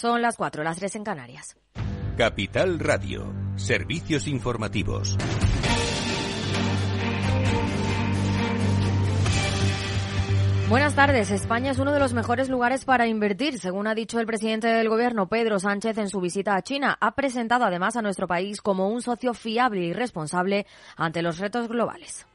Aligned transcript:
Son 0.00 0.22
las 0.22 0.38
4, 0.38 0.64
las 0.64 0.78
3 0.78 0.96
en 0.96 1.04
Canarias. 1.04 1.58
Capital 2.16 2.78
Radio, 2.78 3.34
servicios 3.56 4.28
informativos. 4.28 5.18
Buenas 10.70 10.94
tardes. 10.94 11.30
España 11.30 11.72
es 11.72 11.78
uno 11.78 11.92
de 11.92 12.00
los 12.00 12.14
mejores 12.14 12.48
lugares 12.48 12.86
para 12.86 13.08
invertir, 13.08 13.58
según 13.58 13.86
ha 13.88 13.94
dicho 13.94 14.18
el 14.18 14.24
presidente 14.24 14.68
del 14.68 14.88
Gobierno, 14.88 15.28
Pedro 15.28 15.58
Sánchez, 15.58 15.98
en 15.98 16.08
su 16.08 16.22
visita 16.22 16.56
a 16.56 16.62
China. 16.62 16.96
Ha 16.98 17.14
presentado 17.14 17.66
además 17.66 17.94
a 17.96 18.00
nuestro 18.00 18.26
país 18.26 18.62
como 18.62 18.88
un 18.88 19.02
socio 19.02 19.34
fiable 19.34 19.82
y 19.82 19.92
responsable 19.92 20.64
ante 20.96 21.20
los 21.20 21.36
retos 21.36 21.68
globales. 21.68 22.26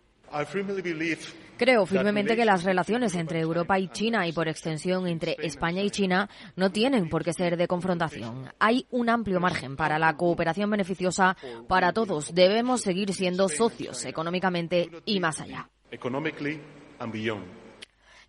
Creo 1.58 1.86
firmemente 1.86 2.36
que 2.36 2.44
las 2.44 2.64
relaciones 2.64 3.16
entre 3.16 3.40
Europa 3.40 3.80
y 3.80 3.88
China 3.88 4.28
y 4.28 4.34
por 4.34 4.48
extensión 4.48 5.08
entre 5.08 5.38
España 5.40 5.82
y 5.82 5.90
China 5.90 6.30
no 6.56 6.70
tienen 6.72 7.08
por 7.10 7.24
qué 7.24 7.32
ser 7.32 7.56
de 7.56 7.68
confrontación. 7.68 8.52
Hay 8.60 8.88
un 8.92 9.10
amplio 9.10 9.40
margen 9.40 9.78
para 9.78 9.98
la 9.98 10.18
cooperación 10.18 10.70
beneficiosa 10.70 11.38
para 11.68 11.94
todos. 11.94 12.34
Debemos 12.36 12.82
seguir 12.82 13.14
siendo 13.14 13.48
socios 13.48 14.04
económicamente 14.06 14.90
y 15.06 15.20
más 15.20 15.40
allá 15.40 15.70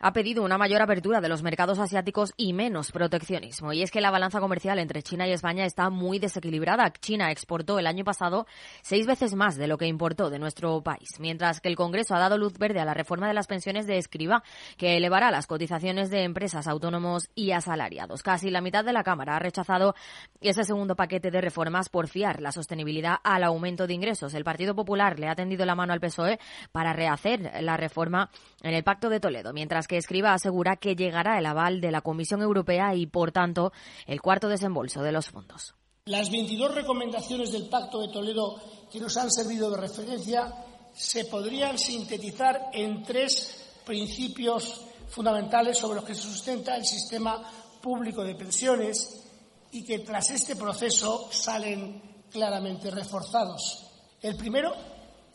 ha 0.00 0.12
pedido 0.12 0.42
una 0.42 0.59
mayor 0.59 0.82
apertura 0.82 1.20
de 1.20 1.28
los 1.28 1.42
mercados 1.42 1.78
asiáticos 1.78 2.32
y 2.37 2.52
menos 2.52 2.92
proteccionismo. 2.92 3.73
Y 3.73 3.82
es 3.82 3.91
que 3.91 4.00
la 4.00 4.10
balanza 4.10 4.41
comercial 4.41 4.78
entre 4.78 5.02
China 5.02 5.27
y 5.27 5.32
España 5.32 5.64
está 5.64 5.91
muy 5.91 6.18
desequilibrada. 6.18 6.92
China 6.92 7.30
exportó 7.30 7.78
el 7.78 7.87
año 7.87 8.04
pasado 8.04 8.46
seis 8.82 9.06
veces 9.06 9.34
más 9.34 9.56
de 9.56 9.66
lo 9.66 9.78
que 9.78 9.87
importó 9.87 10.30
de 10.30 10.38
nuestro 10.38 10.82
país, 10.82 11.18
mientras 11.18 11.60
que 11.60 11.68
el 11.68 11.77
Congreso 11.77 12.14
ha 12.14 12.18
dado 12.18 12.38
luz 12.38 12.59
verde 12.59 12.80
a 12.80 12.84
la 12.84 12.95
reforma 12.95 13.28
de 13.28 13.34
las 13.34 13.46
pensiones 13.46 13.87
de 13.87 13.98
escriba, 13.98 14.42
que 14.77 14.96
elevará 14.96 15.30
las 15.30 15.46
cotizaciones 15.46 16.10
de 16.10 16.24
empresas, 16.24 16.66
autónomos 16.66 17.28
y 17.34 17.52
asalariados. 17.52 18.23
Casi 18.23 18.51
la 18.51 18.60
mitad 18.60 18.84
de 18.84 18.92
la 18.92 19.04
Cámara 19.04 19.37
ha 19.37 19.38
rechazado 19.38 19.95
ese 20.40 20.65
segundo 20.65 20.96
paquete 20.96 21.30
de 21.30 21.40
reformas 21.40 21.88
por 21.88 22.09
fiar 22.09 22.40
la 22.40 22.52
sostenibilidad 22.52 23.16
al 23.24 23.45
aumento 23.45 23.87
de 23.87 23.95
ingresos. 23.95 24.34
El 24.34 24.45
Partido 24.45 24.74
Popular 24.74 25.18
le 25.18 25.28
ha 25.28 25.34
tendido 25.34 25.65
la 25.65 25.74
mano 25.74 25.93
al 25.93 26.01
PSOE 26.01 26.38
para 26.73 26.93
rehacer 26.93 27.51
la 27.62 27.76
reforma 27.76 28.30
en 28.62 28.74
el 28.74 28.84
Pacto 28.84 29.09
de 29.09 29.21
Toledo, 29.21 29.52
mientras 29.52 29.85
que 29.87 29.96
Escriba 29.96 30.32
asegura 30.32 30.76
que 30.76 30.96
llegará 30.96 31.38
el 31.38 31.46
aval 31.46 31.80
de 31.80 31.90
la 31.90 32.01
Comisión 32.01 32.42
Europea 32.42 32.95
y, 32.95 33.06
por 33.06 33.32
tanto, 33.32 33.73
el 34.06 34.20
cuarto 34.20 34.48
desembolso 34.48 35.02
de 35.02 35.12
los 35.12 35.28
fondos. 35.28 35.74
Las 36.06 36.30
22 36.30 36.74
recomendaciones 36.74 37.52
del 37.52 37.68
Pacto 37.68 38.01
de 38.01 38.12
Toledo 38.12 38.60
que 38.90 39.01
nos 39.01 39.16
han 39.16 39.30
servido 39.30 39.70
de 39.70 39.80
referencia 39.80 40.52
se 40.95 41.24
podrían 41.24 41.78
sintetizar 41.78 42.70
en 42.73 43.02
tres 43.02 43.80
principios 43.84 44.82
fundamentales 45.09 45.78
sobre 45.78 45.96
los 45.96 46.04
que 46.04 46.15
se 46.15 46.23
sustenta 46.23 46.76
el 46.76 46.84
sistema 46.84 47.43
público 47.82 48.24
de 48.24 48.34
pensiones 48.34 49.24
y 49.73 49.84
que 49.84 50.00
tras 50.00 50.30
este 50.30 50.56
proceso 50.56 51.28
salen 51.30 52.24
claramente 52.30 52.90
reforzados. 52.90 53.87
El 54.23 54.37
primero, 54.37 54.73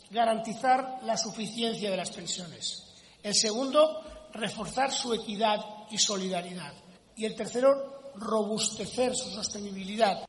garantizar 0.09 0.99
la 1.03 1.17
suficiencia 1.17 1.89
de 1.89 1.97
las 1.97 2.11
pensiones. 2.11 2.93
El 3.23 3.35
segundo, 3.35 4.01
reforzar 4.33 4.91
su 4.91 5.13
equidad 5.13 5.59
y 5.89 5.97
solidaridad. 5.97 6.73
Y 7.15 7.25
el 7.25 7.35
tercero, 7.35 8.11
robustecer 8.15 9.15
su 9.15 9.29
sostenibilidad. 9.29 10.25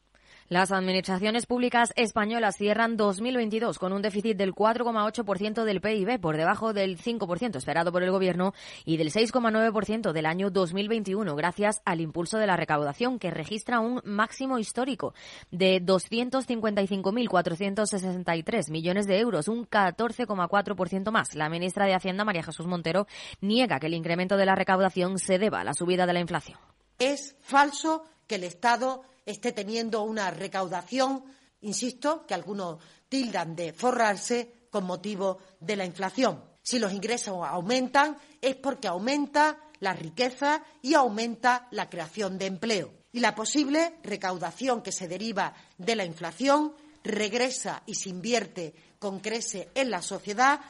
Las 0.53 0.71
administraciones 0.71 1.47
públicas 1.47 1.93
españolas 1.97 2.59
cierran 2.59 2.99
2022 2.99 3.79
con 3.79 3.95
un 3.95 4.03
déficit 4.03 4.37
del 4.37 4.55
4,8% 4.55 5.65
del 5.65 5.81
PIB, 5.81 6.21
por 6.21 6.37
debajo 6.37 6.75
del 6.75 6.99
5% 6.99 7.57
esperado 7.57 7.91
por 7.91 8.03
el 8.03 8.11
Gobierno 8.11 8.53
y 8.85 8.99
del 8.99 9.11
6,9% 9.11 10.13
del 10.13 10.27
año 10.27 10.51
2021, 10.51 11.35
gracias 11.37 11.81
al 11.87 12.03
impulso 12.03 12.37
de 12.37 12.47
la 12.47 12.59
recaudación, 12.59 13.19
que 13.19 13.31
registra 13.31 13.81
un 13.81 14.03
máximo 14.05 14.59
histórico 14.59 15.15
de 15.51 15.81
255.463 15.81 18.71
millones 18.71 19.07
de 19.07 19.21
euros, 19.21 19.49
un 19.49 19.67
14,4% 19.67 21.11
más. 21.11 21.35
La 21.35 21.49
ministra 21.49 21.87
de 21.87 21.95
Hacienda, 21.95 22.27
María 22.27 22.43
Jesús 22.43 22.67
Montero, 22.67 23.07
niega 23.41 23.81
que 23.81 23.87
el 23.87 23.95
incremento 23.95 24.37
de 24.37 24.45
la 24.45 24.55
recaudación 24.55 25.19
se 25.19 25.39
deba 25.39 25.61
a 25.61 25.65
la 25.65 25.73
subida 25.73 26.05
de 26.05 26.13
la 26.13 26.21
inflación. 26.21 26.59
Es 26.99 27.37
falso 27.41 28.05
que 28.27 28.35
el 28.35 28.45
Estado 28.45 29.03
esté 29.27 29.53
teniendo 29.53 30.03
una 30.03 30.31
recaudación, 30.31 31.25
insisto, 31.61 32.27
que 32.27 32.35
algunos 32.35 32.79
tildan 33.09 33.55
de 33.55 33.73
forrarse 33.73 34.67
con 34.71 34.85
motivo 34.85 35.39
de 35.61 35.77
la 35.77 35.85
inflación. 35.85 36.43
Si 36.63 36.79
los 36.79 36.93
ingresos 36.93 37.37
aumentan 37.47 38.17
es 38.41 38.57
porque 38.57 38.89
aumenta 38.89 39.59
la 39.81 39.93
riqueza 39.93 40.63
y 40.81 40.95
aumenta 40.95 41.67
la 41.73 41.91
creación 41.91 42.39
de 42.39 42.47
empleo. 42.47 42.93
Y 43.13 43.21
la 43.21 43.35
posible 43.35 43.99
recaudación 44.03 44.81
que 44.81 44.93
se 44.93 45.09
deriva 45.09 45.55
de 45.77 45.97
la 45.97 46.05
inflación 46.05 46.75
regresa 47.05 47.83
y 47.85 47.97
se 47.97 48.09
invierte 48.09 48.75
con 48.99 49.21
crece 49.21 49.71
en 49.75 49.91
la 49.91 50.01
sociedad 50.01 50.61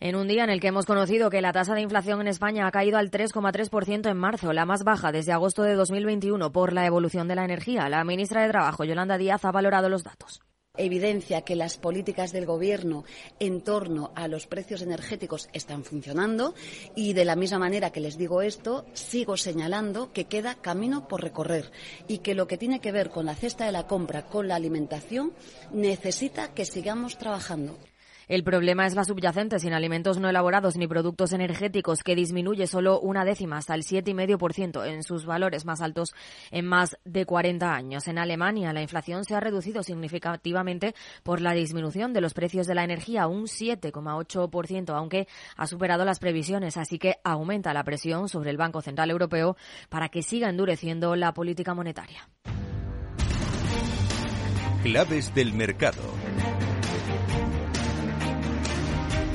en 0.00 0.16
un 0.16 0.26
día 0.26 0.44
en 0.44 0.50
el 0.50 0.60
que 0.60 0.68
hemos 0.68 0.86
conocido 0.86 1.30
que 1.30 1.42
la 1.42 1.52
tasa 1.52 1.74
de 1.74 1.82
inflación 1.82 2.20
en 2.20 2.28
España 2.28 2.66
ha 2.66 2.70
caído 2.72 2.98
al 2.98 3.10
3,3% 3.10 4.10
en 4.10 4.16
marzo, 4.16 4.52
la 4.52 4.64
más 4.64 4.82
baja 4.82 5.12
desde 5.12 5.32
agosto 5.32 5.62
de 5.62 5.74
2021 5.74 6.50
por 6.50 6.72
la 6.72 6.86
evolución 6.86 7.28
de 7.28 7.36
la 7.36 7.44
energía. 7.44 7.88
La 7.88 8.02
ministra 8.02 8.42
de 8.42 8.48
Trabajo, 8.48 8.84
Yolanda 8.84 9.18
Díaz, 9.18 9.44
ha 9.44 9.52
valorado 9.52 9.88
los 9.88 10.02
datos 10.02 10.40
evidencia 10.76 11.42
que 11.42 11.56
las 11.56 11.76
políticas 11.76 12.32
del 12.32 12.46
Gobierno 12.46 13.04
en 13.38 13.60
torno 13.60 14.12
a 14.14 14.28
los 14.28 14.46
precios 14.46 14.82
energéticos 14.82 15.48
están 15.52 15.84
funcionando 15.84 16.54
y 16.94 17.12
de 17.12 17.24
la 17.24 17.36
misma 17.36 17.58
manera 17.58 17.90
que 17.90 18.00
les 18.00 18.16
digo 18.16 18.40
esto, 18.40 18.86
sigo 18.94 19.36
señalando 19.36 20.12
que 20.12 20.24
queda 20.24 20.54
camino 20.54 21.08
por 21.08 21.22
recorrer 21.22 21.70
y 22.08 22.18
que 22.18 22.34
lo 22.34 22.46
que 22.46 22.56
tiene 22.56 22.80
que 22.80 22.92
ver 22.92 23.10
con 23.10 23.26
la 23.26 23.34
cesta 23.34 23.66
de 23.66 23.72
la 23.72 23.86
compra, 23.86 24.26
con 24.26 24.48
la 24.48 24.54
alimentación, 24.54 25.32
necesita 25.72 26.54
que 26.54 26.64
sigamos 26.64 27.18
trabajando. 27.18 27.76
El 28.30 28.44
problema 28.44 28.86
es 28.86 28.94
la 28.94 29.02
subyacente 29.02 29.58
sin 29.58 29.72
alimentos 29.72 30.20
no 30.20 30.28
elaborados 30.28 30.76
ni 30.76 30.86
productos 30.86 31.32
energéticos, 31.32 32.04
que 32.04 32.14
disminuye 32.14 32.68
solo 32.68 33.00
una 33.00 33.24
décima 33.24 33.56
hasta 33.56 33.74
el 33.74 33.82
7,5% 33.82 34.86
en 34.86 35.02
sus 35.02 35.26
valores 35.26 35.64
más 35.64 35.80
altos 35.80 36.14
en 36.52 36.64
más 36.64 36.96
de 37.04 37.26
40 37.26 37.74
años. 37.74 38.06
En 38.06 38.18
Alemania, 38.18 38.72
la 38.72 38.82
inflación 38.82 39.24
se 39.24 39.34
ha 39.34 39.40
reducido 39.40 39.82
significativamente 39.82 40.94
por 41.24 41.40
la 41.40 41.54
disminución 41.54 42.12
de 42.12 42.20
los 42.20 42.32
precios 42.32 42.68
de 42.68 42.76
la 42.76 42.84
energía, 42.84 43.26
un 43.26 43.46
7,8%, 43.46 44.94
aunque 44.94 45.26
ha 45.56 45.66
superado 45.66 46.04
las 46.04 46.20
previsiones, 46.20 46.76
así 46.76 47.00
que 47.00 47.16
aumenta 47.24 47.74
la 47.74 47.82
presión 47.82 48.28
sobre 48.28 48.50
el 48.50 48.56
Banco 48.56 48.80
Central 48.80 49.10
Europeo 49.10 49.56
para 49.88 50.08
que 50.08 50.22
siga 50.22 50.48
endureciendo 50.48 51.16
la 51.16 51.34
política 51.34 51.74
monetaria. 51.74 52.28
Claves 54.84 55.34
del 55.34 55.52
mercado. 55.52 56.00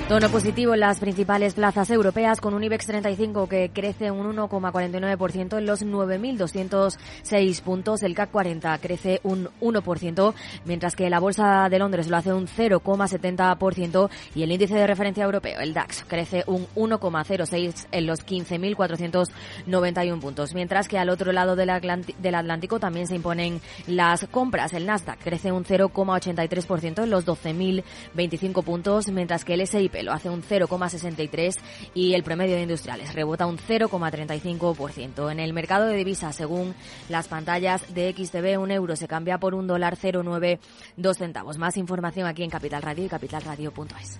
Tono 0.08 0.30
positivo 0.30 0.76
en 0.76 0.82
las 0.82 1.00
principales 1.00 1.56
plazas 1.56 1.90
europeas 1.90 2.40
con 2.40 2.54
un 2.54 2.64
IBEX 2.64 2.86
35 2.86 3.50
que 3.50 3.72
crece 3.74 4.12
un 4.12 4.38
1,49% 4.38 5.58
en 5.58 5.66
los 5.66 5.84
9.206 5.84 7.62
puntos. 7.64 8.04
El 8.04 8.14
CAC 8.14 8.30
40 8.30 8.78
crece 8.78 9.20
un 9.24 9.50
1%, 9.62 10.34
mientras 10.66 10.96
que 10.96 11.10
la 11.10 11.20
Bolsa 11.20 11.70
de 11.70 11.80
Londres 11.80 12.08
lo 12.08 12.18
hace 12.18 12.34
un 12.34 12.46
0,70% 12.46 14.12
y 14.36 14.44
el 14.44 14.52
índice 14.52 14.76
de 14.76 14.86
referencia 14.86 15.24
europeo, 15.24 15.60
el 15.60 15.74
DAX, 15.74 16.06
crece 16.08 16.44
un 16.46 16.68
1,06 16.76 17.88
en 17.92 18.06
los 18.06 18.24
15.491 18.24 20.20
puntos. 20.20 20.54
Mientras 20.54 20.88
que 20.88 21.00
al 21.00 21.10
otro 21.10 21.32
lado 21.32 21.56
del, 21.56 21.72
del 22.20 22.36
Atlántico 22.36 22.80
también 22.80 23.08
se 23.08 23.16
imponen 23.16 23.60
las 23.88 24.28
compras. 24.28 24.74
El 24.74 24.86
Nasdaq 24.86 25.18
crece 25.18 25.52
un 25.52 25.66
0,83% 25.66 27.04
en 27.06 27.10
los 27.10 27.26
12.025 27.26 28.64
puntos, 28.64 29.10
mientras 29.10 29.44
que 29.44 29.56
el 29.56 29.62
S&P 29.62 29.95
lo 30.04 30.14
hace 30.14 30.30
un 30.30 30.44
0,63 30.44 31.58
y 31.94 32.14
el 32.14 32.24
promedio 32.24 32.56
de 32.56 32.64
industriales 32.64 33.14
rebota 33.14 33.46
un 33.46 33.58
0,35%. 33.58 35.32
En 35.32 35.40
el 35.40 35.54
mercado 35.54 35.86
de 35.86 35.96
divisas, 35.96 36.36
según 36.36 36.76
las 37.10 37.28
pantallas 37.28 37.94
de 37.94 38.14
XTB, 38.14 38.60
un 38.60 38.72
euro 38.72 38.96
se 38.96 39.08
cambia 39.08 39.38
por 39.38 39.56
un 39.56 39.68
dólar 39.68 39.98
0,92 39.98 41.16
centavos. 41.16 41.58
Más 41.58 41.78
información 41.78 42.28
aquí 42.28 42.44
en 42.44 42.50
Capital 42.50 42.82
Radio 42.82 43.06
y 43.06 43.10
capitalradio.es. 43.10 44.20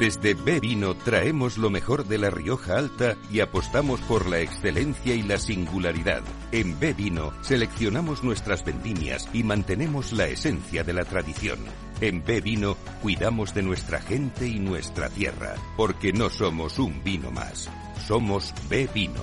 Desde 0.00 0.32
B 0.32 0.60
Vino 0.60 0.94
traemos 0.94 1.58
lo 1.58 1.68
mejor 1.68 2.06
de 2.06 2.16
la 2.16 2.30
Rioja 2.30 2.78
Alta 2.78 3.18
y 3.30 3.40
apostamos 3.40 4.00
por 4.00 4.30
la 4.30 4.40
excelencia 4.40 5.14
y 5.14 5.22
la 5.22 5.36
singularidad. 5.36 6.22
En 6.52 6.80
B 6.80 6.94
Vino 6.94 7.34
seleccionamos 7.42 8.24
nuestras 8.24 8.64
vendimias 8.64 9.28
y 9.34 9.42
mantenemos 9.42 10.14
la 10.14 10.26
esencia 10.26 10.84
de 10.84 10.94
la 10.94 11.04
tradición. 11.04 11.58
En 12.00 12.24
B 12.24 12.40
Vino 12.40 12.78
cuidamos 13.02 13.52
de 13.52 13.60
nuestra 13.60 14.00
gente 14.00 14.48
y 14.48 14.58
nuestra 14.58 15.10
tierra, 15.10 15.56
porque 15.76 16.14
no 16.14 16.30
somos 16.30 16.78
un 16.78 17.04
vino 17.04 17.30
más. 17.30 17.68
Somos 18.08 18.54
B 18.70 18.88
Vino. 18.94 19.22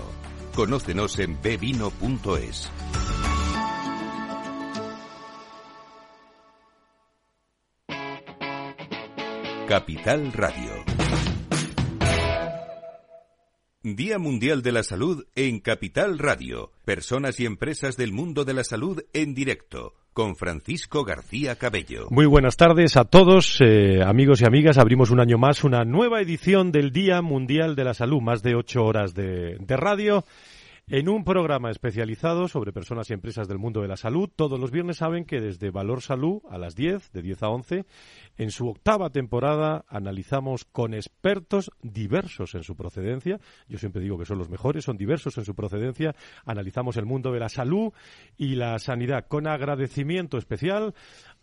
Conócenos 0.54 1.18
en 1.18 1.42
bvino.es. 1.42 2.70
Capital 9.68 10.32
Radio. 10.32 10.72
Día 13.84 14.18
Mundial 14.18 14.62
de 14.62 14.72
la 14.72 14.82
Salud 14.82 15.26
en 15.36 15.60
Capital 15.60 16.20
Radio. 16.20 16.72
Personas 16.86 17.38
y 17.42 17.46
empresas 17.46 17.98
del 17.98 18.14
mundo 18.14 18.46
de 18.46 18.54
la 18.54 18.64
salud 18.64 19.04
en 19.12 19.34
directo. 19.34 19.94
Con 20.14 20.38
Francisco 20.38 21.04
García 21.04 21.58
Cabello. 21.58 22.08
Muy 22.12 22.26
buenas 22.26 22.56
tardes 22.56 22.96
a 22.96 23.04
todos, 23.04 23.60
eh, 23.60 24.02
amigos 24.06 24.40
y 24.42 24.46
amigas. 24.46 24.78
Abrimos 24.78 25.12
un 25.12 25.20
año 25.20 25.38
más 25.38 25.66
una 25.66 25.84
nueva 25.84 26.22
edición 26.22 26.72
del 26.72 26.92
Día 26.92 27.22
Mundial 27.22 27.76
de 27.76 27.84
la 27.84 27.94
Salud. 27.94 28.22
Más 28.22 28.42
de 28.44 28.56
ocho 28.56 28.86
horas 28.86 29.14
de, 29.16 29.58
radio 29.68 30.24
en 30.90 31.10
un 31.10 31.26
programa 31.26 31.70
especializado 31.70 32.48
sobre 32.48 32.72
personas 32.72 33.10
y 33.10 33.14
empresas 33.14 33.50
del 33.50 33.58
mundo 33.58 33.82
de 33.82 33.90
la 33.90 33.98
salud. 33.98 34.30
Todos 34.34 34.58
los 34.58 34.72
viernes 34.72 34.98
saben 34.98 35.26
que 35.26 35.42
desde 35.42 35.70
Valor 35.70 36.02
Salud 36.02 36.42
a 36.50 36.58
las 36.58 36.76
10, 36.76 37.12
de 37.12 37.22
10 37.22 37.44
a 37.44 37.50
11, 37.50 37.86
en 38.38 38.52
su 38.52 38.68
octava 38.68 39.10
temporada 39.10 39.86
analizamos 39.88 40.66
con 40.66 40.94
expertos 40.94 41.72
diversos 41.82 42.56
en 42.56 42.64
su 42.64 42.76
procedencia. 42.76 43.40
Yo 43.68 43.78
siempre 43.78 44.02
digo 44.02 44.18
que 44.18 44.26
son 44.26 44.38
los 44.38 44.50
mejores, 44.50 44.86
son 44.86 44.98
diversos 44.98 45.38
en 45.38 45.46
su 45.46 45.56
procedencia. 45.56 46.16
Analizamos 46.46 46.98
el 46.98 47.06
mundo 47.06 47.32
de 47.32 47.40
la 47.40 47.50
salud 47.50 47.92
y 48.38 48.56
la 48.56 48.78
sanidad 48.80 49.26
con 49.28 49.48
agradecimiento 49.48 50.38
especial 50.38 50.94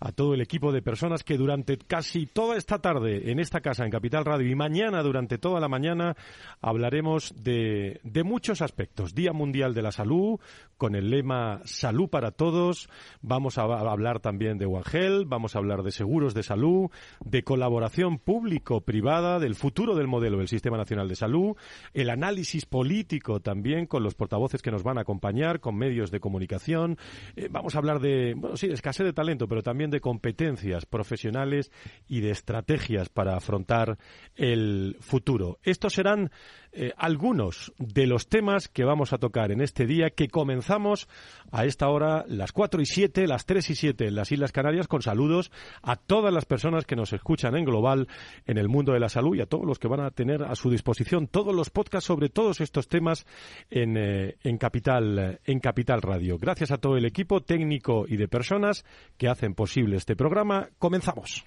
a 0.00 0.12
todo 0.12 0.34
el 0.34 0.40
equipo 0.40 0.72
de 0.72 0.82
personas 0.82 1.24
que 1.24 1.36
durante 1.36 1.78
casi 1.78 2.26
toda 2.26 2.56
esta 2.56 2.78
tarde 2.78 3.30
en 3.30 3.38
esta 3.38 3.60
casa 3.60 3.84
en 3.84 3.90
Capital 3.90 4.24
Radio 4.24 4.50
y 4.50 4.54
mañana 4.54 5.02
durante 5.02 5.38
toda 5.38 5.60
la 5.60 5.68
mañana 5.68 6.16
hablaremos 6.60 7.34
de, 7.42 8.00
muchos 8.24 8.62
aspectos. 8.62 9.14
Día 9.14 9.32
Mundial 9.32 9.74
de 9.74 9.82
la 9.82 9.92
Salud, 9.92 10.40
con 10.76 10.94
el 10.94 11.10
lema 11.10 11.60
Salud 11.64 12.08
para 12.08 12.30
Todos. 12.30 12.88
Vamos 13.20 13.58
a, 13.58 13.62
hablar 13.62 14.20
también 14.20 14.58
de 14.58 14.66
One 14.66 14.84
vamos 15.26 15.54
a 15.54 15.58
hablar 15.58 15.82
de 15.82 15.90
seguros 15.90 16.34
de 16.34 16.42
salud, 16.42 16.83
de 17.24 17.42
colaboración 17.42 18.18
público-privada, 18.18 19.38
del 19.38 19.54
futuro 19.54 19.94
del 19.94 20.06
modelo 20.06 20.38
del 20.38 20.48
Sistema 20.48 20.76
Nacional 20.76 21.08
de 21.08 21.16
Salud, 21.16 21.56
el 21.92 22.10
análisis 22.10 22.66
político 22.66 23.40
también 23.40 23.86
con 23.86 24.02
los 24.02 24.14
portavoces 24.14 24.62
que 24.62 24.70
nos 24.70 24.82
van 24.82 24.98
a 24.98 25.02
acompañar, 25.02 25.60
con 25.60 25.76
medios 25.76 26.10
de 26.10 26.20
comunicación. 26.20 26.98
Eh, 27.36 27.48
vamos 27.50 27.74
a 27.74 27.78
hablar 27.78 28.00
de, 28.00 28.34
bueno, 28.34 28.56
sí, 28.56 28.68
de 28.68 28.74
escasez 28.74 29.06
de 29.06 29.12
talento, 29.12 29.48
pero 29.48 29.62
también 29.62 29.90
de 29.90 30.00
competencias 30.00 30.86
profesionales 30.86 31.70
y 32.08 32.20
de 32.20 32.30
estrategias 32.30 33.08
para 33.08 33.36
afrontar 33.36 33.98
el 34.36 34.96
futuro. 35.00 35.58
Estos 35.62 35.94
serán 35.94 36.30
eh, 36.76 36.92
algunos 36.96 37.72
de 37.78 38.06
los 38.06 38.28
temas 38.28 38.68
que 38.68 38.84
vamos 38.84 39.12
a 39.12 39.18
tocar 39.18 39.52
en 39.52 39.60
este 39.60 39.86
día 39.86 40.10
que 40.10 40.28
comenzamos 40.28 41.08
a 41.52 41.64
esta 41.64 41.88
hora, 41.88 42.24
las 42.26 42.52
4 42.52 42.82
y 42.82 42.86
7, 42.86 43.26
las 43.26 43.46
3 43.46 43.70
y 43.70 43.74
7 43.74 44.08
en 44.08 44.14
las 44.16 44.32
Islas 44.32 44.50
Canarias, 44.50 44.88
con 44.88 45.00
saludos 45.00 45.52
a 45.82 45.96
todas 45.96 46.32
las 46.34 46.44
personas 46.44 46.84
que 46.84 46.96
nos 46.96 47.12
escuchan 47.12 47.56
en 47.56 47.64
global 47.64 48.08
en 48.46 48.58
el 48.58 48.68
mundo 48.68 48.92
de 48.92 49.00
la 49.00 49.08
salud 49.08 49.36
y 49.36 49.40
a 49.40 49.46
todos 49.46 49.64
los 49.64 49.78
que 49.78 49.88
van 49.88 50.00
a 50.00 50.10
tener 50.10 50.42
a 50.42 50.56
su 50.56 50.68
disposición 50.68 51.28
todos 51.28 51.54
los 51.54 51.70
podcasts 51.70 52.08
sobre 52.08 52.28
todos 52.28 52.60
estos 52.60 52.88
temas 52.88 53.24
en, 53.70 53.96
eh, 53.96 54.36
en, 54.42 54.58
Capital, 54.58 55.40
en 55.44 55.60
Capital 55.60 56.02
Radio. 56.02 56.38
Gracias 56.38 56.72
a 56.72 56.78
todo 56.78 56.96
el 56.96 57.04
equipo 57.04 57.40
técnico 57.40 58.04
y 58.08 58.16
de 58.16 58.26
personas 58.26 58.84
que 59.16 59.28
hacen 59.28 59.54
posible 59.54 59.96
este 59.96 60.16
programa. 60.16 60.68
Comenzamos. 60.78 61.44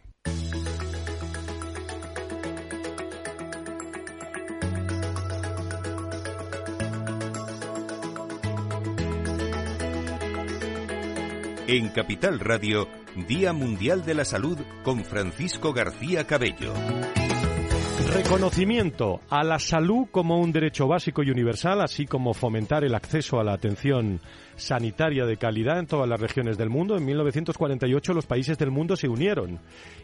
En 11.69 11.89
Capital 11.89 12.39
Radio, 12.39 12.87
Día 13.27 13.51
Mundial 13.51 14.05
de 14.05 14.13
la 14.13 14.23
Salud 14.23 14.57
con 14.83 15.03
Francisco 15.03 15.73
García 15.73 16.25
Cabello. 16.25 16.73
Reconocimiento 18.13 19.19
a 19.29 19.43
la 19.43 19.59
salud 19.59 20.07
como 20.09 20.39
un 20.39 20.53
derecho 20.53 20.87
básico 20.87 21.23
y 21.23 21.29
universal, 21.29 21.81
así 21.81 22.05
como 22.05 22.33
fomentar 22.33 22.85
el 22.85 22.95
acceso 22.95 23.41
a 23.41 23.43
la 23.43 23.51
atención 23.51 24.21
sanitaria 24.55 25.25
de 25.25 25.35
calidad 25.35 25.77
en 25.77 25.87
todas 25.87 26.07
las 26.07 26.21
regiones 26.21 26.57
del 26.57 26.69
mundo. 26.69 26.95
En 26.95 27.03
1948 27.03 28.13
los 28.13 28.25
países 28.25 28.57
del 28.57 28.71
mundo 28.71 28.95
se 28.95 29.09
unieron 29.09 29.59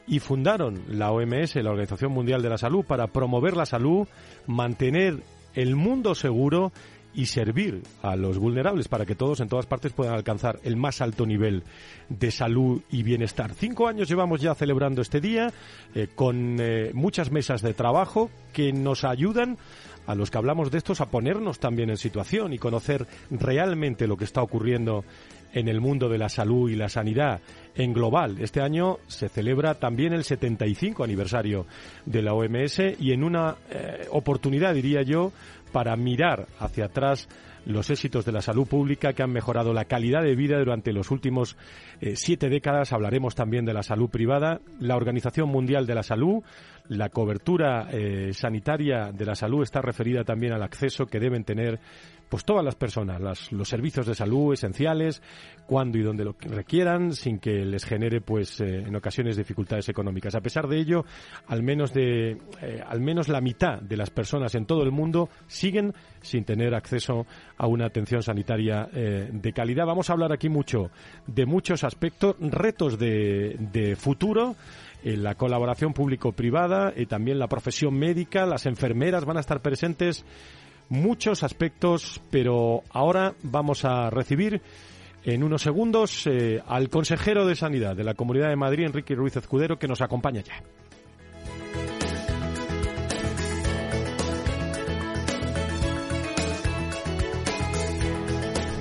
y 0.06 0.20
fundaron 0.20 0.84
la 0.90 1.12
OMS, 1.12 1.56
la 1.56 1.72
Organización 1.72 2.12
Mundial 2.12 2.42
de 2.42 2.50
la 2.50 2.58
Salud, 2.58 2.84
para 2.84 3.08
promover 3.08 3.56
la 3.56 3.66
salud, 3.66 4.06
mantener 4.48 5.24
el 5.56 5.78
mundo 5.78 6.14
seguro 6.14 6.74
y 7.14 7.26
servir 7.28 7.84
a 8.02 8.16
los 8.16 8.38
vulnerables 8.38 8.88
para 8.88 9.06
que 9.06 9.16
todos 9.16 9.40
en 9.40 9.48
todas 9.48 9.66
partes 9.66 9.94
puedan 9.94 10.16
alcanzar 10.16 10.60
el 10.64 10.78
más 10.78 11.02
alto 11.02 11.26
nivel 11.26 11.64
de 12.10 12.32
salud 12.32 12.82
y 12.92 13.04
bienestar. 13.04 13.54
Cinco 13.54 13.88
años 13.88 14.10
llevamos 14.10 14.42
ya 14.42 14.56
celebrando 14.56 15.02
este 15.02 15.22
día 15.22 15.52
eh, 15.96 16.08
con 16.14 16.58
eh, 16.60 16.92
muchas 16.94 17.32
mesas 17.32 17.62
de 17.62 17.74
trabajo 17.74 18.30
que 18.52 18.74
nos 18.74 19.04
ayudan 19.04 19.58
a 20.06 20.16
los 20.16 20.30
que 20.30 20.38
hablamos 20.38 20.72
de 20.72 20.78
estos 20.78 21.02
a 21.02 21.10
ponernos 21.10 21.60
también 21.60 21.90
en 21.90 21.98
situación 21.98 22.54
y 22.54 22.58
conocer 22.58 23.08
realmente 23.32 24.08
lo 24.08 24.18
que 24.18 24.26
está 24.26 24.42
ocurriendo 24.42 25.06
en 25.54 25.68
el 25.68 25.80
mundo 25.80 26.10
de 26.10 26.18
la 26.18 26.30
salud 26.30 26.70
y 26.70 26.76
la 26.76 26.90
sanidad 26.90 27.40
en 27.76 27.94
global. 27.94 28.38
Este 28.40 28.62
año 28.62 28.98
se 29.08 29.30
celebra 29.30 29.76
también 29.76 30.14
el 30.14 30.24
75 30.24 31.04
aniversario 31.04 31.68
de 32.06 32.22
la 32.22 32.34
OMS 32.34 32.80
y 33.00 33.12
en 33.12 33.24
una 33.24 33.56
eh, 33.70 34.08
oportunidad, 34.10 34.74
diría 34.74 35.04
yo, 35.04 35.32
para 35.74 35.96
mirar 35.98 36.48
hacia 36.60 36.86
atrás 36.86 37.28
los 37.66 37.90
éxitos 37.90 38.26
de 38.26 38.32
la 38.32 38.42
salud 38.42 38.68
pública 38.68 39.14
que 39.14 39.24
han 39.24 39.32
mejorado 39.32 39.74
la 39.74 39.86
calidad 39.86 40.22
de 40.22 40.36
vida 40.36 40.60
durante 40.60 40.94
los 40.94 41.12
últimos 41.12 41.58
eh, 42.02 42.16
siete 42.16 42.50
décadas. 42.50 42.94
Hablaremos 42.94 43.36
también 43.36 43.66
de 43.66 43.74
la 43.74 43.84
salud 43.84 44.10
privada, 44.10 44.62
la 44.80 44.96
Organización 44.96 45.50
Mundial 45.50 45.86
de 45.86 45.96
la 45.96 46.04
Salud, 46.04 46.44
la 46.88 47.10
cobertura 47.10 47.88
eh, 47.92 48.32
sanitaria 48.34 49.12
de 49.12 49.26
la 49.26 49.36
salud 49.36 49.64
está 49.64 49.82
referida 49.82 50.24
también 50.24 50.54
al 50.54 50.64
acceso 50.64 51.06
que 51.06 51.20
deben 51.20 51.44
tener 51.44 51.80
pues 52.34 52.46
todas 52.46 52.66
las 52.66 52.74
personas, 52.74 53.52
los 53.52 53.70
servicios 53.70 54.08
de 54.08 54.16
salud 54.16 54.54
esenciales, 54.54 55.22
cuando 55.68 56.00
y 56.00 56.02
donde 56.02 56.26
lo 56.26 56.36
requieran, 56.40 57.14
sin 57.14 57.38
que 57.38 57.64
les 57.64 57.86
genere, 57.86 58.22
pues, 58.22 58.60
eh, 58.60 58.80
en 58.88 58.96
ocasiones 58.96 59.38
dificultades 59.38 59.88
económicas. 59.90 60.34
A 60.34 60.42
pesar 60.42 60.68
de 60.68 60.80
ello, 60.80 61.06
al 61.46 61.62
menos 61.62 61.94
de, 61.94 62.32
eh, 62.60 62.82
al 62.88 63.02
menos 63.02 63.28
la 63.28 63.40
mitad 63.40 63.80
de 63.80 63.98
las 63.98 64.10
personas 64.10 64.56
en 64.56 64.66
todo 64.66 64.82
el 64.82 64.90
mundo 64.90 65.30
siguen 65.46 65.94
sin 66.22 66.44
tener 66.44 66.74
acceso 66.74 67.28
a 67.56 67.68
una 67.68 67.86
atención 67.86 68.24
sanitaria 68.24 68.90
eh, 68.92 69.30
de 69.32 69.54
calidad. 69.54 69.86
Vamos 69.86 70.10
a 70.10 70.14
hablar 70.14 70.34
aquí 70.34 70.50
mucho 70.50 70.90
de 71.28 71.46
muchos 71.46 71.84
aspectos, 71.84 72.36
retos 72.40 72.98
de, 72.98 73.58
de 73.60 73.96
futuro 73.96 74.56
la 75.04 75.36
colaboración 75.36 75.94
público-privada 75.94 76.94
y 76.96 77.08
también 77.08 77.38
la 77.38 77.50
profesión 77.50 77.94
médica, 77.94 78.46
las 78.46 78.66
enfermeras 78.66 79.26
van 79.26 79.36
a 79.36 79.42
estar 79.42 79.62
presentes 79.62 80.24
muchos 80.90 81.44
aspectos, 81.44 82.22
pero 82.30 82.84
ahora 82.92 83.34
vamos 83.44 83.86
a 83.86 84.10
recibir 84.10 84.62
en 85.24 85.44
unos 85.44 85.62
segundos 85.62 86.28
eh, 86.28 86.62
al 86.68 86.90
consejero 86.90 87.46
de 87.46 87.56
Sanidad 87.56 87.96
de 87.96 88.04
la 88.04 88.14
Comunidad 88.14 88.50
de 88.50 88.56
Madrid, 88.56 88.86
Enrique 88.86 89.16
Ruiz 89.16 89.36
Escudero, 89.36 89.80
que 89.80 89.88
nos 89.88 90.02
acompaña 90.02 90.42
ya. 90.42 90.62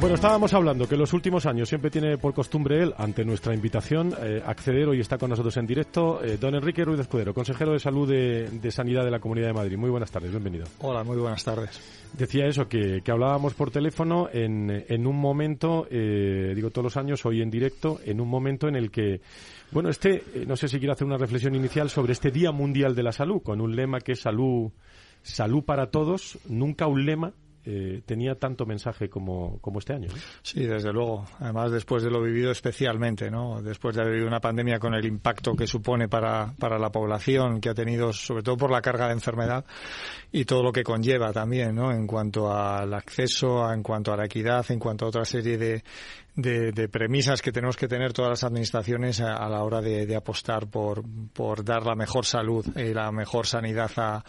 Bueno, 0.03 0.17
estábamos 0.17 0.53
hablando 0.53 0.89
que 0.89 0.97
en 0.97 1.01
los 1.01 1.13
últimos 1.13 1.47
años 1.47 1.69
siempre 1.69 1.89
tiene 1.89 2.19
por 2.19 2.35
costumbre 2.35 2.83
él, 2.83 2.93
ante 2.99 3.25
nuestra 3.25 3.55
invitación, 3.55 4.13
eh, 4.21 4.43
acceder. 4.45 4.89
Hoy 4.89 4.99
está 4.99 5.17
con 5.17 5.31
nosotros 5.31 5.57
en 5.59 5.65
directo 5.65 6.21
eh, 6.25 6.39
don 6.39 6.57
Enrique 6.57 6.85
Ruiz 6.85 6.99
Escudero, 6.99 7.33
consejero 7.33 7.71
de 7.73 7.79
Salud 7.79 8.11
de, 8.11 8.71
Sanidad 8.73 9.05
de 9.05 9.13
la 9.13 9.21
Comunidad 9.21 9.47
de 9.47 9.53
Madrid. 9.53 9.79
Muy 9.79 9.91
buenas 9.91 10.11
tardes, 10.11 10.33
bienvenido. 10.33 10.67
Hola, 10.81 11.05
muy 11.05 11.19
buenas 11.19 11.45
tardes. 11.45 11.81
Decía 12.15 12.47
eso, 12.47 12.67
que, 12.67 13.01
hablábamos 13.07 13.55
por 13.55 13.71
teléfono 13.71 14.29
en, 14.33 14.85
en 14.89 15.07
un 15.07 15.21
momento, 15.21 15.87
eh, 15.89 16.53
digo 16.53 16.71
todos 16.71 16.87
los 16.87 16.97
años, 16.97 17.25
hoy 17.25 17.41
en 17.41 17.49
directo, 17.49 18.01
en 18.05 18.21
un 18.21 18.29
momento 18.29 18.67
en 18.67 18.75
el 18.75 18.91
que, 18.91 19.21
bueno, 19.71 19.89
este, 19.89 20.25
no 20.49 20.57
sé 20.57 20.67
si 20.67 20.81
quiero 20.81 20.95
hacer 20.95 21.07
una 21.07 21.17
reflexión 21.17 21.55
inicial 21.55 21.91
sobre 21.91 22.15
este 22.15 22.33
Día 22.33 22.51
Mundial 22.51 22.97
de 22.97 23.05
la 23.05 23.13
Salud, 23.13 23.41
con 23.41 23.61
un 23.61 23.77
lema 23.77 24.01
que 24.01 24.13
es 24.13 24.21
salud, 24.21 24.73
salud 25.23 25.63
para 25.63 25.93
todos, 25.93 26.41
nunca 26.49 26.89
un 26.89 27.07
lema 27.07 27.35
eh, 27.65 28.03
tenía 28.05 28.35
tanto 28.35 28.67
mensaje 28.67 29.09
como, 29.09 29.61
como 29.61 29.79
este 29.79 29.93
año. 29.93 30.09
Sí, 30.43 30.65
desde 30.65 30.93
luego. 30.93 31.25
Además, 31.39 31.71
después 31.71 32.03
de 32.03 32.11
lo 32.11 32.21
vivido 32.21 32.51
especialmente, 32.51 33.31
¿no? 33.31 33.63
Después 33.63 33.95
de 33.95 34.03
haber 34.03 34.15
vivido 34.15 34.29
una 34.29 34.41
pandemia 34.41 34.81
con 34.81 34.95
el 34.95 35.05
impacto 35.05 35.55
que 35.55 35.67
supone 35.67 36.09
para, 36.09 36.53
para 36.59 36.79
la 36.79 36.91
población, 36.91 37.61
que 37.61 37.69
ha 37.69 37.75
tenido, 37.75 38.13
sobre 38.13 38.43
todo 38.43 38.57
por 38.57 38.71
la 38.71 38.83
carga 38.83 39.07
de 39.07 39.13
enfermedad 39.13 39.65
y 40.33 40.45
todo 40.45 40.63
lo 40.63 40.73
que 40.73 40.83
conlleva 40.83 41.33
también, 41.33 41.77
¿no? 41.77 41.93
En 41.93 42.07
cuanto 42.07 42.53
al 42.53 42.93
acceso, 42.95 43.73
en 43.73 43.83
cuanto 43.83 44.13
a 44.13 44.17
la 44.17 44.25
equidad, 44.25 44.65
en 44.71 44.81
cuanto 44.81 45.05
a 45.05 45.09
otra 45.09 45.25
serie 45.25 45.57
de, 45.57 45.85
de, 46.35 46.89
premisas 46.89 47.43
que 47.43 47.53
tenemos 47.53 47.77
que 47.77 47.89
tener 47.89 48.13
todas 48.13 48.31
las 48.31 48.45
administraciones 48.45 49.21
a, 49.21 49.49
la 49.49 49.63
hora 49.63 49.81
de, 49.81 50.17
apostar 50.17 50.67
por, 50.67 51.03
por, 51.33 51.65
dar 51.65 51.85
la 51.85 51.95
mejor 51.95 52.25
salud 52.25 52.67
y 52.77 52.95
la 52.95 53.11
mejor 53.13 53.47
sanidad 53.47 53.91
a, 53.97 54.25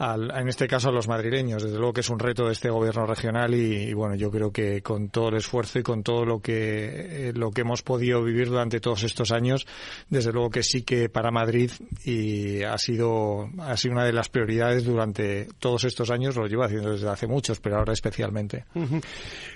en 0.00 0.48
este 0.48 0.68
caso 0.68 0.90
a 0.90 0.92
los 0.92 1.08
madrileños. 1.08 1.62
Desde 1.62 1.76
luego 1.76 1.92
que 1.92 2.00
es 2.00 2.10
un 2.10 2.18
reto 2.18 2.46
de 2.46 2.52
este 2.52 2.70
gobierno 2.70 3.06
regional 3.06 3.54
y, 3.54 3.92
bueno, 3.94 4.14
yo 4.14 4.30
creo 4.30 4.52
que 4.52 4.82
con 4.82 5.08
todo 5.08 5.30
el 5.30 5.36
esfuerzo 5.36 5.78
y 5.78 5.82
con 5.82 6.02
todo 6.02 6.24
lo 6.24 6.40
que, 6.40 7.28
eh, 7.28 7.32
lo 7.34 7.50
que 7.50 7.62
hemos 7.62 7.82
podido 7.82 8.22
vivir 8.22 8.48
durante 8.48 8.80
todos 8.80 9.02
estos 9.02 9.32
años, 9.32 9.66
desde 10.08 10.32
luego 10.32 10.50
que 10.50 10.62
sí 10.62 10.82
que 10.82 11.08
para 11.08 11.30
Madrid 11.30 11.70
y 12.04 12.62
ha 12.62 12.78
sido, 12.78 13.50
ha 13.58 13.76
sido 13.76 13.94
una 13.94 14.04
de 14.04 14.12
las 14.12 14.28
prioridades 14.28 14.84
durante 14.84 15.48
todos 15.58 15.84
estos 15.84 16.10
años, 16.10 16.36
lo 16.36 16.46
llevo 16.46 16.62
haciendo 16.62 16.92
desde 16.92 17.08
hace 17.08 17.26
muchos, 17.26 17.58
pero 17.60 17.78
ahora 17.78 17.92
especialmente. 17.92 18.66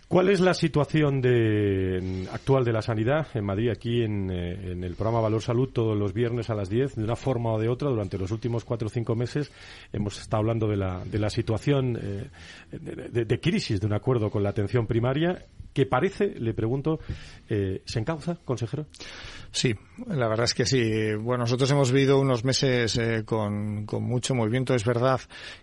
¿Cuál 0.08 0.28
es 0.28 0.40
la 0.40 0.54
situación 0.54 1.20
de, 1.20 1.81
actual 2.32 2.64
de 2.64 2.72
la 2.72 2.82
sanidad 2.82 3.26
en 3.34 3.44
Madrid, 3.44 3.70
aquí 3.70 4.02
en, 4.02 4.30
eh, 4.30 4.72
en, 4.72 4.84
el 4.84 4.94
programa 4.94 5.20
Valor 5.20 5.42
Salud, 5.42 5.68
todos 5.70 5.96
los 5.96 6.12
viernes 6.12 6.50
a 6.50 6.54
las 6.54 6.68
10, 6.68 6.96
de 6.96 7.04
una 7.04 7.16
forma 7.16 7.52
o 7.52 7.60
de 7.60 7.68
otra, 7.68 7.88
durante 7.88 8.18
los 8.18 8.30
últimos 8.30 8.64
cuatro 8.64 8.86
o 8.86 8.90
cinco 8.90 9.14
meses? 9.14 9.52
Hemos 9.92 10.20
está 10.20 10.38
hablando 10.38 10.66
de 10.66 10.76
la, 10.76 11.04
de 11.04 11.18
la 11.18 11.30
situación 11.30 11.98
eh, 12.00 12.28
de, 12.70 13.40
crisis 13.40 13.80
de 13.80 13.86
un 13.86 13.94
acuerdo 13.94 14.30
con 14.30 14.42
la 14.42 14.50
atención 14.50 14.86
primaria 14.86 15.46
que 15.72 15.86
parece, 15.86 16.34
le 16.38 16.52
pregunto, 16.52 17.00
eh, 17.48 17.82
¿se 17.84 17.98
encauza, 17.98 18.36
consejero? 18.44 18.86
Sí, 19.52 19.74
la 20.06 20.28
verdad 20.28 20.44
es 20.44 20.54
que 20.54 20.64
sí. 20.64 21.14
Bueno, 21.14 21.44
nosotros 21.44 21.70
hemos 21.70 21.92
vivido 21.92 22.18
unos 22.18 22.42
meses 22.42 22.96
eh, 22.96 23.22
con, 23.26 23.84
con, 23.84 24.02
mucho 24.02 24.34
movimiento. 24.34 24.74
Es 24.74 24.84
verdad 24.84 25.20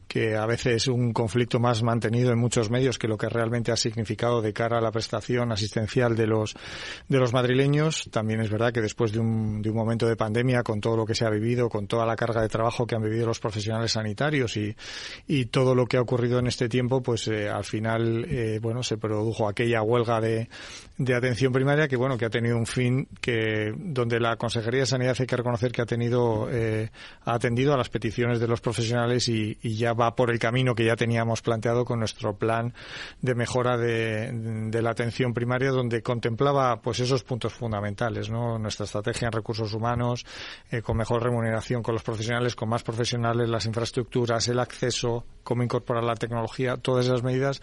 que 0.07 0.35
a 0.35 0.45
veces 0.45 0.87
un 0.87 1.11
conflicto 1.11 1.59
más 1.59 1.81
mantenido 1.81 2.31
en 2.31 2.37
muchos 2.37 2.69
medios 2.69 2.99
que 2.99 3.07
lo 3.07 3.17
que 3.17 3.27
realmente 3.27 3.71
ha 3.71 3.75
significado 3.75 4.43
de 4.43 4.53
cara 4.53 4.77
a 4.77 4.81
la 4.81 4.91
prestación 4.91 5.51
asistencial 5.51 6.15
de 6.15 6.27
los, 6.27 6.55
de 7.07 7.17
los 7.17 7.33
madrileños. 7.33 8.07
También 8.11 8.41
es 8.41 8.51
verdad 8.51 8.71
que 8.71 8.81
después 8.81 9.11
de 9.11 9.19
un, 9.19 9.63
de 9.63 9.71
un 9.71 9.75
momento 9.75 10.07
de 10.07 10.15
pandemia, 10.15 10.61
con 10.61 10.79
todo 10.79 10.95
lo 10.95 11.05
que 11.05 11.15
se 11.15 11.25
ha 11.25 11.29
vivido, 11.31 11.67
con 11.67 11.87
toda 11.87 12.05
la 12.05 12.15
carga 12.15 12.43
de 12.43 12.49
trabajo 12.49 12.85
que 12.85 12.93
han 12.93 13.01
vivido 13.01 13.25
los 13.25 13.39
profesionales 13.39 13.93
sanitarios 13.93 14.55
y, 14.55 14.75
y 15.27 15.45
todo 15.45 15.73
lo 15.73 15.87
que 15.87 15.97
ha 15.97 16.01
ocurrido 16.01 16.37
en 16.37 16.45
este 16.45 16.69
tiempo, 16.69 17.01
pues 17.01 17.27
eh, 17.27 17.49
al 17.49 17.63
final, 17.63 18.23
eh, 18.29 18.59
bueno, 18.61 18.83
se 18.83 18.97
produjo 18.97 19.49
aquella 19.49 19.81
huelga 19.81 20.21
de, 20.21 20.47
de 20.99 21.15
atención 21.15 21.51
primaria 21.51 21.87
que, 21.87 21.95
bueno, 21.95 22.17
que 22.17 22.25
ha 22.25 22.29
tenido 22.29 22.55
un 22.55 22.67
fin 22.67 23.07
que 23.19 23.78
donde 23.81 24.19
la 24.19 24.35
Consejería 24.35 24.81
de 24.81 24.85
Sanidad 24.85 25.15
hay 25.17 25.25
que 25.25 25.37
reconocer 25.37 25.71
que 25.71 25.81
ha 25.81 25.85
tenido, 25.85 26.49
eh, 26.51 26.91
ha 27.23 27.33
atendido 27.33 27.73
a 27.73 27.77
las 27.77 27.89
peticiones 27.89 28.39
de 28.39 28.47
los 28.47 28.59
profesionales 28.59 29.29
y, 29.29 29.57
ya 29.61 29.93
va 29.93 30.15
por 30.15 30.29
el 30.31 30.39
camino 30.39 30.75
que 30.75 30.83
ya 30.83 30.95
teníamos 30.95 31.41
planteado 31.41 31.85
con 31.85 31.99
nuestro 31.99 32.35
plan 32.35 32.73
de 33.21 33.35
mejora 33.35 33.77
de, 33.77 34.81
la 34.81 34.89
atención 34.89 35.33
primaria, 35.33 35.71
donde 35.71 36.01
contemplaba 36.01 36.81
pues 36.81 36.99
esos 36.99 37.23
puntos 37.23 37.53
fundamentales, 37.53 38.29
¿no? 38.29 38.59
Nuestra 38.59 38.85
estrategia 38.85 39.27
en 39.27 39.31
recursos 39.31 39.73
humanos, 39.73 40.25
eh, 40.69 40.81
con 40.81 40.97
mejor 40.97 41.23
remuneración 41.23 41.81
con 41.81 41.93
los 41.93 42.03
profesionales, 42.03 42.55
con 42.55 42.67
más 42.67 42.83
profesionales, 42.83 43.47
las 43.47 43.65
infraestructuras, 43.65 44.47
el 44.49 44.59
acceso, 44.59 45.23
cómo 45.49 45.63
incorporar 45.63 46.03
la 46.03 46.13
tecnología, 46.13 46.77
todas 46.77 47.07
esas 47.07 47.23
medidas 47.23 47.59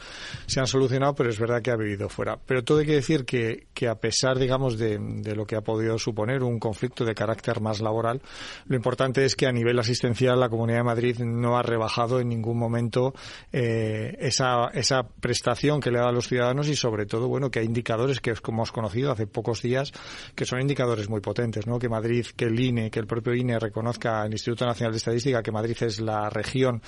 se 0.46 0.58
han 0.58 0.66
solucionado, 0.66 1.14
pero 1.14 1.30
es 1.30 1.38
verdad 1.38 1.62
que 1.62 1.70
ha 1.70 1.76
vivido 1.76 2.08
fuera. 2.08 2.36
Pero 2.44 2.64
todo 2.64 2.78
hay 2.80 2.86
que 2.86 2.94
decir 2.94 3.24
que, 3.24 3.68
que 3.74 3.86
a 3.86 3.94
pesar, 3.94 4.40
digamos, 4.40 4.76
de, 4.76 4.98
de 4.98 5.36
lo 5.36 5.46
que 5.46 5.54
ha 5.54 5.60
podido 5.60 5.96
suponer 5.96 6.42
un 6.42 6.58
conflicto 6.58 7.04
de 7.04 7.14
carácter 7.14 7.60
más 7.60 7.80
laboral, 7.80 8.20
lo 8.66 8.74
importante 8.74 9.24
es 9.24 9.36
que 9.36 9.46
a 9.46 9.52
nivel 9.52 9.78
asistencial 9.78 10.40
la 10.40 10.48
Comunidad 10.48 10.78
de 10.78 10.82
Madrid 10.82 11.18
no 11.20 11.56
ha 11.56 11.62
rebajado 11.62 12.18
en 12.18 12.28
ningún 12.28 12.58
momento 12.58 13.14
eh, 13.52 14.16
esa, 14.18 14.66
esa 14.74 15.04
prestación 15.04 15.78
que 15.78 15.92
le 15.92 16.00
da 16.00 16.08
a 16.08 16.12
los 16.12 16.26
ciudadanos 16.26 16.66
y 16.66 16.74
sobre 16.74 17.06
todo, 17.06 17.28
bueno, 17.28 17.52
que 17.52 17.60
hay 17.60 17.66
indicadores 17.66 18.18
que 18.20 18.34
como 18.34 18.56
hemos 18.56 18.72
conocido 18.72 19.12
hace 19.12 19.28
pocos 19.28 19.62
días 19.62 19.92
que 20.34 20.44
son 20.44 20.60
indicadores 20.60 21.08
muy 21.08 21.20
potentes, 21.20 21.68
¿no? 21.68 21.78
Que 21.78 21.88
Madrid, 21.88 22.26
que 22.34 22.46
el 22.46 22.58
INE, 22.58 22.90
que 22.90 22.98
el 22.98 23.06
propio 23.06 23.32
INE 23.32 23.60
reconozca 23.60 24.22
al 24.22 24.32
Instituto 24.32 24.66
Nacional 24.66 24.90
de 24.90 24.98
Estadística 24.98 25.40
que 25.40 25.52
Madrid 25.52 25.76
es 25.82 26.00
la 26.00 26.28
región 26.30 26.82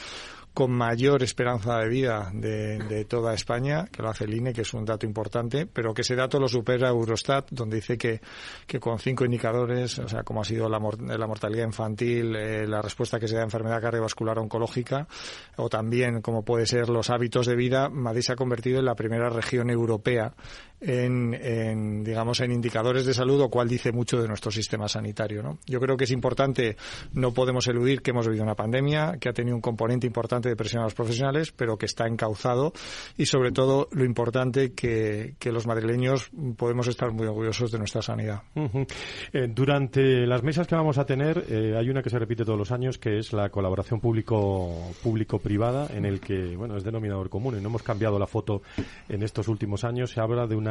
con 0.59 0.73
mayor 0.73 1.23
esperanza 1.23 1.79
de 1.79 1.89
vida 1.89 2.33
de, 2.35 3.05
toda 3.05 3.33
España, 3.33 3.85
que 3.93 4.03
lo 4.03 4.09
hace 4.09 4.25
el 4.25 4.35
INE, 4.35 4.53
que 4.53 4.63
es 4.63 4.75
un 4.75 4.85
dato 4.85 5.07
importante, 5.07 5.67
pero 5.67 5.95
que 5.95 6.03
ese 6.03 6.17
dato 6.17 6.41
lo 6.41 6.49
supera 6.49 6.89
Eurostat, 6.89 7.53
donde 7.53 7.77
dice 7.77 7.97
que, 7.97 8.21
que 8.67 8.81
con 8.81 8.99
cinco 8.99 9.25
indicadores, 9.25 10.01
o 10.01 10.09
sea, 10.09 10.25
como 10.25 10.41
ha 10.41 10.45
sido 10.45 10.69
la, 10.69 10.81
la 11.17 11.27
mortalidad 11.29 11.65
infantil, 11.65 12.35
eh, 12.35 12.67
la 12.67 12.83
respuesta 12.83 13.21
que 13.21 13.29
se 13.29 13.37
da 13.37 13.43
a 13.43 13.45
enfermedad 13.45 13.81
cardiovascular 13.81 14.37
oncológica, 14.41 15.07
o 15.59 15.69
también 15.69 16.23
como 16.23 16.43
puede 16.43 16.67
ser 16.67 16.89
los 16.89 17.09
hábitos 17.09 17.47
de 17.47 17.55
vida, 17.55 17.89
Madrid 17.89 18.23
se 18.23 18.33
ha 18.33 18.35
convertido 18.35 18.81
en 18.81 18.87
la 18.87 18.97
primera 18.97 19.29
región 19.29 19.71
europea 19.71 20.35
en, 20.81 22.05
digamos, 22.05 22.41
en 22.41 22.53
indicadores 22.53 23.05
de 23.05 23.15
salud, 23.15 23.39
lo 23.39 23.49
cual 23.49 23.69
dice 23.69 23.93
mucho 23.93 24.21
de 24.21 24.29
nuestro 24.29 24.51
sistema 24.51 24.89
sanitario. 24.89 25.43
¿no? 25.43 25.59
Yo 25.67 25.81
creo 25.81 25.97
que 25.97 26.05
es 26.05 26.11
importante, 26.11 26.77
no 27.13 27.33
podemos 27.33 27.67
eludir 27.67 28.03
que 28.03 28.11
hemos 28.11 28.27
vivido 28.27 28.45
una 28.45 28.55
pandemia, 28.55 29.19
que 29.21 29.29
ha 29.29 29.33
tenido 29.33 29.57
un 29.57 29.63
componente 29.63 30.07
importante 30.07 30.49
de 30.49 30.57
presión 30.57 30.83
a 30.83 30.85
los 30.85 30.95
profesionales, 30.95 31.53
pero 31.53 31.77
que 31.77 31.87
está 31.87 32.07
encauzado 32.07 32.73
y, 33.17 33.27
sobre 33.27 33.53
todo, 33.53 33.89
lo 33.93 34.05
importante 34.05 34.73
que, 34.73 35.35
que 35.39 35.53
los 35.53 35.67
madrileños 35.67 36.31
podemos 36.57 36.87
estar 36.87 37.13
muy 37.13 37.27
orgullosos 37.27 37.71
de 37.71 37.79
nuestra 37.79 38.03
sanidad. 38.03 38.43
Eh, 39.33 39.49
durante 39.49 40.27
las 40.27 40.43
mesas 40.43 40.67
que 40.67 40.75
vamos 40.75 40.99
a 40.99 41.05
tener, 41.05 41.45
eh, 41.49 41.75
hay 41.77 41.89
una 41.91 42.03
que 42.03 42.11
se 42.11 42.19
repite 42.19 42.45
todos 42.45 42.59
los 42.59 42.73
años, 42.73 42.99
que 42.99 43.19
es 43.19 43.33
la 43.33 43.49
colaboración 43.51 44.01
público-privada, 44.01 45.89
en 45.95 46.05
el 46.05 46.21
que, 46.21 46.57
bueno, 46.57 46.77
es 46.77 46.85
denominador 46.85 47.29
común 47.29 47.57
y 47.59 47.61
no 47.61 47.69
hemos 47.69 47.83
cambiado 47.83 48.19
la 48.19 48.27
foto 48.27 48.63
en 49.09 49.23
estos 49.23 49.49
últimos 49.49 49.85
años. 49.85 50.11
Se 50.11 50.21
habla 50.21 50.47
de 50.47 50.57
una 50.57 50.68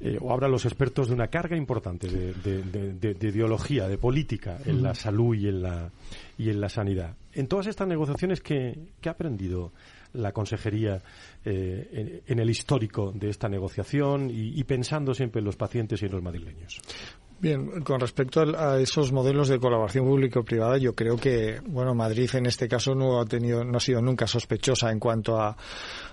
eh, 0.00 0.16
o 0.20 0.32
hablan 0.32 0.52
los 0.52 0.64
expertos 0.64 1.08
de 1.08 1.14
una 1.14 1.26
carga 1.26 1.56
importante 1.56 2.06
de, 2.08 3.16
ideología, 3.20 3.88
de 3.88 3.98
política 3.98 4.58
en 4.64 4.80
la 4.80 4.94
salud 4.94 5.34
y 5.34 5.48
en 5.48 5.62
la, 5.62 5.90
y 6.38 6.50
en 6.50 6.60
la 6.60 6.68
sanidad. 6.68 7.16
En 7.32 7.48
todas 7.48 7.66
estas 7.66 7.88
negociaciones, 7.88 8.40
¿qué, 8.40 8.76
ha 9.04 9.10
aprendido 9.10 9.72
la 10.12 10.32
consejería 10.32 11.02
eh, 11.44 12.22
en, 12.26 12.38
el 12.38 12.48
histórico 12.48 13.12
de 13.12 13.28
esta 13.28 13.48
negociación 13.48 14.30
y, 14.30 14.58
y, 14.58 14.64
pensando 14.64 15.12
siempre 15.14 15.40
en 15.40 15.46
los 15.46 15.56
pacientes 15.56 16.00
y 16.02 16.06
en 16.06 16.12
los 16.12 16.22
madrileños? 16.22 16.80
Bien, 17.40 17.82
con 17.82 18.00
respecto 18.00 18.40
a 18.58 18.80
esos 18.80 19.12
modelos 19.12 19.46
de 19.46 19.60
colaboración 19.60 20.04
público-privada, 20.04 20.76
yo 20.76 20.96
creo 20.96 21.16
que, 21.16 21.60
bueno, 21.64 21.94
Madrid 21.94 22.28
en 22.34 22.46
este 22.46 22.66
caso 22.66 22.96
no 22.96 23.20
ha 23.20 23.26
tenido, 23.26 23.62
no 23.62 23.76
ha 23.76 23.80
sido 23.80 24.02
nunca 24.02 24.26
sospechosa 24.26 24.90
en 24.90 24.98
cuanto 24.98 25.40
a, 25.40 25.56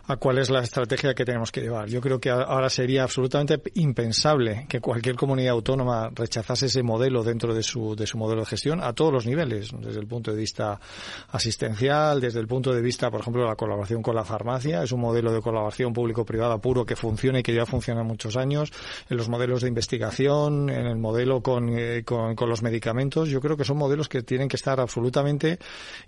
a 0.08 0.18
cuál 0.18 0.38
es 0.38 0.52
la 0.52 0.62
estrategia 0.62 1.16
que 1.16 1.26
tenemos 1.26 1.52
que 1.52 1.62
llevar. 1.62 1.90
Yo 1.90 2.00
creo 2.00 2.20
que 2.20 2.30
ahora 2.30 2.70
sería 2.70 3.02
absolutamente 3.02 3.60
impensable 3.74 4.68
que 4.70 4.80
cualquier 4.80 5.16
comunidad 5.16 5.54
autónoma 5.54 6.12
rechazase 6.14 6.68
ese 6.68 6.84
modelo 6.84 7.24
dentro 7.24 7.56
de 7.56 7.64
su, 7.64 7.96
de 7.96 8.06
su 8.06 8.20
modelo 8.20 8.42
de 8.42 8.46
gestión 8.46 8.84
a 8.84 8.94
todos 8.94 9.12
los 9.12 9.26
niveles, 9.26 9.72
desde 9.80 10.00
el 10.00 10.06
punto 10.06 10.30
de 10.30 10.38
vista 10.38 10.80
asistencial, 11.32 12.22
desde 12.22 12.40
el 12.40 12.46
punto 12.46 12.72
de 12.72 12.84
vista, 12.84 13.10
por 13.10 13.22
ejemplo, 13.22 13.42
de 13.42 13.48
la 13.48 13.56
colaboración 13.56 14.04
con 14.04 14.14
la 14.14 14.24
farmacia. 14.24 14.84
Es 14.84 14.92
un 14.92 15.02
modelo 15.02 15.34
de 15.34 15.42
colaboración 15.42 15.92
público-privada 15.92 16.60
puro 16.60 16.86
que 16.86 16.96
funciona 16.96 17.40
y 17.40 17.44
que 17.44 17.56
ya 17.56 17.66
funciona 17.66 18.04
muchos 18.04 18.38
años. 18.38 18.72
En 19.10 19.18
los 19.18 19.28
modelos 19.28 19.64
de 19.64 19.70
investigación, 19.70 20.70
en 20.70 20.86
el 20.86 20.98
modelo 20.98 21.15
modelo 21.16 21.42
eh, 21.78 22.04
con, 22.04 22.36
con, 22.36 22.50
los 22.50 22.62
medicamentos, 22.62 23.30
yo 23.30 23.40
creo 23.40 23.56
que 23.56 23.64
son 23.64 23.78
modelos 23.78 24.10
que 24.10 24.22
tienen 24.22 24.50
que 24.50 24.58
estar 24.58 24.82
absolutamente 24.82 25.60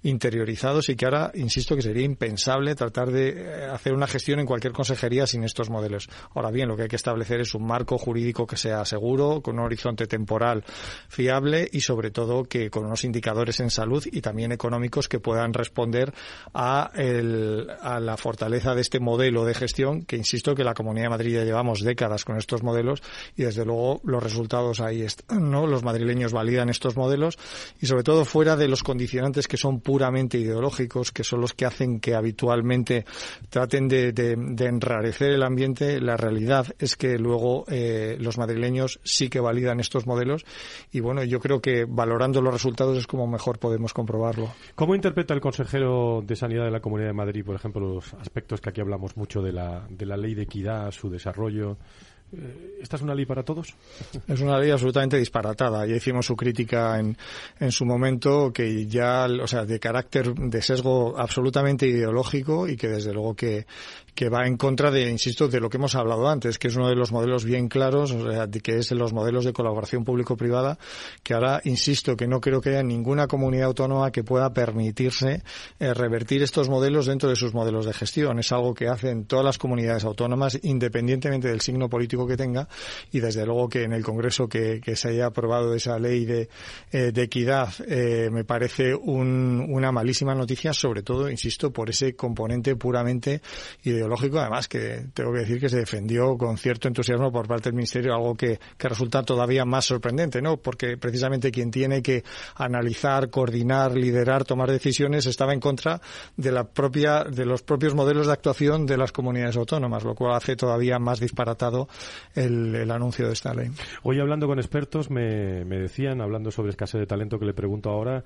interiorizados 0.03 0.89
y 0.89 0.95
que 0.95 1.05
ahora, 1.05 1.31
insisto, 1.35 1.75
que 1.75 1.81
sería 1.81 2.03
impensable 2.03 2.75
tratar 2.75 3.09
de 3.09 3.29
eh, 3.29 3.65
hacer 3.71 3.93
una 3.93 4.05
gestión 4.05 4.39
en 4.39 4.45
cualquier 4.45 4.73
consejería 4.73 5.25
sin 5.25 5.43
estos 5.43 5.69
modelos. 5.69 6.09
Ahora 6.35 6.51
bien, 6.51 6.67
lo 6.67 6.75
que 6.75 6.83
hay 6.83 6.87
que 6.89 6.97
establecer 6.97 7.39
es 7.39 7.53
un 7.55 7.65
marco 7.65 7.97
jurídico 7.97 8.45
que 8.45 8.57
sea 8.57 8.83
seguro, 8.83 9.41
con 9.41 9.57
un 9.57 9.65
horizonte 9.65 10.07
temporal 10.07 10.65
fiable 11.07 11.69
y, 11.71 11.79
sobre 11.79 12.11
todo, 12.11 12.43
que 12.43 12.69
con 12.69 12.85
unos 12.85 13.05
indicadores 13.05 13.61
en 13.61 13.69
salud 13.69 14.03
y 14.11 14.19
también 14.19 14.51
económicos 14.51 15.07
que 15.07 15.19
puedan 15.19 15.53
responder 15.53 16.13
a, 16.53 16.91
el, 16.95 17.69
a 17.81 18.01
la 18.01 18.17
fortaleza 18.17 18.75
de 18.75 18.81
este 18.81 18.99
modelo 18.99 19.45
de 19.45 19.53
gestión 19.53 20.03
que, 20.03 20.17
insisto, 20.17 20.53
que 20.53 20.65
la 20.65 20.73
Comunidad 20.73 21.05
de 21.05 21.09
Madrid 21.11 21.35
ya 21.35 21.45
llevamos 21.45 21.81
décadas 21.81 22.25
con 22.25 22.37
estos 22.37 22.61
modelos 22.61 23.01
y, 23.37 23.43
desde 23.43 23.63
luego, 23.63 24.01
los 24.03 24.21
resultados 24.21 24.81
ahí 24.81 24.96
¿no? 25.29 25.67
Los 25.67 25.83
madrileños 25.83 26.33
validan 26.33 26.69
estos 26.69 26.95
modelos 26.95 27.37
y, 27.79 27.85
sobre 27.85 28.03
todo, 28.03 28.25
fuera 28.25 28.55
de 28.55 28.67
los 28.67 28.83
condicionantes 28.83 29.47
que 29.47 29.57
son 29.57 29.79
puramente 29.81 30.37
ideológicos, 30.37 31.11
que 31.11 31.23
son 31.23 31.41
los 31.41 31.53
que 31.53 31.65
hacen 31.65 31.99
que 31.99 32.15
habitualmente 32.15 33.05
traten 33.49 33.87
de, 33.87 34.13
enrarecer 34.59 35.31
el 35.31 35.43
ambiente, 35.43 36.01
la 36.01 36.17
realidad 36.17 36.67
es 36.79 36.95
que 36.95 37.17
luego 37.17 37.65
eh, 37.67 38.17
los 38.19 38.37
madrileños 38.37 38.99
sí 39.03 39.29
que 39.29 39.39
validan 39.39 39.79
estos 39.79 40.05
modelos 40.05 40.45
y, 40.91 40.99
bueno, 40.99 41.23
yo 41.23 41.39
creo 41.39 41.61
que 41.61 41.85
valorando 41.85 42.41
los 42.41 42.53
resultados 42.53 42.97
es 42.97 43.07
como 43.07 43.27
mejor 43.27 43.59
podemos 43.59 43.93
comprobarlo. 43.93 44.51
¿Cómo 44.75 44.95
interpreta 44.95 45.33
el 45.33 45.41
consejero 45.41 46.21
de 46.25 46.35
Sanidad 46.35 46.65
de 46.65 46.71
la 46.71 46.79
Comunidad 46.79 47.09
de 47.09 47.13
Madrid, 47.13 47.45
por 47.45 47.55
ejemplo, 47.55 47.95
los 47.95 48.13
aspectos 48.15 48.61
que 48.61 48.69
aquí 48.69 48.81
hablamos 48.81 49.15
mucho 49.17 49.41
de 49.41 49.53
la, 49.53 49.85
de 49.89 50.05
la 50.05 50.17
ley 50.17 50.35
de 50.35 50.43
equidad, 50.43 50.91
su 50.91 51.09
desarrollo? 51.09 51.77
Eh, 52.33 52.79
¿Esta 52.81 52.97
es 52.97 53.01
una 53.01 53.15
ley 53.15 53.25
para 53.25 53.43
todos? 53.43 53.73
Es 54.27 54.41
una 54.41 54.59
ley 54.59 54.69
absolutamente 54.71 55.17
disparatada. 55.17 55.85
Ya 55.85 55.95
hicimos 55.95 56.25
su 56.25 56.35
crítica 56.35 56.99
en, 56.99 57.17
en 57.59 57.71
su 57.71 57.85
momento, 57.85 58.51
que 58.53 58.85
ya, 58.87 59.27
o 59.41 59.47
sea, 59.47 59.65
de 59.65 59.79
carácter 59.79 60.33
de 60.33 60.61
sesgo 60.61 61.17
absolutamente 61.17 61.87
ideológico 61.87 62.67
y 62.67 62.75
que 62.75 62.87
desde 62.89 63.13
luego 63.13 63.35
que, 63.35 63.65
que 64.17 64.29
va 64.29 64.47
en 64.47 64.57
contra 64.57 64.89
de, 64.89 65.11
insisto, 65.11 65.47
de 65.47 65.59
lo 65.59 65.69
que 65.69 65.77
hemos 65.77 65.93
hablado 65.93 66.27
antes, 66.27 66.57
que 66.57 66.69
es 66.69 66.75
uno 66.75 66.89
de 66.89 66.95
los 66.95 67.11
modelos 67.11 67.45
bien 67.45 67.67
claros, 67.67 68.15
que 68.63 68.79
es 68.79 68.91
los 68.93 69.13
modelos 69.13 69.45
de 69.45 69.53
colaboración 69.53 70.03
público-privada, 70.03 70.79
que 71.21 71.35
ahora, 71.35 71.61
insisto, 71.65 72.17
que 72.17 72.25
no 72.25 72.41
creo 72.41 72.59
que 72.59 72.71
haya 72.71 72.81
ninguna 72.81 73.27
comunidad 73.27 73.67
autónoma 73.67 74.11
que 74.11 74.23
pueda 74.23 74.51
permitirse 74.51 75.43
eh, 75.77 75.93
revertir 75.93 76.41
estos 76.41 76.67
modelos 76.67 77.05
dentro 77.05 77.29
de 77.29 77.35
sus 77.35 77.53
modelos 77.53 77.85
de 77.85 77.93
gestión. 77.93 78.39
Es 78.39 78.51
algo 78.51 78.73
que 78.73 78.87
hacen 78.87 79.25
todas 79.25 79.45
las 79.45 79.59
comunidades 79.59 80.03
autónomas, 80.03 80.57
independientemente 80.63 81.49
del 81.49 81.61
signo 81.61 81.87
político 81.87 82.25
que 82.25 82.37
tenga, 82.37 82.67
y 83.11 83.19
desde 83.19 83.45
luego 83.45 83.69
que 83.69 83.83
en 83.83 83.93
el 83.93 84.03
Congreso 84.03 84.49
que, 84.49 84.81
se 84.95 85.09
haya 85.09 85.27
aprobado 85.27 85.75
esa 85.75 85.99
ley 85.99 86.25
de, 86.25 86.49
eh, 86.91 87.11
equidad 87.15 87.69
eh, 87.87 88.29
me 88.31 88.45
parece 88.45 88.95
una 88.95 89.91
malísima 89.91 90.33
noticia, 90.33 90.73
sobre 90.73 91.03
todo, 91.03 91.29
insisto, 91.29 91.69
por 91.71 91.91
ese 91.91 92.15
componente 92.15 92.75
puramente 92.75 93.41
ideológico 93.83 94.06
lógico, 94.07 94.39
además 94.39 94.67
que 94.67 95.07
tengo 95.13 95.31
que 95.33 95.39
decir 95.39 95.59
que 95.59 95.69
se 95.69 95.77
defendió 95.77 96.37
con 96.37 96.57
cierto 96.57 96.87
entusiasmo 96.87 97.31
por 97.31 97.47
parte 97.47 97.69
del 97.69 97.75
Ministerio, 97.75 98.13
algo 98.13 98.35
que, 98.35 98.59
que 98.77 98.89
resulta 98.89 99.23
todavía 99.23 99.65
más 99.65 99.85
sorprendente, 99.85 100.41
¿no? 100.41 100.57
Porque 100.57 100.97
precisamente 100.97 101.51
quien 101.51 101.71
tiene 101.71 102.01
que 102.01 102.23
analizar, 102.55 103.29
coordinar, 103.29 103.95
liderar, 103.95 104.43
tomar 104.43 104.71
decisiones 104.71 105.25
estaba 105.25 105.53
en 105.53 105.59
contra 105.59 106.01
de 106.35 106.51
la 106.51 106.63
propia, 106.63 107.23
de 107.23 107.45
los 107.45 107.61
propios 107.61 107.93
modelos 107.95 108.27
de 108.27 108.33
actuación 108.33 108.85
de 108.85 108.97
las 108.97 109.11
comunidades 109.11 109.57
autónomas, 109.57 110.03
lo 110.03 110.15
cual 110.15 110.35
hace 110.35 110.55
todavía 110.55 110.99
más 110.99 111.19
disparatado 111.19 111.87
el, 112.33 112.75
el 112.75 112.91
anuncio 112.91 113.27
de 113.27 113.33
esta 113.33 113.53
ley. 113.53 113.69
Hoy 114.03 114.19
hablando 114.19 114.47
con 114.47 114.59
expertos 114.59 115.09
me, 115.09 115.65
me 115.65 115.79
decían, 115.79 116.21
hablando 116.21 116.51
sobre 116.51 116.69
escasez 116.69 116.99
de 116.99 117.07
talento 117.07 117.39
que 117.39 117.45
le 117.45 117.53
pregunto 117.53 117.89
ahora, 117.89 118.23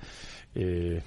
eh, 0.54 1.02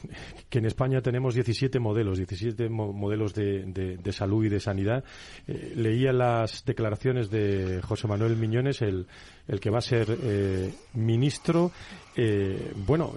que 0.49 0.59
en 0.59 0.67
España 0.67 1.01
tenemos 1.01 1.35
17 1.35 1.79
modelos, 1.79 2.17
17 2.19 2.69
modelos 2.69 3.35
de, 3.35 3.65
de, 4.03 4.13
salud 4.13 4.45
y 4.45 4.49
de 4.49 4.61
sanidad. 4.61 5.05
Eh, 5.47 5.75
leía 5.77 6.13
las 6.13 6.65
declaraciones 6.65 7.31
de 7.31 7.81
José 7.83 8.09
Manuel 8.09 8.37
Miñones, 8.37 8.81
el, 8.83 9.07
el 9.47 9.61
que 9.61 9.71
va 9.71 9.79
a 9.79 9.83
ser 9.83 10.07
eh, 10.23 10.73
ministro. 10.95 11.73
Eh, 12.17 12.73
bueno, 12.87 13.13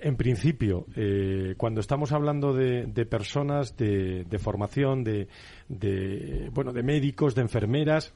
en 0.00 0.16
principio, 0.16 0.86
cuando 1.56 1.80
estamos 1.80 2.12
hablando 2.12 2.54
de, 2.54 2.86
de 2.86 3.06
personas, 3.06 3.76
de, 3.76 4.24
de 4.24 4.38
formación, 4.38 5.04
de, 5.04 5.28
de, 5.68 6.50
bueno, 6.52 6.72
de 6.72 6.82
médicos, 6.82 7.34
de 7.34 7.42
enfermeras, 7.42 8.14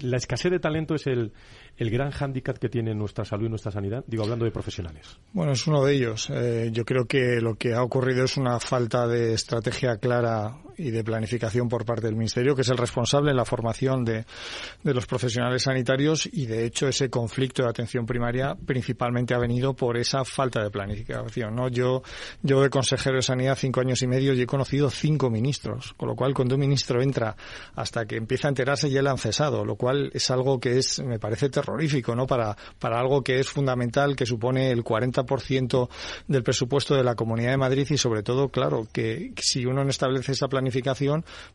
la 0.00 0.16
escasez 0.16 0.50
de 0.50 0.58
talento 0.58 0.94
es 0.94 1.06
el, 1.06 1.32
el 1.76 1.90
gran 1.90 2.10
hándicap 2.10 2.58
que 2.58 2.68
tiene 2.68 2.94
nuestra 2.94 3.24
salud 3.24 3.46
y 3.46 3.48
nuestra 3.50 3.72
sanidad? 3.72 4.04
Digo, 4.06 4.24
hablando 4.24 4.44
de 4.44 4.50
profesionales. 4.50 5.18
Bueno, 5.32 5.52
es 5.52 5.66
uno 5.66 5.84
de 5.84 5.94
ellos. 5.94 6.30
Eh, 6.30 6.70
yo 6.72 6.84
creo 6.84 7.06
que 7.06 7.40
lo 7.40 7.54
que 7.56 7.74
ha 7.74 7.82
ocurrido 7.82 8.24
es 8.24 8.36
una 8.36 8.58
falta 8.60 9.06
de 9.06 9.34
estrategia 9.34 9.98
clara 9.98 10.56
y 10.78 10.90
de 10.90 11.04
planificación 11.04 11.68
por 11.68 11.84
parte 11.84 12.06
del 12.06 12.16
Ministerio, 12.16 12.54
que 12.54 12.62
es 12.62 12.68
el 12.68 12.76
responsable 12.76 13.30
en 13.30 13.36
la 13.36 13.44
formación 13.44 14.04
de, 14.04 14.24
de 14.82 14.94
los 14.94 15.06
profesionales 15.06 15.62
sanitarios 15.62 16.28
y, 16.30 16.46
de 16.46 16.64
hecho, 16.64 16.88
ese 16.88 17.10
conflicto 17.10 17.62
de 17.62 17.68
atención 17.68 18.06
primaria 18.06 18.54
principalmente 18.54 19.34
ha 19.34 19.38
venido 19.38 19.74
por 19.74 19.96
esa 19.96 20.24
falta 20.24 20.62
de 20.62 20.70
planificación. 20.70 21.54
¿no? 21.54 21.68
Yo, 21.68 22.02
yo 22.42 22.62
de 22.62 22.70
consejero 22.70 23.16
de 23.16 23.22
Sanidad 23.22 23.56
cinco 23.58 23.80
años 23.80 24.02
y 24.02 24.06
medio 24.06 24.34
y 24.34 24.42
he 24.42 24.46
conocido 24.46 24.90
cinco 24.90 25.30
ministros, 25.30 25.94
con 25.96 26.08
lo 26.08 26.14
cual 26.14 26.34
cuando 26.34 26.54
un 26.54 26.60
ministro 26.60 27.02
entra 27.02 27.36
hasta 27.74 28.06
que 28.06 28.16
empieza 28.16 28.48
a 28.48 28.50
enterarse 28.50 28.90
ya 28.90 29.02
le 29.02 29.10
han 29.10 29.18
cesado, 29.18 29.64
lo 29.64 29.76
cual 29.76 30.10
es 30.14 30.30
algo 30.30 30.60
que 30.60 30.78
es, 30.78 31.00
me 31.00 31.18
parece 31.18 31.48
terrorífico, 31.48 32.14
¿no? 32.14 32.26
Para, 32.26 32.56
para 32.78 32.98
algo 32.98 33.22
que 33.22 33.38
es 33.40 33.48
fundamental, 33.48 34.16
que 34.16 34.26
supone 34.26 34.70
el 34.70 34.84
40% 34.84 35.88
del 36.26 36.42
presupuesto 36.42 36.94
de 36.94 37.04
la 37.04 37.14
Comunidad 37.14 37.50
de 37.50 37.56
Madrid 37.56 37.86
y 37.90 37.98
sobre 37.98 38.22
todo, 38.22 38.48
claro, 38.48 38.86
que 38.92 39.32
si 39.40 39.66
uno 39.66 39.84
no 39.84 39.90
establece 39.90 40.32
esa 40.32 40.48
planificación, 40.48 40.67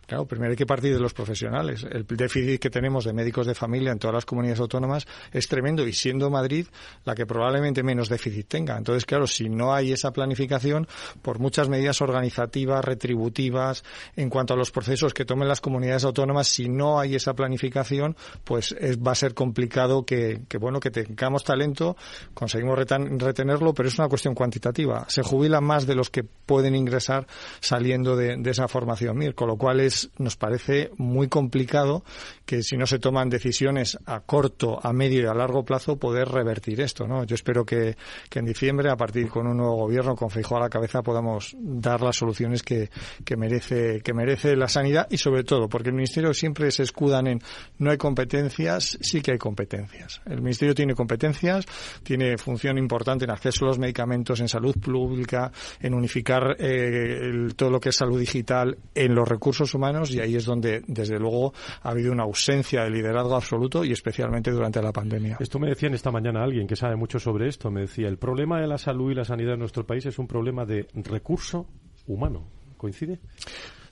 claro, 0.05 0.25
primero 0.25 0.51
hay 0.51 0.57
que 0.57 0.65
partir 0.65 0.93
de 0.93 0.99
los 0.99 1.13
profesionales. 1.13 1.85
El 1.89 2.05
déficit 2.05 2.59
que 2.59 2.69
tenemos 2.69 3.05
de 3.05 3.13
médicos 3.13 3.47
de 3.47 3.55
familia 3.55 3.91
en 3.91 3.99
todas 3.99 4.13
las 4.13 4.25
comunidades 4.25 4.59
autónomas 4.59 5.05
es 5.31 5.47
tremendo 5.47 5.87
y 5.87 5.93
siendo 5.93 6.29
Madrid 6.29 6.67
la 7.05 7.15
que 7.15 7.25
probablemente 7.25 7.83
menos 7.83 8.09
déficit 8.09 8.47
tenga. 8.47 8.77
Entonces, 8.77 9.05
claro, 9.05 9.27
si 9.27 9.49
no 9.49 9.73
hay 9.73 9.91
esa 9.91 10.11
planificación, 10.11 10.87
por 11.21 11.39
muchas 11.39 11.69
medidas 11.69 12.01
organizativas, 12.01 12.83
retributivas, 12.83 13.83
en 14.15 14.29
cuanto 14.29 14.53
a 14.53 14.57
los 14.57 14.71
procesos 14.71 15.13
que 15.13 15.25
tomen 15.25 15.47
las 15.47 15.61
comunidades 15.61 16.03
autónomas, 16.03 16.47
si 16.47 16.69
no 16.69 16.99
hay 16.99 17.15
esa 17.15 17.33
planificación, 17.33 18.15
pues 18.43 18.75
va 18.75 19.11
a 19.11 19.15
ser 19.15 19.33
complicado 19.33 20.05
que, 20.05 20.41
bueno, 20.59 20.79
que 20.79 20.91
tengamos 20.91 21.43
talento, 21.43 21.95
conseguimos 22.33 22.77
retenerlo, 22.77 23.73
pero 23.73 23.89
es 23.89 23.97
una 23.99 24.07
cuestión 24.07 24.35
cuantitativa. 24.35 25.05
Se 25.07 25.23
jubilan 25.23 25.63
más 25.63 25.85
de 25.85 25.95
los 25.95 26.09
que 26.09 26.23
pueden 26.23 26.75
ingresar 26.75 27.27
saliendo 27.59 28.15
de, 28.15 28.41
esa 28.49 28.67
formación 28.67 29.02
Con 29.35 29.47
lo 29.47 29.57
cual 29.57 29.79
es, 29.79 30.09
nos 30.17 30.35
parece 30.35 30.91
muy 30.97 31.27
complicado 31.27 32.03
que 32.45 32.61
si 32.61 32.77
no 32.77 32.85
se 32.85 32.99
toman 32.99 33.29
decisiones 33.29 33.97
a 34.05 34.21
corto, 34.21 34.79
a 34.81 34.91
medio 34.93 35.21
y 35.21 35.25
a 35.25 35.33
largo 35.33 35.63
plazo, 35.63 35.97
poder 35.97 36.27
revertir 36.27 36.81
esto, 36.81 37.07
¿no? 37.07 37.23
Yo 37.23 37.35
espero 37.35 37.65
que, 37.65 37.95
en 38.33 38.45
diciembre, 38.45 38.89
a 38.89 38.97
partir 38.97 39.29
con 39.29 39.47
un 39.47 39.57
nuevo 39.57 39.75
gobierno, 39.75 40.15
con 40.15 40.29
Feijóo 40.29 40.57
a 40.57 40.61
la 40.61 40.69
cabeza, 40.69 41.01
podamos 41.01 41.55
dar 41.57 42.01
las 42.01 42.17
soluciones 42.17 42.63
que, 42.63 42.89
que 43.23 43.37
merece, 43.37 44.01
que 44.01 44.13
merece 44.13 44.55
la 44.55 44.67
sanidad 44.67 45.07
y 45.09 45.17
sobre 45.17 45.43
todo, 45.43 45.69
porque 45.69 45.89
el 45.89 45.95
Ministerio 45.95 46.33
siempre 46.33 46.69
se 46.71 46.83
escudan 46.83 47.27
en 47.27 47.41
no 47.77 47.91
hay 47.91 47.97
competencias, 47.97 48.97
sí 49.01 49.21
que 49.21 49.31
hay 49.31 49.37
competencias. 49.37 50.21
El 50.25 50.41
Ministerio 50.41 50.75
tiene 50.75 50.95
competencias, 50.95 51.65
tiene 52.03 52.37
función 52.37 52.77
importante 52.77 53.25
en 53.25 53.31
acceso 53.31 53.65
a 53.65 53.69
los 53.69 53.79
medicamentos, 53.79 54.39
en 54.39 54.49
salud 54.49 54.75
pública, 54.79 55.51
en 55.79 55.93
unificar 55.93 56.55
eh, 56.59 57.47
todo 57.55 57.69
lo 57.69 57.79
que 57.79 57.89
es 57.89 57.95
salud 57.95 58.19
digital 58.19 58.77
en 58.93 59.15
los 59.15 59.27
recursos 59.27 59.73
humanos 59.73 60.11
y 60.11 60.19
ahí 60.19 60.35
es 60.35 60.45
donde, 60.45 60.83
desde 60.87 61.19
luego, 61.19 61.53
ha 61.81 61.89
habido 61.89 62.11
una 62.11 62.25
ausencia 62.33 62.83
de 62.83 62.89
liderazgo 62.89 63.35
absoluto 63.35 63.85
y 63.85 63.91
especialmente 63.91 64.49
durante 64.49 64.81
la 64.81 64.91
pandemia. 64.91 65.37
Esto 65.39 65.59
me 65.59 65.69
decían 65.69 65.93
esta 65.93 66.09
mañana 66.09 66.43
alguien 66.43 66.65
que 66.65 66.75
sabe 66.75 66.95
mucho 66.95 67.19
sobre 67.19 67.47
esto. 67.47 67.69
Me 67.69 67.81
decía, 67.81 68.07
el 68.07 68.17
problema 68.17 68.59
de 68.59 68.65
la 68.65 68.79
salud 68.79 69.11
y 69.11 69.15
la 69.15 69.23
sanidad 69.23 69.53
en 69.53 69.59
nuestro 69.59 69.85
país 69.85 70.03
es 70.07 70.17
un 70.17 70.27
problema 70.27 70.65
de 70.65 70.87
recurso 70.95 71.67
humano. 72.07 72.47
¿Coincide? 72.75 73.19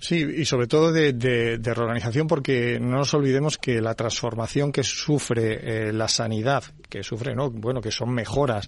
Sí, 0.01 0.15
y 0.15 0.45
sobre 0.45 0.65
todo 0.65 0.91
de, 0.91 1.13
de, 1.13 1.59
de, 1.59 1.73
reorganización 1.75 2.25
porque 2.25 2.79
no 2.79 2.97
nos 2.97 3.13
olvidemos 3.13 3.59
que 3.59 3.79
la 3.81 3.93
transformación 3.93 4.71
que 4.71 4.83
sufre 4.83 5.89
eh, 5.89 5.93
la 5.93 6.07
sanidad, 6.07 6.63
que 6.89 7.03
sufre, 7.03 7.35
¿no? 7.35 7.51
Bueno, 7.51 7.81
que 7.81 7.91
son 7.91 8.11
mejoras 8.11 8.67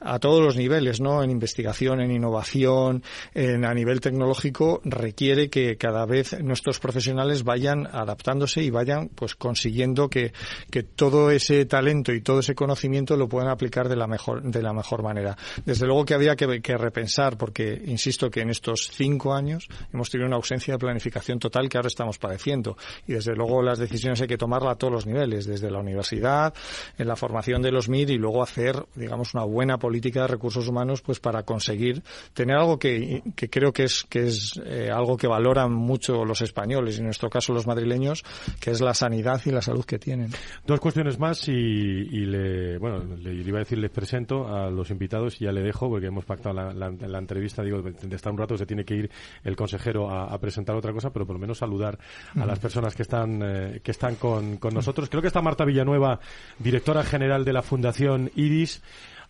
a 0.00 0.18
todos 0.18 0.42
los 0.42 0.56
niveles, 0.56 1.00
¿no? 1.00 1.22
En 1.22 1.30
investigación, 1.30 2.00
en 2.00 2.10
innovación, 2.10 3.04
en, 3.32 3.64
a 3.64 3.72
nivel 3.74 4.00
tecnológico, 4.00 4.80
requiere 4.84 5.48
que 5.50 5.76
cada 5.76 6.04
vez 6.04 6.42
nuestros 6.42 6.80
profesionales 6.80 7.44
vayan 7.44 7.86
adaptándose 7.86 8.64
y 8.64 8.70
vayan, 8.70 9.08
pues, 9.14 9.36
consiguiendo 9.36 10.08
que, 10.08 10.32
que 10.68 10.82
todo 10.82 11.30
ese 11.30 11.64
talento 11.64 12.12
y 12.12 12.22
todo 12.22 12.40
ese 12.40 12.56
conocimiento 12.56 13.16
lo 13.16 13.28
puedan 13.28 13.50
aplicar 13.50 13.88
de 13.88 13.94
la 13.94 14.08
mejor, 14.08 14.42
de 14.42 14.62
la 14.62 14.72
mejor 14.72 15.04
manera. 15.04 15.36
Desde 15.64 15.86
luego 15.86 16.04
que 16.04 16.14
había 16.14 16.34
que, 16.34 16.60
que 16.60 16.76
repensar 16.76 17.38
porque, 17.38 17.80
insisto, 17.86 18.28
que 18.32 18.40
en 18.40 18.50
estos 18.50 18.90
cinco 18.92 19.32
años 19.32 19.68
hemos 19.92 20.10
tenido 20.10 20.26
una 20.26 20.36
ausencia 20.36 20.71
de 20.72 20.78
planificación 20.78 21.38
total 21.38 21.68
que 21.68 21.78
ahora 21.78 21.88
estamos 21.88 22.18
padeciendo. 22.18 22.76
Y 23.06 23.12
desde 23.12 23.34
luego 23.34 23.62
las 23.62 23.78
decisiones 23.78 24.20
hay 24.20 24.28
que 24.28 24.38
tomarlas 24.38 24.72
a 24.72 24.76
todos 24.76 24.92
los 24.92 25.06
niveles, 25.06 25.46
desde 25.46 25.70
la 25.70 25.78
universidad, 25.78 26.54
en 26.98 27.08
la 27.08 27.16
formación 27.16 27.62
de 27.62 27.70
los 27.70 27.88
MIR 27.88 28.10
y 28.10 28.18
luego 28.18 28.42
hacer, 28.42 28.84
digamos, 28.94 29.34
una 29.34 29.44
buena 29.44 29.78
política 29.78 30.22
de 30.22 30.28
recursos 30.28 30.68
humanos 30.68 31.02
pues 31.02 31.20
para 31.20 31.42
conseguir 31.42 32.02
tener 32.34 32.56
algo 32.56 32.78
que, 32.78 33.22
que 33.36 33.48
creo 33.48 33.72
que 33.72 33.84
es, 33.84 34.04
que 34.08 34.26
es 34.26 34.60
eh, 34.64 34.90
algo 34.92 35.16
que 35.16 35.26
valoran 35.26 35.72
mucho 35.72 36.24
los 36.24 36.42
españoles, 36.42 36.96
y 36.96 36.98
en 37.00 37.06
nuestro 37.06 37.30
caso 37.30 37.52
los 37.52 37.66
madrileños, 37.66 38.24
que 38.60 38.70
es 38.70 38.80
la 38.80 38.94
sanidad 38.94 39.40
y 39.44 39.50
la 39.50 39.62
salud 39.62 39.84
que 39.84 39.98
tienen. 39.98 40.30
Dos 40.66 40.80
cuestiones 40.80 41.18
más 41.18 41.48
y, 41.48 41.52
y 41.52 42.26
le, 42.26 42.78
bueno, 42.78 43.04
le, 43.16 43.34
iba 43.34 43.58
a 43.58 43.60
decir 43.60 43.78
les 43.78 43.90
presento 43.90 44.46
a 44.48 44.70
los 44.70 44.90
invitados 44.90 45.40
y 45.40 45.44
ya 45.44 45.52
le 45.52 45.62
dejo 45.62 45.88
porque 45.88 46.06
hemos 46.06 46.24
pactado 46.24 46.54
la, 46.54 46.72
la, 46.72 46.90
la 46.90 47.18
entrevista, 47.18 47.62
digo, 47.62 47.82
de 47.82 48.16
estar 48.16 48.32
un 48.32 48.38
rato 48.38 48.56
se 48.56 48.66
tiene 48.66 48.84
que 48.84 48.94
ir 48.94 49.10
el 49.44 49.56
consejero 49.56 50.10
a, 50.10 50.32
a 50.32 50.38
presentar 50.38 50.61
otra 50.70 50.92
cosa, 50.92 51.12
pero 51.12 51.26
por 51.26 51.36
lo 51.36 51.40
menos 51.40 51.58
saludar 51.58 51.98
a 52.40 52.46
las 52.46 52.58
personas 52.58 52.94
que 52.94 53.02
están, 53.02 53.40
eh, 53.42 53.80
que 53.82 53.90
están 53.90 54.16
con, 54.16 54.56
con 54.56 54.74
nosotros. 54.74 55.08
Creo 55.08 55.20
que 55.20 55.28
está 55.28 55.42
Marta 55.42 55.64
Villanueva, 55.64 56.20
directora 56.58 57.02
general 57.02 57.44
de 57.44 57.52
la 57.52 57.62
Fundación 57.62 58.30
IRIS, 58.34 58.82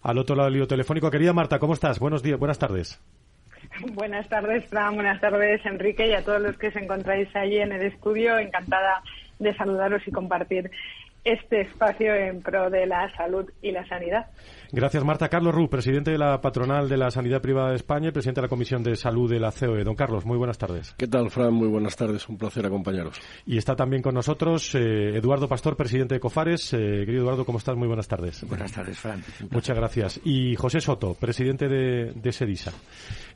al 0.02 0.18
otro 0.18 0.36
lado 0.36 0.46
del 0.46 0.58
lío 0.58 0.66
telefónico. 0.66 1.10
Querida 1.10 1.32
Marta, 1.32 1.58
¿cómo 1.58 1.74
estás? 1.74 1.98
Buenos 1.98 2.22
días, 2.22 2.38
buenas 2.38 2.58
tardes. 2.58 3.00
Buenas 3.94 4.28
tardes, 4.28 4.66
Fran. 4.68 4.94
Buenas 4.94 5.20
tardes, 5.20 5.64
Enrique, 5.64 6.08
y 6.08 6.12
a 6.14 6.24
todos 6.24 6.40
los 6.40 6.56
que 6.58 6.68
os 6.68 6.76
encontráis 6.76 7.28
allí 7.34 7.58
en 7.58 7.72
el 7.72 7.82
estudio. 7.82 8.38
Encantada 8.38 9.02
de 9.38 9.54
saludaros 9.56 10.02
y 10.06 10.10
compartir 10.10 10.70
este 11.24 11.62
espacio 11.62 12.14
en 12.14 12.42
pro 12.42 12.70
de 12.70 12.86
la 12.86 13.14
salud 13.16 13.48
y 13.62 13.70
la 13.70 13.86
sanidad. 13.86 14.26
Gracias, 14.74 15.04
Marta. 15.04 15.28
Carlos 15.28 15.54
Ru, 15.54 15.68
presidente 15.68 16.12
de 16.12 16.18
la 16.18 16.40
Patronal 16.40 16.88
de 16.88 16.96
la 16.96 17.10
Sanidad 17.10 17.42
Privada 17.42 17.68
de 17.68 17.76
España 17.76 18.08
y 18.08 18.10
presidente 18.10 18.40
de 18.40 18.46
la 18.46 18.48
Comisión 18.48 18.82
de 18.82 18.96
Salud 18.96 19.30
de 19.30 19.38
la 19.38 19.52
COE. 19.52 19.84
Don 19.84 19.94
Carlos, 19.94 20.24
muy 20.24 20.38
buenas 20.38 20.56
tardes. 20.56 20.94
¿Qué 20.96 21.06
tal, 21.06 21.30
Fran? 21.30 21.52
Muy 21.52 21.68
buenas 21.68 21.94
tardes. 21.94 22.26
Un 22.26 22.38
placer 22.38 22.64
acompañaros. 22.64 23.20
Y 23.44 23.58
está 23.58 23.76
también 23.76 24.00
con 24.02 24.14
nosotros 24.14 24.74
eh, 24.74 25.14
Eduardo 25.14 25.46
Pastor, 25.46 25.76
presidente 25.76 26.14
de 26.14 26.20
COFARES. 26.20 26.72
Eh, 26.72 26.78
querido 27.04 27.24
Eduardo, 27.24 27.44
¿cómo 27.44 27.58
estás? 27.58 27.76
Muy 27.76 27.86
buenas 27.86 28.08
tardes. 28.08 28.48
Buenas 28.48 28.72
tardes, 28.72 28.98
Fran. 28.98 29.22
Muchas 29.50 29.76
gracias. 29.76 30.20
Y 30.24 30.56
José 30.56 30.80
Soto, 30.80 31.12
presidente 31.20 31.68
de, 31.68 32.12
de 32.14 32.32
SEDISA. 32.32 32.72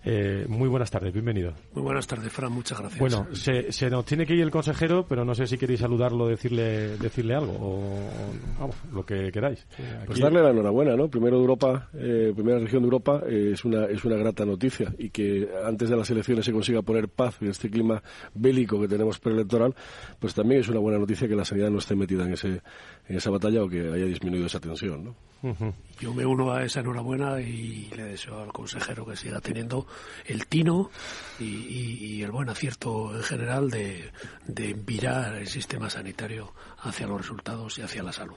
Eh, 0.07 0.47
muy 0.49 0.69
buenas 0.71 0.91
tardes, 0.91 1.13
bienvenido. 1.13 1.53
Muy 1.75 1.83
buenas 1.83 2.07
tardes, 2.07 2.33
Fran, 2.33 2.51
muchas 2.51 2.79
gracias. 2.79 2.99
Bueno, 2.99 3.27
se, 3.35 3.73
se, 3.73 3.91
nos 3.91 4.07
tiene 4.07 4.25
que 4.25 4.35
ir 4.35 4.41
el 4.41 4.51
consejero, 4.51 5.05
pero 5.07 5.25
no 5.25 5.35
sé 5.35 5.47
si 5.47 5.59
queréis 5.59 5.81
saludarlo, 5.81 6.29
decirle 6.29 6.97
decirle 6.97 7.35
algo, 7.35 7.53
o, 7.53 7.79
o 7.81 8.61
vamos, 8.61 8.77
lo 8.93 9.05
que 9.05 9.31
queráis. 9.33 9.67
Aquí... 9.75 10.07
Pues 10.07 10.21
darle 10.21 10.43
la 10.43 10.51
enhorabuena, 10.51 10.97
¿no? 10.97 11.09
Primero 11.09 11.26
de 11.35 11.41
Europa, 11.41 11.89
eh, 11.95 12.33
primera 12.35 12.59
región 12.59 12.83
de 12.83 12.87
Europa, 12.87 13.23
eh, 13.27 13.51
es, 13.53 13.65
una, 13.65 13.87
es 13.87 14.05
una 14.05 14.17
grata 14.17 14.45
noticia 14.45 14.95
y 14.99 15.11
que 15.11 15.49
antes 15.65 15.89
de 15.89 15.97
las 15.97 16.09
elecciones 16.11 16.45
se 16.45 16.53
consiga 16.53 16.83
poner 16.83 17.09
paz 17.09 17.37
en 17.41 17.49
este 17.49 17.69
clima 17.71 18.03
bélico 18.35 18.81
que 18.81 18.89
tenemos 18.89 19.19
preelectoral, 19.19 19.75
pues 20.19 20.35
también 20.35 20.61
es 20.61 20.69
una 20.69 20.81
buena 20.81 20.99
noticia 20.99 21.29
que 21.29 21.35
la 21.37 21.45
sanidad 21.45 21.71
no 21.71 21.79
esté 21.79 21.95
metida 21.97 22.25
en, 22.25 22.33
ese, 22.33 22.63
en 23.09 23.17
esa 23.17 23.31
batalla 23.31 23.63
o 23.63 23.69
que 23.69 23.81
haya 23.81 24.05
disminuido 24.07 24.47
esa 24.47 24.61
tensión, 24.61 25.05
¿no? 25.05 25.17
Uh 25.43 25.55
-huh. 25.55 25.73
Yo 26.01 26.15
me 26.15 26.25
uno 26.25 26.53
a 26.53 26.65
esa 26.65 26.81
enhorabuena 26.81 27.41
y 27.41 27.91
le 27.95 28.05
deseo 28.05 28.41
al 28.41 28.53
consejero 28.53 29.05
que 29.05 29.17
siga 29.17 29.41
teniendo 29.41 29.87
el 30.25 30.47
tino 30.47 30.91
y, 31.39 31.45
y, 31.45 31.99
y 32.05 32.23
el 32.23 32.31
buen 32.31 32.49
acierto 32.49 33.15
en 33.15 33.23
general 33.23 33.71
de, 33.71 34.11
de 34.47 34.75
virar 34.75 35.37
el 35.37 35.47
sistema 35.47 35.91
sanitario 35.91 36.53
hacia 36.79 37.07
los 37.07 37.19
resultados 37.19 37.79
y 37.79 37.83
hacia 37.83 38.03
la 38.03 38.13
salud. 38.13 38.37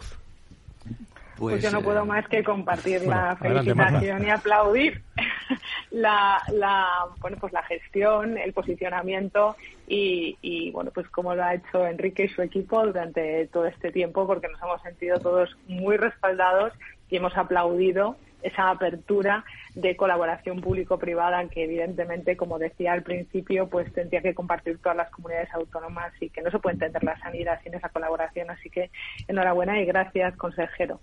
Pues, 1.40 1.54
pues 1.54 1.64
yo 1.64 1.72
no 1.72 1.82
puedo 1.82 2.06
más 2.06 2.28
que 2.28 2.44
compartir 2.44 3.00
bueno, 3.00 3.22
la 3.22 3.36
felicitación 3.38 4.26
y 4.26 4.30
aplaudir 4.30 5.02
la, 5.92 6.42
la, 6.52 6.86
bueno, 7.22 7.38
pues 7.40 7.54
la 7.54 7.64
gestión, 7.64 8.38
el 8.38 8.52
posicionamiento 8.52 9.56
y, 9.88 10.38
y, 10.42 10.72
bueno, 10.72 10.92
pues 10.94 11.08
como 11.10 11.34
lo 11.34 11.44
ha 11.44 11.56
hecho 11.56 11.88
Enrique 11.88 12.26
y 12.26 12.30
su 12.30 12.42
equipo 12.42 12.86
durante 12.86 13.48
todo 13.48 13.66
este 13.66 13.92
tiempo, 13.92 14.28
porque 14.28 14.50
nos 14.50 14.62
hemos 14.62 14.82
sentido 14.82 15.18
todos 15.20 15.56
muy 15.68 15.96
respaldados 15.96 16.74
y 17.10 17.16
hemos 17.16 17.36
aplaudido 17.38 18.18
esa 18.42 18.70
apertura 18.70 19.44
de 19.76 19.96
colaboración 19.96 20.62
público-privada 20.62 21.48
que 21.50 21.64
evidentemente, 21.64 22.36
como 22.36 22.60
decía 22.60 22.94
al 22.94 23.04
principio, 23.04 23.68
pues 23.68 23.92
tendría 23.94 24.22
que 24.22 24.34
compartir 24.34 24.78
todas 24.80 24.98
las 24.98 25.10
comunidades 25.12 25.54
autónomas 25.54 26.14
y 26.20 26.30
que 26.30 26.42
no 26.42 26.52
se 26.52 26.60
puede 26.60 26.76
entender 26.76 27.04
la 27.04 27.18
sanidad 27.20 27.60
sin 27.64 27.74
esa 27.74 27.90
colaboración. 27.90 28.50
Así 28.50 28.70
que 28.70 28.90
enhorabuena 29.28 29.80
y 29.82 29.86
gracias, 29.86 30.36
consejero. 30.38 31.00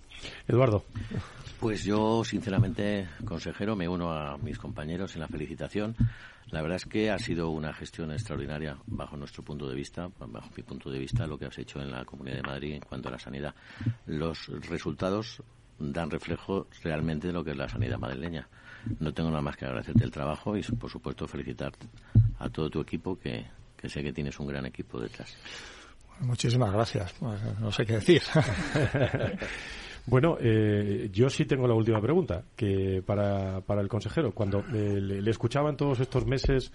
Eduardo. 0.49 0.85
Pues 1.61 1.85
yo, 1.85 2.23
sinceramente, 2.23 3.09
consejero, 3.25 3.77
me 3.77 3.89
uno 3.89 4.13
a 4.13 4.37
mis 4.37 4.59
compañeros 4.59 5.15
en 5.15 5.23
la 5.23 5.29
felicitación. 5.29 5.97
La 6.51 6.63
verdad 6.63 6.77
es 6.77 6.85
que 6.85 7.11
ha 7.11 7.19
sido 7.19 7.51
una 7.51 7.73
gestión 7.73 8.13
extraordinaria 8.13 8.77
bajo 8.87 9.17
nuestro 9.17 9.43
punto 9.43 9.69
de 9.69 9.75
vista, 9.75 10.09
bajo 10.19 10.49
mi 10.57 10.63
punto 10.63 10.91
de 10.91 10.99
vista, 10.99 11.27
lo 11.27 11.39
que 11.39 11.47
has 11.47 11.59
hecho 11.59 11.81
en 11.81 11.91
la 11.91 12.05
Comunidad 12.05 12.37
de 12.37 12.43
Madrid 12.43 12.75
en 12.75 12.81
cuanto 12.81 13.09
a 13.09 13.13
la 13.13 13.19
sanidad. 13.19 13.55
Los 14.07 14.47
resultados 14.69 15.43
dan 15.79 16.11
reflejo 16.11 16.67
realmente 16.83 17.29
de 17.29 17.33
lo 17.33 17.45
que 17.45 17.53
es 17.53 17.57
la 17.57 17.69
sanidad 17.69 17.99
madrileña. 17.99 18.49
No 19.01 19.13
tengo 19.13 19.31
nada 19.31 19.43
más 19.43 19.57
que 19.57 19.65
agradecerte 19.65 20.05
el 20.05 20.11
trabajo 20.11 20.57
y, 20.57 20.63
por 20.63 20.91
supuesto, 20.91 21.27
felicitarte 21.27 21.87
a 22.39 22.49
todo 22.49 22.71
tu 22.71 22.81
equipo, 22.81 23.19
que, 23.19 23.47
que 23.77 23.89
sé 23.89 24.03
que 24.03 24.13
tienes 24.13 24.39
un 24.39 24.47
gran 24.47 24.67
equipo 24.67 25.01
detrás. 25.01 25.37
Muchísimas 26.21 26.73
gracias. 26.73 27.13
Pues, 27.19 27.41
no 27.61 27.71
sé 27.73 27.85
qué 27.85 27.95
decir. 27.95 28.23
Bueno, 30.09 30.39
eh, 30.41 31.11
yo 31.13 31.29
sí 31.29 31.47
tengo 31.47 31.67
la 31.67 31.75
última 31.75 32.01
pregunta 32.01 32.45
que 32.55 33.03
para, 33.05 33.61
para 33.63 33.81
el 33.81 33.89
consejero. 33.89 34.31
Cuando 34.31 34.61
eh, 34.73 35.01
le, 35.01 35.21
le 35.21 35.31
escuchaba 35.33 35.69
en 35.69 35.77
todos 35.77 35.99
estos 35.99 36.25
meses 36.25 36.71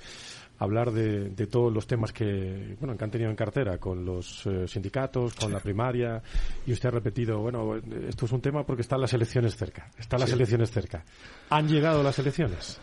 hablar 0.62 0.92
de, 0.92 1.32
de, 1.32 1.48
todos 1.48 1.74
los 1.74 1.88
temas 1.88 2.14
que, 2.14 2.76
bueno, 2.80 2.96
que 2.96 3.04
han 3.04 3.10
tenido 3.10 3.32
en 3.32 3.36
cartera 3.36 3.80
con 3.80 4.06
los 4.06 4.46
eh, 4.46 4.68
sindicatos, 4.68 5.34
con 5.34 5.48
sí. 5.48 5.54
la 5.54 5.60
primaria, 5.60 6.22
y 6.68 6.72
usted 6.72 6.90
ha 6.90 6.92
repetido, 6.92 7.40
bueno, 7.40 7.78
esto 8.08 8.26
es 8.28 8.32
un 8.32 8.42
tema 8.42 8.64
porque 8.64 8.84
están 8.84 9.02
las 9.02 9.12
elecciones 9.12 9.56
cerca, 9.56 9.90
están 9.98 10.20
las 10.20 10.32
elecciones 10.32 10.70
cerca. 10.70 11.04
¿Han 11.50 11.68
llegado 11.68 12.04
las 12.04 12.20
elecciones? 12.20 12.80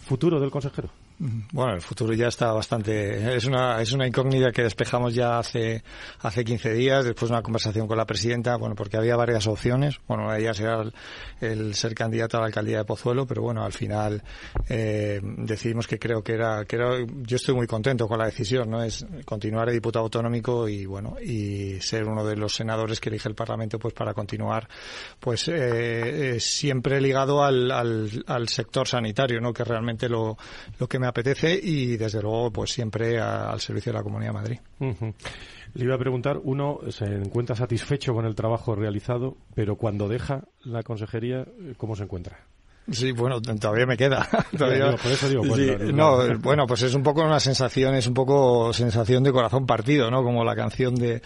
¿Futuro 0.00 0.40
del 0.40 0.50
consejero? 0.50 0.90
Bueno, 1.52 1.74
el 1.74 1.80
futuro 1.80 2.12
ya 2.14 2.26
está 2.26 2.50
bastante. 2.52 3.36
Es 3.36 3.44
una, 3.44 3.80
es 3.80 3.92
una 3.92 4.08
incógnita 4.08 4.50
que 4.50 4.64
despejamos 4.64 5.14
ya 5.14 5.38
hace, 5.38 5.84
hace 6.18 6.44
15 6.44 6.72
días, 6.74 7.04
después 7.04 7.28
de 7.30 7.36
una 7.36 7.42
conversación 7.44 7.86
con 7.86 7.96
la 7.96 8.04
presidenta, 8.04 8.56
bueno, 8.56 8.74
porque 8.74 8.96
había 8.96 9.14
varias 9.14 9.46
opciones. 9.46 10.00
Bueno, 10.08 10.34
ella 10.34 10.52
será 10.52 10.82
el, 10.82 10.92
el 11.40 11.74
ser 11.76 11.94
candidata 11.94 12.38
a 12.38 12.40
la 12.40 12.46
alcaldía 12.46 12.78
de 12.78 12.84
Pozuelo, 12.84 13.24
pero 13.24 13.42
bueno, 13.42 13.62
al 13.62 13.72
final 13.72 14.20
eh, 14.68 15.20
decidimos 15.22 15.86
que 15.86 16.00
creo 16.00 16.24
que 16.24 16.32
era, 16.32 16.64
que 16.64 16.74
era. 16.74 16.90
Yo 17.22 17.36
estoy 17.36 17.54
muy 17.54 17.68
contento 17.68 18.08
con 18.08 18.18
la 18.18 18.24
decisión, 18.24 18.68
¿no? 18.68 18.82
Es 18.82 19.06
continuar 19.24 19.68
de 19.68 19.74
diputado 19.74 20.04
autonómico 20.04 20.68
y, 20.68 20.86
bueno, 20.86 21.18
y 21.22 21.80
ser 21.80 22.04
uno 22.08 22.24
de 22.24 22.34
los 22.34 22.52
senadores 22.52 22.98
que 22.98 23.10
elige 23.10 23.28
el 23.28 23.36
Parlamento, 23.36 23.78
pues 23.78 23.94
para 23.94 24.12
continuar, 24.12 24.68
pues 25.20 25.46
eh, 25.46 26.34
eh, 26.34 26.40
siempre 26.40 27.00
ligado 27.00 27.44
al, 27.44 27.70
al, 27.70 28.48
sector 28.48 28.88
sanitario, 28.88 29.40
¿no? 29.40 29.52
Que 29.52 29.62
realmente 29.62 30.08
lo, 30.08 30.36
lo 30.80 30.88
que 30.88 30.98
me 30.98 31.11
apetece 31.12 31.58
y 31.62 31.96
desde 31.96 32.20
luego 32.20 32.50
pues 32.50 32.72
siempre 32.72 33.20
a, 33.20 33.50
al 33.50 33.60
servicio 33.60 33.92
de 33.92 33.98
la 33.98 34.02
Comunidad 34.02 34.30
de 34.32 34.38
Madrid. 34.38 34.58
Uh 34.80 34.86
-huh. 34.86 35.14
Le 35.74 35.84
iba 35.84 35.94
a 35.94 35.98
preguntar, 35.98 36.38
uno 36.42 36.80
se 36.90 37.04
encuentra 37.04 37.56
satisfecho 37.56 38.12
con 38.12 38.26
el 38.26 38.34
trabajo 38.34 38.74
realizado, 38.74 39.36
pero 39.54 39.76
cuando 39.76 40.08
deja 40.08 40.44
la 40.64 40.82
consejería, 40.82 41.46
¿cómo 41.78 41.96
se 41.96 42.02
encuentra? 42.02 42.38
Sí, 42.90 43.12
bueno, 43.12 43.40
todavía 43.40 43.86
me 43.86 43.96
queda. 43.96 44.28
todavía... 44.58 44.86
Digo, 44.86 44.96
por 44.98 45.12
eso 45.12 45.28
digo, 45.28 45.42
pues, 45.42 45.54
sí, 45.54 45.92
no, 45.92 46.26
no, 46.26 46.38
bueno, 46.40 46.66
pues 46.66 46.82
es 46.82 46.94
un 46.94 47.02
poco 47.02 47.22
una 47.22 47.38
sensación, 47.40 47.94
es 47.94 48.06
un 48.06 48.14
poco 48.14 48.72
sensación 48.72 49.22
de 49.22 49.32
corazón 49.32 49.66
partido, 49.66 50.10
¿no? 50.10 50.22
Como 50.22 50.44
la 50.44 50.56
canción 50.56 50.94
de 50.96 51.22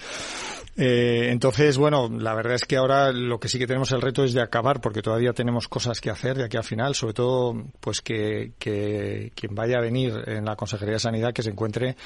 eh, 0.77 1.29
entonces, 1.31 1.79
bueno, 1.79 2.11
la 2.11 2.35
verdad 2.35 2.55
es 2.55 2.65
que 2.65 2.77
ahora 2.77 3.11
lo 3.11 3.41
que 3.41 3.49
sí 3.49 3.59
que 3.59 3.67
tenemos 3.67 3.93
el 3.93 4.03
reto 4.03 4.25
es 4.25 4.35
de 4.35 4.43
acabar, 4.43 4.81
porque 4.81 5.01
todavía 5.01 5.33
tenemos 5.33 5.69
cosas 5.69 6.01
que 6.01 6.11
hacer 6.11 6.37
de 6.37 6.45
aquí 6.45 6.59
al 6.59 6.65
final, 6.65 6.95
sobre 6.95 7.15
todo, 7.15 7.65
pues 7.81 8.03
que, 8.03 8.53
que 8.59 9.33
quien 9.35 9.55
vaya 9.55 9.79
a 9.79 9.81
venir 9.81 10.13
en 10.27 10.45
la 10.45 10.55
Consejería 10.55 10.95
de 10.95 11.01
Sanidad 11.01 11.33
que 11.33 11.43
se 11.43 11.51
encuentre, 11.51 11.97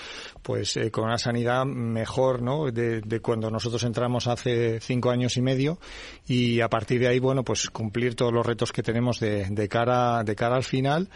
pues, 0.42 0.76
eh, 0.76 0.90
con 0.90 1.04
una 1.04 1.18
sanidad 1.18 1.64
mejor, 1.64 2.42
¿no? 2.42 2.70
De, 2.70 3.00
de, 3.00 3.20
cuando 3.20 3.50
nosotros 3.50 3.82
entramos 3.82 4.28
hace 4.28 4.78
cinco 4.80 5.10
años 5.10 5.36
y 5.36 5.42
medio 5.42 5.78
y 6.28 6.60
a 6.60 6.68
partir 6.68 7.00
de 7.00 7.08
ahí, 7.08 7.18
bueno, 7.18 7.42
pues 7.42 7.70
cumplir 7.70 8.14
todos 8.14 8.32
los 8.32 8.46
retos 8.46 8.72
que 8.72 8.82
tenemos 8.82 9.18
de, 9.18 9.46
de 9.50 9.68
cara, 9.68 10.22
de 10.22 10.36
cara 10.36 10.54
al 10.54 10.64
final 10.64 11.08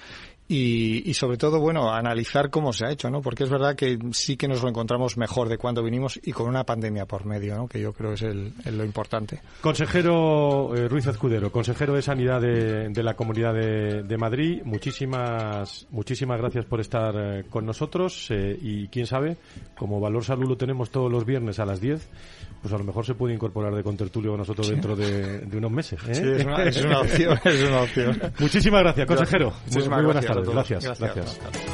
y, 0.47 1.09
y, 1.09 1.15
sobre 1.15 1.39
todo, 1.39 1.59
bueno, 1.59 1.91
analizar 1.91 2.51
cómo 2.51 2.75
se 2.75 2.85
ha 2.85 2.91
hecho, 2.91 3.09
¿no? 3.09 3.23
Porque 3.23 3.45
es 3.45 3.51
verdad 3.51 3.75
que 3.75 3.99
sí 4.13 4.37
que 4.37 4.47
nos 4.47 4.63
lo 4.63 4.69
encontramos 4.69 5.17
mejor 5.17 5.49
de 5.49 5.57
cuando 5.57 5.83
vinimos 5.83 6.21
y 6.23 6.33
con 6.33 6.49
una 6.49 6.65
pandemia 6.65 7.07
por 7.07 7.25
medio, 7.25 7.57
¿no? 7.57 7.67
Que 7.67 7.81
yo 7.81 7.95
creo 7.95 8.13
es 8.13 8.23
el, 8.23 8.53
el 8.67 8.77
lo 8.77 8.85
importante. 8.85 9.41
Consejero 9.63 10.75
eh, 10.77 10.87
Ruiz 10.87 11.07
Escudero, 11.07 11.51
consejero 11.51 11.95
de 11.95 12.03
Sanidad 12.03 12.43
de, 12.43 12.91
de 12.91 13.03
la 13.03 13.15
Comunidad 13.15 13.55
de, 13.55 14.03
de, 14.03 14.19
Madrid, 14.19 14.61
muchísimas, 14.65 15.87
muchísimas 15.91 16.39
gracias 16.39 16.67
por 16.67 16.81
estar 16.81 17.15
eh, 17.17 17.45
con 17.49 17.65
nosotros 17.65 18.31
eh, 18.31 18.59
y 18.61 18.89
quién 18.89 19.07
sabe, 19.07 19.39
como 19.79 19.99
Valor 19.99 20.25
Salud 20.25 20.47
lo 20.47 20.57
tenemos 20.59 20.91
todos 20.91 21.11
los 21.11 21.25
viernes 21.25 21.59
a 21.59 21.65
las 21.65 21.81
10, 21.81 22.07
pues 22.61 22.75
a 22.75 22.79
lo 22.79 22.85
mejor 22.85 23.07
se 23.07 23.15
puede 23.15 23.35
incorporar 23.35 23.75
de 23.75 23.83
contertulio 23.83 24.35
a 24.35 24.37
nosotros 24.37 24.67
¿Sí? 24.67 24.73
dentro 24.73 24.95
de, 24.95 25.41
de, 25.41 25.57
unos 25.57 25.71
meses. 25.71 26.01
Sí, 26.03 26.11
es 26.13 26.45
una, 26.45 26.65
es 26.65 26.85
una, 26.85 27.01
opción, 27.01 27.39
es 27.45 27.63
una 27.63 27.81
opción. 27.81 28.21
Muchísimas 28.39 28.83
gracias, 28.83 29.07
consejero. 29.07 29.53
Muchísimas 29.67 29.89
muy, 29.89 29.97
muy 29.97 30.05
buenas 30.07 30.25
gracias 30.25 30.34
tardes. 30.35 30.55
Gracias. 30.55 30.85
gracias. 30.85 31.39
gracias. 31.41 31.74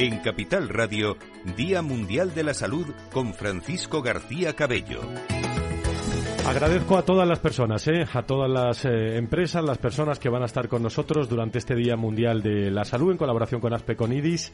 En 0.00 0.20
Capital 0.20 0.70
Radio, 0.70 1.18
Día 1.58 1.82
Mundial 1.82 2.32
de 2.32 2.42
la 2.42 2.54
Salud 2.54 2.86
con 3.12 3.34
Francisco 3.34 4.00
García 4.00 4.54
Cabello. 4.54 5.02
Agradezco 6.48 6.96
a 6.96 7.02
todas 7.02 7.28
las 7.28 7.38
personas, 7.38 7.86
¿eh? 7.86 8.06
a 8.10 8.22
todas 8.22 8.50
las 8.50 8.86
eh, 8.86 9.18
empresas, 9.18 9.62
las 9.62 9.76
personas 9.76 10.18
que 10.18 10.30
van 10.30 10.42
a 10.42 10.46
estar 10.46 10.68
con 10.68 10.82
nosotros 10.82 11.28
durante 11.28 11.58
este 11.58 11.74
Día 11.74 11.96
Mundial 11.96 12.42
de 12.42 12.70
la 12.70 12.86
Salud 12.86 13.12
en 13.12 13.18
colaboración 13.18 13.60
con 13.60 13.74
Aspeconidis. 13.74 14.50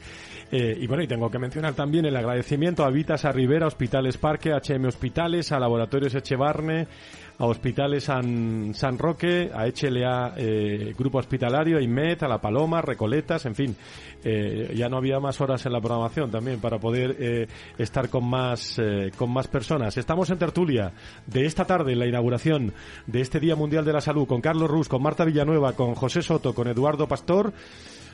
Eh, 0.51 0.77
y 0.81 0.85
bueno, 0.85 1.03
y 1.03 1.07
tengo 1.07 1.31
que 1.31 1.39
mencionar 1.39 1.75
también 1.75 2.05
el 2.05 2.17
agradecimiento 2.17 2.83
a 2.83 2.91
Vitas, 2.91 3.23
a 3.23 3.31
Rivera, 3.31 3.67
Hospitales 3.67 4.17
Parque, 4.17 4.51
HM 4.51 4.85
Hospitales, 4.85 5.53
a 5.53 5.59
Laboratorios 5.59 6.13
Echevarne, 6.13 6.89
a 7.39 7.45
Hospitales 7.45 8.05
San, 8.05 8.73
San 8.73 8.97
Roque, 8.97 9.51
a 9.53 9.65
HLA 9.65 10.33
eh, 10.37 10.93
Grupo 10.97 11.19
Hospitalario, 11.19 11.77
a 11.77 11.81
IMED, 11.81 12.23
a 12.23 12.27
La 12.27 12.41
Paloma, 12.41 12.81
Recoletas, 12.81 13.45
en 13.45 13.55
fin. 13.55 13.75
Eh, 14.23 14.73
ya 14.75 14.89
no 14.89 14.97
había 14.97 15.19
más 15.19 15.39
horas 15.39 15.65
en 15.65 15.73
la 15.73 15.79
programación 15.79 16.31
también 16.31 16.59
para 16.59 16.79
poder 16.79 17.15
eh, 17.19 17.47
estar 17.77 18.09
con 18.09 18.27
más, 18.27 18.81
con 19.17 19.31
más 19.31 19.47
personas. 19.47 19.97
Estamos 19.97 20.29
en 20.29 20.39
tertulia 20.39 20.91
de 21.25 21.45
esta 21.45 21.65
tarde, 21.65 21.93
en 21.93 21.99
la 21.99 22.07
inauguración 22.07 22.73
de 23.05 23.21
este 23.21 23.39
Día 23.39 23.55
Mundial 23.55 23.85
de 23.85 23.93
la 23.93 24.01
Salud, 24.01 24.27
con 24.27 24.41
Carlos 24.41 24.69
Rus, 24.69 24.89
con 24.89 25.03
Marta 25.03 25.25
Villanueva, 25.25 25.73
con 25.73 25.93
José 25.93 26.21
Soto, 26.21 26.53
con 26.53 26.67
Eduardo 26.67 27.07
Pastor. 27.07 27.53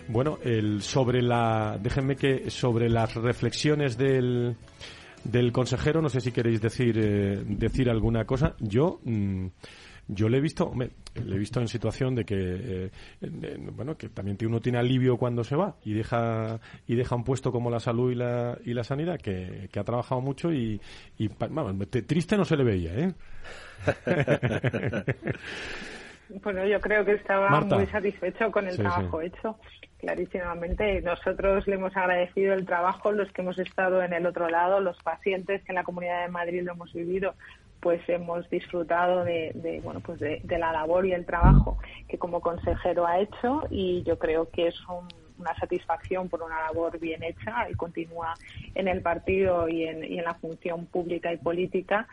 Bueno, 0.10 0.38
el, 0.44 0.82
sobre 0.82 1.22
la, 1.22 1.78
déjenme 1.82 2.18
que, 2.18 2.50
sobre 2.50 2.90
las 2.90 3.16
reflexiones 3.16 3.98
del, 3.98 4.58
del 5.24 5.52
consejero, 5.52 6.02
no 6.02 6.10
sé 6.10 6.22
si 6.22 6.32
queréis 6.32 6.62
decir, 6.62 6.98
eh, 6.98 7.44
decir 7.46 7.90
alguna 7.90 8.26
cosa. 8.26 8.56
Yo, 8.60 9.00
mm, 9.04 9.48
yo 10.08 10.30
le 10.30 10.38
he 10.38 10.42
visto, 10.42 10.72
le 10.76 11.36
he 11.36 11.40
visto 11.40 11.62
en 11.62 11.68
situación 11.68 12.16
de 12.16 12.26
que, 12.26 12.36
eh, 12.38 12.92
bueno, 13.74 13.96
que 13.98 14.10
también 14.10 14.38
uno 14.46 14.60
tiene 14.60 14.80
alivio 14.80 15.18
cuando 15.18 15.44
se 15.44 15.56
va 15.56 15.76
y 15.84 15.94
deja, 15.94 16.60
y 16.88 16.96
deja 16.96 17.16
un 17.16 17.24
puesto 17.24 17.52
como 17.52 17.70
la 17.70 17.80
salud 17.80 18.12
y 18.12 18.16
la, 18.16 18.58
y 18.66 18.74
la 18.74 18.84
sanidad, 18.84 19.20
que, 19.20 19.70
ha 19.74 19.84
trabajado 19.84 20.22
mucho 20.22 20.52
y, 20.52 20.82
y 21.18 21.30
triste 21.30 22.38
no 22.38 22.46
se 22.46 22.58
le 22.58 22.64
veía, 22.64 22.94
¿eh? 22.96 23.14
Bueno, 26.42 26.66
yo 26.66 26.80
creo 26.80 27.06
que 27.06 27.14
estaba 27.14 27.62
muy 27.62 27.86
satisfecho 27.88 28.52
con 28.52 28.68
el 28.68 28.78
trabajo 28.78 29.22
hecho, 29.22 29.60
clarísimamente. 30.04 31.02
Nosotros 31.02 31.66
le 31.66 31.76
hemos 31.76 31.96
agradecido 31.96 32.54
el 32.54 32.66
trabajo, 32.66 33.14
los 33.14 33.32
que 33.32 33.42
hemos 33.42 33.58
estado 33.58 34.04
en 34.04 34.12
el 34.12 34.26
otro 34.26 34.50
lado, 34.50 34.82
los 34.82 34.98
pacientes 35.02 35.64
que 35.64 35.72
en 35.72 35.76
la 35.76 35.86
Comunidad 35.86 36.24
de 36.24 36.28
Madrid 36.28 36.62
lo 36.62 36.74
hemos 36.74 36.92
vivido, 36.92 37.36
pues 37.80 38.02
hemos 38.10 38.50
disfrutado 38.50 39.24
de, 39.24 39.80
bueno, 39.82 40.02
pues 40.02 40.20
de, 40.20 40.42
la 40.60 40.74
labor 40.74 41.06
y 41.06 41.14
el 41.14 41.26
trabajo 41.26 41.78
que 42.10 42.18
como 42.18 42.42
consejero 42.42 43.08
ha 43.08 43.20
hecho 43.20 43.62
y 43.70 44.04
yo 44.04 44.20
creo 44.20 44.50
que 44.50 44.68
es 44.68 44.76
una 45.38 45.56
satisfacción 45.58 46.28
por 46.28 46.44
una 46.44 46.60
labor 46.60 47.00
bien 47.00 47.24
hecha 47.24 47.70
y 47.70 47.74
continúa 47.74 48.34
en 48.76 48.90
el 48.90 49.02
partido 49.02 49.70
y 49.70 49.84
en 49.84 50.24
la 50.24 50.34
función 50.34 50.86
pública 50.86 51.32
y 51.32 51.38
política 51.38 52.08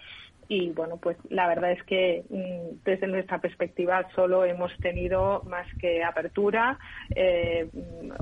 y 0.53 0.71
bueno, 0.71 0.97
pues 0.97 1.17
la 1.29 1.47
verdad 1.47 1.71
es 1.71 1.83
que 1.85 2.25
mm, 2.29 2.83
desde 2.85 3.07
nuestra 3.07 3.41
perspectiva 3.41 4.05
solo 4.17 4.45
hemos 4.45 4.77
tenido 4.79 5.45
más 5.47 5.65
que 5.79 6.03
apertura, 6.03 6.77
eh, 7.15 7.69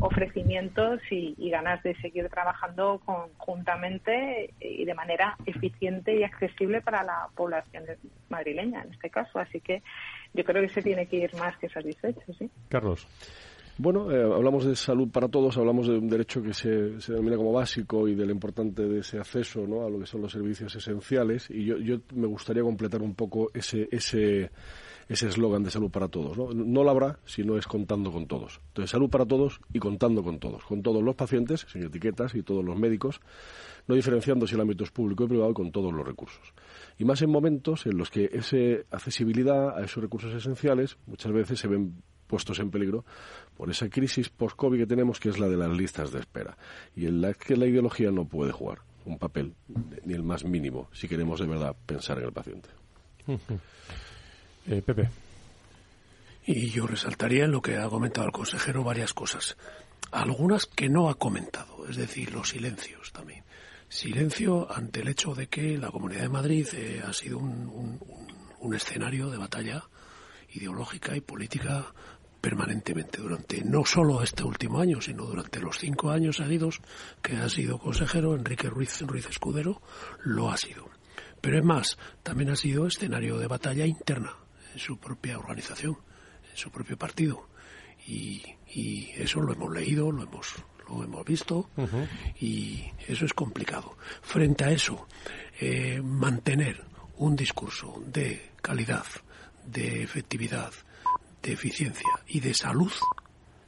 ofrecimientos 0.02 1.00
y, 1.10 1.48
ganas 1.48 1.82
de 1.82 1.94
seguir 2.02 2.28
trabajando 2.28 3.00
conjuntamente 3.02 4.52
y 4.60 4.84
de 4.84 4.92
manera 4.92 5.38
eficiente 5.46 6.14
y 6.14 6.22
accesible 6.22 6.82
para 6.82 7.02
la 7.02 7.28
población 7.34 7.84
madrileña 8.28 8.82
en 8.82 8.92
este 8.92 9.08
caso. 9.08 9.38
Así 9.38 9.62
que 9.62 9.82
yo 10.34 10.44
creo 10.44 10.60
que 10.60 10.68
se 10.68 10.82
tiene 10.82 11.06
que 11.06 11.16
ir 11.16 11.34
más 11.36 11.56
que 11.56 11.70
satisfecho, 11.70 12.30
sí. 12.38 12.50
Carlos. 12.68 13.08
Bueno, 13.80 14.10
eh, 14.10 14.20
hablamos 14.20 14.64
de 14.64 14.74
salud 14.74 15.08
para 15.08 15.28
todos, 15.28 15.56
hablamos 15.56 15.86
de 15.86 15.96
un 15.96 16.08
derecho 16.08 16.42
que 16.42 16.52
se, 16.52 17.00
se, 17.00 17.12
denomina 17.12 17.36
como 17.36 17.52
básico 17.52 18.08
y 18.08 18.16
del 18.16 18.30
importante 18.30 18.82
de 18.82 18.98
ese 18.98 19.20
acceso 19.20 19.68
¿no? 19.68 19.86
a 19.86 19.88
lo 19.88 20.00
que 20.00 20.06
son 20.06 20.20
los 20.20 20.32
servicios 20.32 20.74
esenciales. 20.74 21.48
Y 21.48 21.64
yo, 21.64 21.78
yo 21.78 21.98
me 22.12 22.26
gustaría 22.26 22.64
completar 22.64 23.02
un 23.02 23.14
poco 23.14 23.52
ese 23.54 23.88
ese 23.92 24.50
ese 25.08 25.28
eslogan 25.28 25.62
de 25.62 25.70
salud 25.70 25.90
para 25.90 26.08
todos. 26.08 26.36
¿no? 26.36 26.52
no 26.52 26.82
lo 26.84 26.90
habrá 26.90 27.20
si 27.24 27.42
no 27.42 27.56
es 27.56 27.66
contando 27.68 28.12
con 28.12 28.26
todos. 28.26 28.60
Entonces, 28.68 28.90
salud 28.90 29.08
para 29.08 29.24
todos 29.24 29.60
y 29.72 29.78
contando 29.78 30.22
con 30.22 30.38
todos. 30.38 30.64
Con 30.64 30.82
todos 30.82 31.02
los 31.02 31.14
pacientes, 31.14 31.64
sin 31.72 31.84
etiquetas, 31.84 32.34
y 32.34 32.42
todos 32.42 32.64
los 32.64 32.76
médicos, 32.76 33.20
no 33.86 33.94
diferenciando 33.94 34.46
si 34.46 34.54
el 34.56 34.60
ámbito 34.60 34.84
es 34.84 34.90
público 34.90 35.24
y 35.24 35.28
privado, 35.28 35.54
con 35.54 35.72
todos 35.72 35.92
los 35.92 36.06
recursos. 36.06 36.52
Y 36.98 37.04
más 37.04 37.22
en 37.22 37.30
momentos 37.30 37.86
en 37.86 37.96
los 37.96 38.10
que 38.10 38.28
esa 38.32 38.56
accesibilidad 38.90 39.78
a 39.78 39.84
esos 39.84 40.02
recursos 40.02 40.34
esenciales 40.34 40.98
muchas 41.06 41.32
veces 41.32 41.58
se 41.58 41.68
ven 41.68 41.94
puestos 42.28 42.60
en 42.60 42.70
peligro 42.70 43.04
por 43.56 43.70
esa 43.70 43.88
crisis 43.88 44.28
post-COVID 44.28 44.78
que 44.78 44.86
tenemos, 44.86 45.18
que 45.18 45.30
es 45.30 45.38
la 45.40 45.48
de 45.48 45.56
las 45.56 45.70
listas 45.70 46.12
de 46.12 46.20
espera, 46.20 46.56
y 46.94 47.06
en 47.06 47.20
la 47.20 47.34
que 47.34 47.56
la 47.56 47.66
ideología 47.66 48.12
no 48.12 48.26
puede 48.26 48.52
jugar 48.52 48.82
un 49.04 49.18
papel, 49.18 49.54
ni 50.04 50.14
el 50.14 50.22
más 50.22 50.44
mínimo, 50.44 50.88
si 50.92 51.08
queremos 51.08 51.40
de 51.40 51.46
verdad 51.46 51.74
pensar 51.86 52.18
en 52.18 52.26
el 52.26 52.32
paciente. 52.32 52.68
Eh, 54.66 54.82
Pepe. 54.82 55.08
Y 56.44 56.70
yo 56.70 56.86
resaltaría 56.86 57.44
en 57.44 57.52
lo 57.52 57.62
que 57.62 57.76
ha 57.76 57.88
comentado 57.88 58.26
el 58.26 58.32
consejero 58.32 58.84
varias 58.84 59.12
cosas. 59.14 59.56
Algunas 60.10 60.66
que 60.66 60.88
no 60.88 61.08
ha 61.08 61.14
comentado, 61.14 61.86
es 61.88 61.96
decir, 61.96 62.32
los 62.32 62.50
silencios 62.50 63.12
también. 63.12 63.44
Silencio 63.88 64.70
ante 64.70 65.00
el 65.00 65.08
hecho 65.08 65.34
de 65.34 65.46
que 65.46 65.78
la 65.78 65.90
Comunidad 65.90 66.22
de 66.22 66.28
Madrid 66.28 66.66
eh, 66.74 67.02
ha 67.02 67.12
sido 67.12 67.38
un, 67.38 67.98
un 68.60 68.74
escenario 68.74 69.30
de 69.30 69.38
batalla 69.38 69.84
ideológica 70.50 71.16
y 71.16 71.20
política 71.20 71.92
permanentemente 72.40 73.20
durante 73.20 73.62
no 73.64 73.84
solo 73.84 74.22
este 74.22 74.44
último 74.44 74.80
año, 74.80 75.00
sino 75.00 75.24
durante 75.24 75.60
los 75.60 75.78
cinco 75.78 76.10
años 76.10 76.36
seguidos 76.36 76.80
que 77.22 77.36
ha 77.36 77.48
sido 77.48 77.78
consejero, 77.78 78.34
Enrique 78.34 78.68
Ruiz, 78.68 79.00
Ruiz 79.02 79.26
Escudero 79.26 79.82
lo 80.24 80.50
ha 80.50 80.56
sido. 80.56 80.88
Pero 81.40 81.58
es 81.58 81.64
más, 81.64 81.98
también 82.22 82.50
ha 82.50 82.56
sido 82.56 82.86
escenario 82.86 83.38
de 83.38 83.46
batalla 83.46 83.86
interna 83.86 84.34
en 84.72 84.78
su 84.78 84.98
propia 84.98 85.38
organización, 85.38 85.98
en 86.50 86.56
su 86.56 86.70
propio 86.70 86.96
partido. 86.96 87.48
Y, 88.06 88.42
eso 89.16 89.40
lo 89.40 89.52
hemos 89.52 89.72
leído, 89.72 90.12
lo 90.12 90.22
hemos, 90.22 90.54
lo 90.88 91.02
hemos 91.02 91.24
visto, 91.24 91.68
y 92.40 92.84
eso 93.06 93.24
es 93.24 93.32
complicado. 93.34 93.96
Frente 94.22 94.64
a 94.64 94.70
eso, 94.70 95.08
eh, 95.60 96.00
mantener 96.02 96.84
un 97.16 97.34
discurso 97.34 98.00
de 98.06 98.52
calidad, 98.62 99.04
de 99.66 100.02
efectividad, 100.02 100.72
de 101.42 101.52
eficiencia 101.52 102.08
y 102.26 102.40
de 102.40 102.54
salud, 102.54 102.92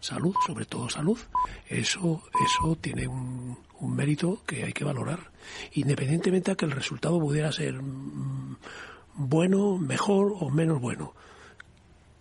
salud, 0.00 0.34
sobre 0.46 0.64
todo 0.64 0.88
salud, 0.88 1.18
eso, 1.68 2.22
eso 2.44 2.76
tiene 2.80 3.06
un, 3.06 3.58
un 3.80 3.94
mérito 3.94 4.42
que 4.46 4.64
hay 4.64 4.72
que 4.72 4.84
valorar, 4.84 5.30
independientemente 5.72 6.52
de 6.52 6.56
que 6.56 6.64
el 6.66 6.72
resultado 6.72 7.18
pudiera 7.18 7.52
ser 7.52 7.74
mm, 7.80 8.56
bueno, 9.14 9.76
mejor 9.78 10.34
o 10.38 10.50
menos 10.50 10.80
bueno. 10.80 11.14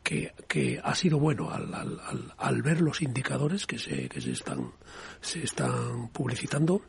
Que, 0.03 0.33
que, 0.47 0.81
ha 0.83 0.95
sido 0.95 1.19
bueno 1.19 1.51
al, 1.51 1.71
al, 1.71 2.33
al, 2.35 2.61
ver 2.63 2.81
los 2.81 3.03
indicadores 3.03 3.67
que 3.67 3.77
se, 3.77 4.09
que 4.09 4.21
se 4.21 4.31
están 4.31 4.71
se 5.21 5.43
están 5.43 6.07
publicitando 6.07 6.81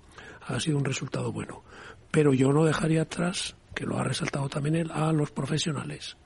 ha 0.47 0.59
sido 0.59 0.79
un 0.79 0.87
resultado 0.87 1.31
bueno 1.31 1.63
pero 2.11 2.33
yo 2.33 2.51
no 2.55 2.65
dejaría 2.65 3.03
atrás 3.03 3.57
que 3.75 3.85
lo 3.85 3.99
ha 3.99 4.05
resaltado 4.05 4.49
también 4.49 4.77
él 4.77 4.91
a 4.91 5.13
los 5.13 5.33
profesionales 5.33 6.17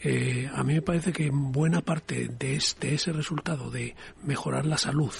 eh, 0.00 0.48
a 0.52 0.62
mí 0.62 0.74
me 0.74 0.82
parece 0.82 1.12
que 1.12 1.30
buena 1.30 1.80
parte 1.80 2.28
de, 2.28 2.54
este, 2.54 2.94
ese 2.94 3.12
resultado 3.12 3.70
de 3.70 3.96
mejorar 4.22 4.64
la 4.64 4.78
salud 4.78 5.12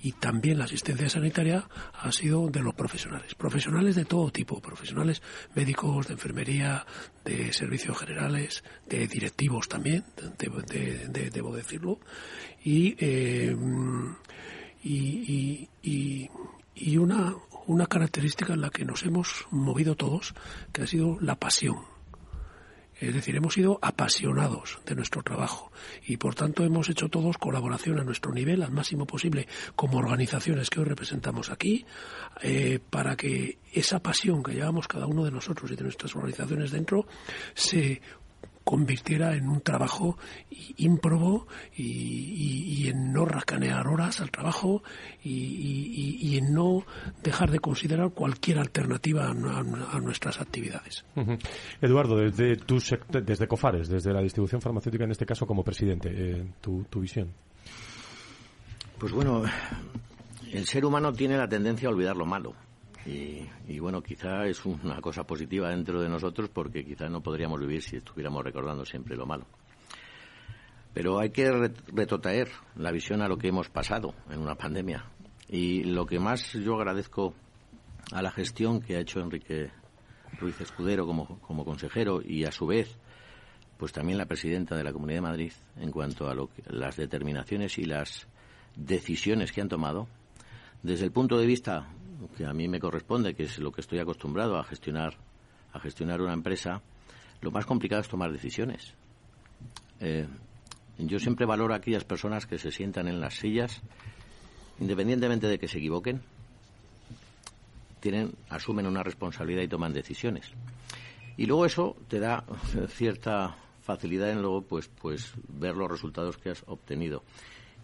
y 0.00 0.12
también 0.12 0.58
la 0.58 0.64
asistencia 0.64 1.08
sanitaria 1.08 1.68
ha 1.94 2.12
sido 2.12 2.48
de 2.48 2.60
los 2.60 2.74
profesionales, 2.74 3.34
profesionales 3.34 3.96
de 3.96 4.04
todo 4.04 4.30
tipo, 4.30 4.60
profesionales 4.60 5.22
médicos, 5.54 6.06
de 6.06 6.12
enfermería, 6.12 6.86
de 7.24 7.52
servicios 7.52 7.98
generales, 7.98 8.62
de 8.88 9.08
directivos 9.08 9.68
también, 9.68 10.04
debo 10.38 11.56
decirlo, 11.56 11.98
eh, 12.64 13.56
y, 14.84 15.68
y, 15.82 16.30
y 16.74 16.96
una, 16.98 17.34
una 17.66 17.86
característica 17.86 18.52
en 18.52 18.60
la 18.60 18.70
que 18.70 18.84
nos 18.84 19.02
hemos 19.02 19.46
movido 19.50 19.96
todos, 19.96 20.34
que 20.72 20.82
ha 20.82 20.86
sido 20.86 21.18
la 21.20 21.34
pasión 21.36 21.95
es 22.98 23.14
decir, 23.14 23.36
hemos 23.36 23.54
sido 23.54 23.78
apasionados 23.82 24.78
de 24.86 24.94
nuestro 24.94 25.22
trabajo 25.22 25.70
y 26.06 26.16
por 26.16 26.34
tanto 26.34 26.64
hemos 26.64 26.88
hecho 26.88 27.08
todos 27.08 27.36
colaboración 27.36 27.98
a 27.98 28.04
nuestro 28.04 28.32
nivel 28.32 28.62
al 28.62 28.72
máximo 28.72 29.06
posible 29.06 29.46
como 29.74 29.98
organizaciones 29.98 30.70
que 30.70 30.80
hoy 30.80 30.86
representamos 30.86 31.50
aquí 31.50 31.84
eh, 32.42 32.78
para 32.90 33.16
que 33.16 33.58
esa 33.72 34.00
pasión 34.00 34.42
que 34.42 34.52
llevamos 34.52 34.88
cada 34.88 35.06
uno 35.06 35.24
de 35.24 35.30
nosotros 35.30 35.70
y 35.70 35.76
de 35.76 35.82
nuestras 35.82 36.14
organizaciones 36.16 36.70
dentro 36.70 37.06
se 37.54 38.00
convirtiera 38.66 39.36
en 39.36 39.48
un 39.48 39.60
trabajo 39.60 40.18
ímprobo 40.76 41.46
y, 41.76 42.88
en 42.88 43.12
no 43.12 43.24
rascanear 43.24 43.86
horas 43.86 44.20
al 44.20 44.32
trabajo 44.32 44.82
y, 45.22 46.36
en 46.36 46.52
no 46.52 46.84
dejar 47.22 47.52
de 47.52 47.60
considerar 47.60 48.10
cualquier 48.10 48.58
alternativa 48.58 49.30
a, 49.30 50.00
nuestras 50.00 50.40
actividades. 50.40 51.04
Eduardo, 51.80 52.16
desde, 52.16 52.56
desde 53.22 53.46
COFARES, 53.46 53.88
desde 53.88 54.12
la 54.12 54.20
distribución 54.20 54.60
farmacéutica 54.60 55.04
en 55.04 55.12
este 55.12 55.26
caso 55.26 55.46
como 55.46 55.62
presidente, 55.62 56.10
eh, 56.12 56.44
tu, 56.60 56.82
tu 56.90 57.00
visión. 57.00 57.28
Pues 58.98 59.12
bueno, 59.12 59.44
el 60.50 60.66
ser 60.66 60.84
humano 60.84 61.12
tiene 61.12 61.36
la 61.36 61.48
tendencia 61.48 61.88
a 61.88 61.92
olvidar 61.92 62.16
lo 62.16 62.26
malo. 62.26 62.65
Y, 63.06 63.78
bueno, 63.78 64.02
quizá 64.02 64.46
es 64.46 64.64
una 64.64 65.00
cosa 65.00 65.24
positiva 65.24 65.70
dentro 65.70 66.00
de 66.00 66.08
nosotros 66.08 66.50
porque 66.50 66.84
quizá 66.84 67.08
no 67.08 67.20
podríamos 67.20 67.60
vivir 67.60 67.82
si 67.82 67.96
estuviéramos 67.96 68.42
recordando 68.42 68.84
siempre 68.84 69.16
lo 69.16 69.26
malo. 69.26 69.46
Pero 70.92 71.20
hay 71.20 71.30
que 71.30 71.50
retrotraer 71.92 72.48
la 72.74 72.90
visión 72.90 73.22
a 73.22 73.28
lo 73.28 73.36
que 73.38 73.48
hemos 73.48 73.68
pasado 73.68 74.14
en 74.30 74.40
una 74.40 74.56
pandemia. 74.56 75.04
Y 75.48 75.84
lo 75.84 76.06
que 76.06 76.18
más 76.18 76.52
yo 76.54 76.74
agradezco 76.74 77.34
a 78.12 78.22
la 78.22 78.30
gestión 78.32 78.80
que 78.80 78.96
ha 78.96 79.00
hecho 79.00 79.20
Enrique 79.20 79.70
Ruiz 80.40 80.60
Escudero 80.60 81.06
como, 81.06 81.38
como 81.40 81.64
consejero 81.64 82.20
y 82.24 82.44
a 82.44 82.52
su 82.52 82.66
vez 82.66 82.98
pues 83.76 83.92
también 83.92 84.18
la 84.18 84.26
presidenta 84.26 84.74
de 84.74 84.84
la 84.84 84.92
Comunidad 84.92 85.18
de 85.18 85.28
Madrid 85.28 85.52
en 85.76 85.90
cuanto 85.90 86.28
a 86.28 86.34
lo 86.34 86.48
las 86.66 86.96
determinaciones 86.96 87.78
y 87.78 87.84
las 87.84 88.26
decisiones 88.74 89.52
que 89.52 89.60
han 89.60 89.68
tomado 89.68 90.08
desde 90.82 91.04
el 91.04 91.12
punto 91.12 91.38
de 91.38 91.46
vista 91.46 91.88
que 92.36 92.46
a 92.46 92.52
mí 92.52 92.68
me 92.68 92.80
corresponde, 92.80 93.34
que 93.34 93.44
es 93.44 93.58
lo 93.58 93.72
que 93.72 93.80
estoy 93.80 93.98
acostumbrado 93.98 94.56
a 94.56 94.64
gestionar, 94.64 95.14
a 95.72 95.80
gestionar 95.80 96.20
una 96.20 96.32
empresa, 96.32 96.82
lo 97.40 97.50
más 97.50 97.66
complicado 97.66 98.02
es 98.02 98.08
tomar 98.08 98.32
decisiones. 98.32 98.94
Eh, 100.00 100.26
yo 100.98 101.18
siempre 101.18 101.46
valoro 101.46 101.74
a 101.74 101.78
aquellas 101.78 102.04
personas 102.04 102.46
que 102.46 102.58
se 102.58 102.70
sientan 102.70 103.08
en 103.08 103.20
las 103.20 103.34
sillas, 103.34 103.82
independientemente 104.80 105.46
de 105.46 105.58
que 105.58 105.68
se 105.68 105.78
equivoquen, 105.78 106.22
tienen, 108.00 108.32
asumen 108.48 108.86
una 108.86 109.02
responsabilidad 109.02 109.62
y 109.62 109.68
toman 109.68 109.92
decisiones. 109.92 110.50
Y 111.36 111.46
luego 111.46 111.66
eso 111.66 111.96
te 112.08 112.18
da 112.18 112.44
cierta 112.88 113.56
facilidad 113.82 114.30
en 114.30 114.42
luego 114.42 114.62
pues 114.62 114.88
pues 114.88 115.32
ver 115.48 115.76
los 115.76 115.88
resultados 115.88 116.36
que 116.38 116.50
has 116.50 116.64
obtenido 116.66 117.22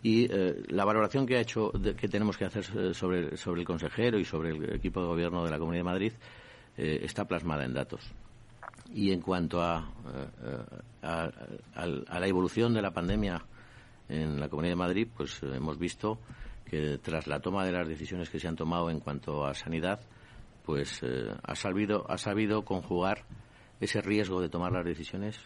y 0.02 0.24
eh, 0.24 0.62
la 0.68 0.84
valoración 0.84 1.26
que 1.26 1.36
ha 1.36 1.40
hecho 1.40 1.70
que 1.70 2.08
tenemos 2.08 2.36
que 2.36 2.44
hacer 2.44 2.64
eh, 2.76 2.92
sobre, 2.92 3.28
el 3.30 3.64
consejero 3.64 4.18
y 4.18 4.24
sobre 4.24 4.50
el 4.50 4.74
equipo 4.74 5.00
de 5.00 5.06
gobierno 5.06 5.44
de 5.44 5.50
la 5.50 5.58
Comunidad 5.58 5.80
de 5.80 5.90
Madrid 5.90 6.12
eh, 6.76 7.00
está 7.02 7.24
plasmada 7.24 7.64
en 7.64 7.72
datos. 7.72 8.00
Y 8.92 9.12
en 9.12 9.20
cuanto 9.20 9.62
a, 9.62 9.90
la 11.02 12.26
evolución 12.26 12.74
de 12.74 12.82
la 12.82 12.90
pandemia 12.90 13.42
en 14.08 14.40
la 14.40 14.48
Comunidad 14.48 14.72
de 14.72 14.76
Madrid, 14.76 15.08
pues 15.16 15.40
hemos 15.42 15.78
visto 15.78 16.18
que 16.64 16.98
tras 16.98 17.26
la 17.26 17.40
toma 17.40 17.64
de 17.64 17.72
las 17.72 17.88
decisiones 17.88 18.28
que 18.28 18.40
se 18.40 18.48
han 18.48 18.56
tomado 18.56 18.90
en 18.90 19.00
cuanto 19.00 19.46
a 19.46 19.54
sanidad, 19.54 20.00
pues 20.64 21.00
ha, 21.02 21.54
ha 22.08 22.18
sabido 22.18 22.64
conjugar 22.64 23.24
ese 23.80 24.02
riesgo 24.02 24.40
de 24.40 24.48
tomar 24.48 24.72
las 24.72 24.84
decisiones 24.84 25.38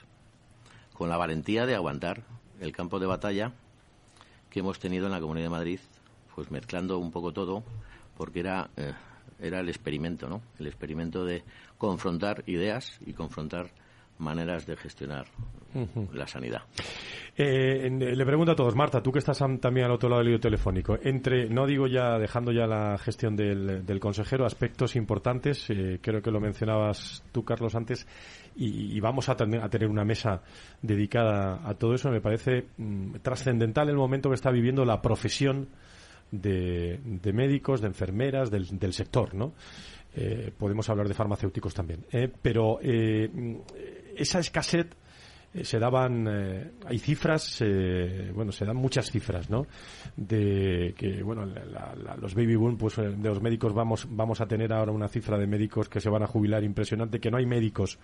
con 0.92 1.09
la 1.09 1.19
valentía 1.19 1.66
de 1.66 1.75
aguantar 1.75 2.25
el 2.61 2.73
campo 2.73 2.99
de 2.99 3.07
batalla 3.07 3.53
que 4.57 4.61
hemos 4.61 4.79
tenido 4.79 5.05
en 5.05 5.12
la 5.12 5.21
Comunidad 5.21 5.45
de 5.45 5.51
Madrid, 5.51 5.81
pues 6.35 6.51
mezclando 6.51 6.97
un 6.99 7.11
poco 7.11 7.31
todo, 7.31 7.62
porque 8.16 8.40
era, 8.40 8.71
eh, 8.79 8.95
era 9.38 9.61
el 9.61 9.69
experimento, 9.69 10.31
¿no? 10.31 10.40
El 10.59 10.66
experimento 10.66 11.27
de 11.27 11.45
confrontar 11.77 12.42
ideas 12.47 12.99
y 13.05 13.12
confrontar 13.12 13.69
maneras 14.18 14.66
de 14.66 14.76
gestionar 14.76 15.26
la 16.12 16.26
sanidad. 16.26 16.62
Eh, 17.37 17.90
le 17.90 18.24
pregunto 18.24 18.52
a 18.52 18.57
todos, 18.57 18.74
Marta, 18.74 19.02
tú 19.02 19.12
que 19.12 19.18
estás 19.18 19.38
también 19.61 19.85
al 19.87 19.92
otro 19.92 20.09
lado 20.09 20.20
del 20.20 20.31
hilo 20.31 20.40
telefónico, 20.40 20.98
entre, 21.02 21.50
no 21.50 21.66
digo 21.66 21.87
ya, 21.87 22.18
dejando 22.18 22.50
ya 22.50 22.66
la 22.66 22.96
gestión 22.96 23.37
del, 23.37 23.85
del 23.85 24.00
consejero, 24.00 24.46
aspectos 24.46 24.96
importantes, 24.96 25.68
eh, 25.68 25.98
creo 26.00 26.22
que 26.22 26.31
lo 26.31 26.40
mencionabas 26.40 27.22
tú, 27.33 27.44
Carlos, 27.44 27.74
antes, 27.74 28.07
y, 28.57 28.98
vamos 29.00 29.29
a, 29.29 29.37
tener 29.37 29.88
una 29.88 30.05
mesa 30.05 30.40
dedicada 30.81 31.61
a 31.62 31.74
todo 31.74 31.94
eso. 31.94 32.11
Me 32.11 32.22
parece 32.22 32.68
mm, 32.79 33.16
trascendental 33.22 33.90
el 33.90 33.96
momento 33.96 34.31
que 34.31 34.35
está 34.35 34.50
viviendo 34.50 34.85
la 34.85 35.02
profesión 35.02 35.68
de, 36.31 36.98
médicos, 37.35 37.83
de 37.83 37.88
enfermeras, 37.88 38.50
del, 38.50 38.92
sector, 38.94 39.35
¿no? 39.35 39.52
Eh, 40.14 40.50
podemos 40.57 40.88
hablar 40.88 41.07
de 41.07 41.12
farmacéuticos 41.12 41.74
también. 41.74 42.07
pero 42.40 42.79
eh, 42.81 43.29
esa 44.16 44.40
escasez 44.40 44.88
eh, 45.57 45.64
se 45.64 45.79
daban 45.79 46.26
eh, 46.29 46.70
hay 46.87 46.98
cifras 46.98 47.59
eh, 47.61 48.31
bueno 48.35 48.52
se 48.52 48.64
dan 48.64 48.76
muchas 48.76 49.11
cifras 49.11 49.48
no 49.48 49.66
de 50.16 50.94
que 50.96 51.22
bueno 51.22 51.46
los 52.20 52.35
baby 52.35 52.57
boom 52.57 52.76
pues 52.76 52.96
de 52.96 53.16
los 53.16 53.40
médicos 53.40 53.72
vamos 53.72 54.07
vamos 54.11 54.40
a 54.40 54.46
tener 54.46 54.72
ahora 54.72 54.92
una 54.92 55.09
cifra 55.09 55.38
de 55.38 55.46
médicos 55.46 55.88
que 55.88 56.00
se 56.00 56.11
van 56.11 56.22
a 56.22 56.26
jubilar 56.26 56.62
impresionante 56.64 57.20
que 57.20 57.31
no 57.31 57.38
hay 57.38 57.46
médicos 57.46 57.98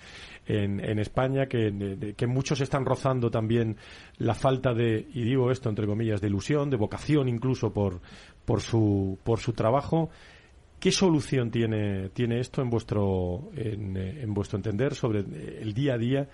en, 0.46 0.80
en 0.82 0.98
España 0.98 1.46
que, 1.46 2.14
que 2.16 2.26
muchos 2.26 2.60
están 2.60 2.86
rozando 2.86 3.30
también 3.30 3.76
la 4.18 4.34
falta 4.34 4.72
de 4.72 5.06
y 5.12 5.22
digo 5.22 5.50
esto 5.50 5.68
entre 5.68 5.86
comillas 5.86 6.20
de 6.20 6.28
ilusión 6.28 6.70
de 6.70 6.76
vocación 6.76 7.28
incluso 7.28 7.72
por 7.72 8.00
por 8.44 8.60
su 8.60 9.18
por 9.24 9.40
su 9.40 9.52
trabajo 9.52 10.10
¿Qué 10.82 10.90
solución 10.90 11.52
tiene, 11.52 12.08
tiene 12.08 12.40
esto 12.40 12.60
en 12.60 12.68
vuestro, 12.68 13.50
en, 13.54 14.34
vuestro 14.34 14.56
entender 14.56 14.96
sobre 14.96 15.20
el 15.20 15.72
día 15.74 15.94
a 15.94 15.96
día 15.96 16.28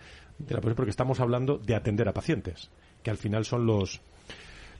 porque 0.74 0.88
estamos 0.88 1.20
hablando 1.20 1.58
de 1.58 1.74
atender 1.74 2.08
a 2.08 2.14
pacientes, 2.14 2.70
que 3.02 3.10
al 3.10 3.18
final 3.18 3.44
son 3.44 3.66
los 3.66 4.00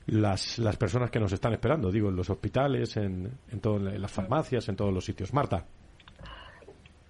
las, 0.07 0.57
las 0.57 0.75
personas 0.75 1.11
que 1.11 1.19
nos 1.19 1.33
están 1.33 1.53
esperando, 1.53 1.91
digo, 1.91 2.09
en 2.09 2.15
los 2.15 2.31
hospitales, 2.31 2.97
en, 2.97 3.29
en, 3.51 3.59
todo, 3.61 3.75
en 3.75 4.01
las 4.01 4.11
farmacias, 4.11 4.67
en 4.69 4.75
todos 4.75 4.91
los 4.91 5.05
sitios. 5.05 5.35
Marta. 5.35 5.65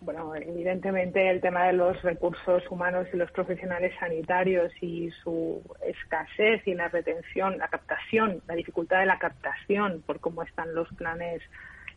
Bueno, 0.01 0.35
evidentemente 0.35 1.29
el 1.29 1.39
tema 1.39 1.67
de 1.67 1.73
los 1.73 2.01
recursos 2.01 2.63
humanos 2.69 3.07
y 3.13 3.15
los 3.15 3.31
profesionales 3.31 3.93
sanitarios 4.01 4.73
y 4.81 5.11
su 5.23 5.61
escasez 5.81 6.67
y 6.67 6.73
la 6.73 6.89
retención, 6.89 7.57
la 7.57 7.69
captación, 7.69 8.41
la 8.49 8.55
dificultad 8.55 8.99
de 8.99 9.05
la 9.05 9.17
captación 9.17 10.03
por 10.05 10.19
cómo 10.19 10.43
están 10.43 10.75
los 10.75 10.89
planes 10.95 11.41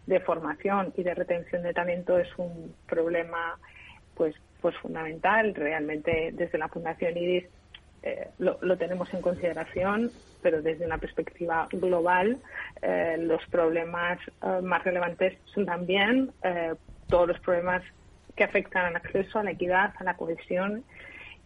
de 0.07 0.21
formación 0.21 0.93
y 0.97 1.03
de 1.03 1.15
retención 1.15 1.63
de 1.63 1.73
talento 1.73 2.19
es 2.19 2.29
un 2.37 2.75
problema 2.87 3.59
pues 4.15 4.35
pues 4.63 4.77
fundamental. 4.79 5.55
Realmente 5.55 6.31
desde 6.33 6.57
la 6.57 6.69
Fundación 6.69 7.17
IRIS 7.17 7.45
eh, 8.05 8.29
lo, 8.39 8.77
tenemos 8.79 9.13
en 9.13 9.21
consideración, 9.21 10.11
pero 10.41 10.63
desde 10.63 10.87
una 10.87 10.99
perspectiva 10.99 11.69
global, 11.71 12.39
eh, 12.81 13.17
los 13.21 13.45
problemas 13.47 14.19
eh, 14.43 14.61
más 14.63 14.83
relevantes 14.83 15.37
son 15.47 15.67
también 15.67 16.33
todos 17.09 17.29
los 17.29 17.39
problemas 17.41 17.83
que 18.35 18.45
afectan 18.45 18.87
al 18.87 18.97
acceso, 18.97 19.39
a 19.39 19.45
la 19.45 19.51
equidad, 19.51 19.93
a 19.99 20.05
la 20.05 20.17
cohesión 20.17 20.85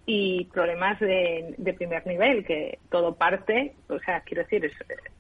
y 0.09 0.45
problemas 0.45 1.01
de, 1.01 1.75
primer 1.77 2.07
nivel, 2.07 2.45
que 2.45 2.79
todo 2.91 3.17
parte, 3.17 3.75
o 3.89 3.99
sea, 3.99 4.21
quiero 4.21 4.45
decir, 4.45 4.65
es, 4.65 4.73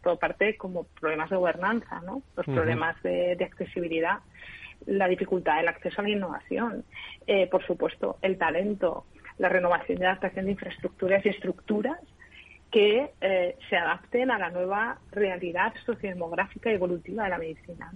todo 0.02 0.16
parte 0.16 0.56
como 0.56 0.84
problemas 1.00 1.28
de 1.28 1.36
gobernanza, 1.36 2.00
¿no? 2.02 2.22
Los 2.36 2.46
problemas 2.46 3.00
de, 3.02 3.36
accesibilidad, 3.44 4.20
la 4.86 5.08
dificultad 5.08 5.56
del 5.56 5.68
acceso 5.68 6.00
a 6.00 6.04
la 6.04 6.10
innovación, 6.10 6.84
eh, 7.26 7.48
por 7.48 7.66
supuesto, 7.66 8.18
el 8.22 8.38
talento, 8.38 9.06
la 9.38 9.48
renovación 9.48 10.00
y 10.00 10.04
adaptación 10.04 10.44
de 10.44 10.52
infraestructuras 10.52 11.26
y 11.26 11.30
estructuras 11.30 11.98
que 12.70 13.10
eh, 13.20 13.56
se 13.68 13.76
adapten 13.76 14.30
a 14.30 14.38
la 14.38 14.50
nueva 14.50 14.98
realidad 15.10 15.74
sociodemográfica 15.84 16.70
y 16.70 16.74
evolutiva 16.74 17.24
de 17.24 17.30
la 17.30 17.38
medicina. 17.38 17.92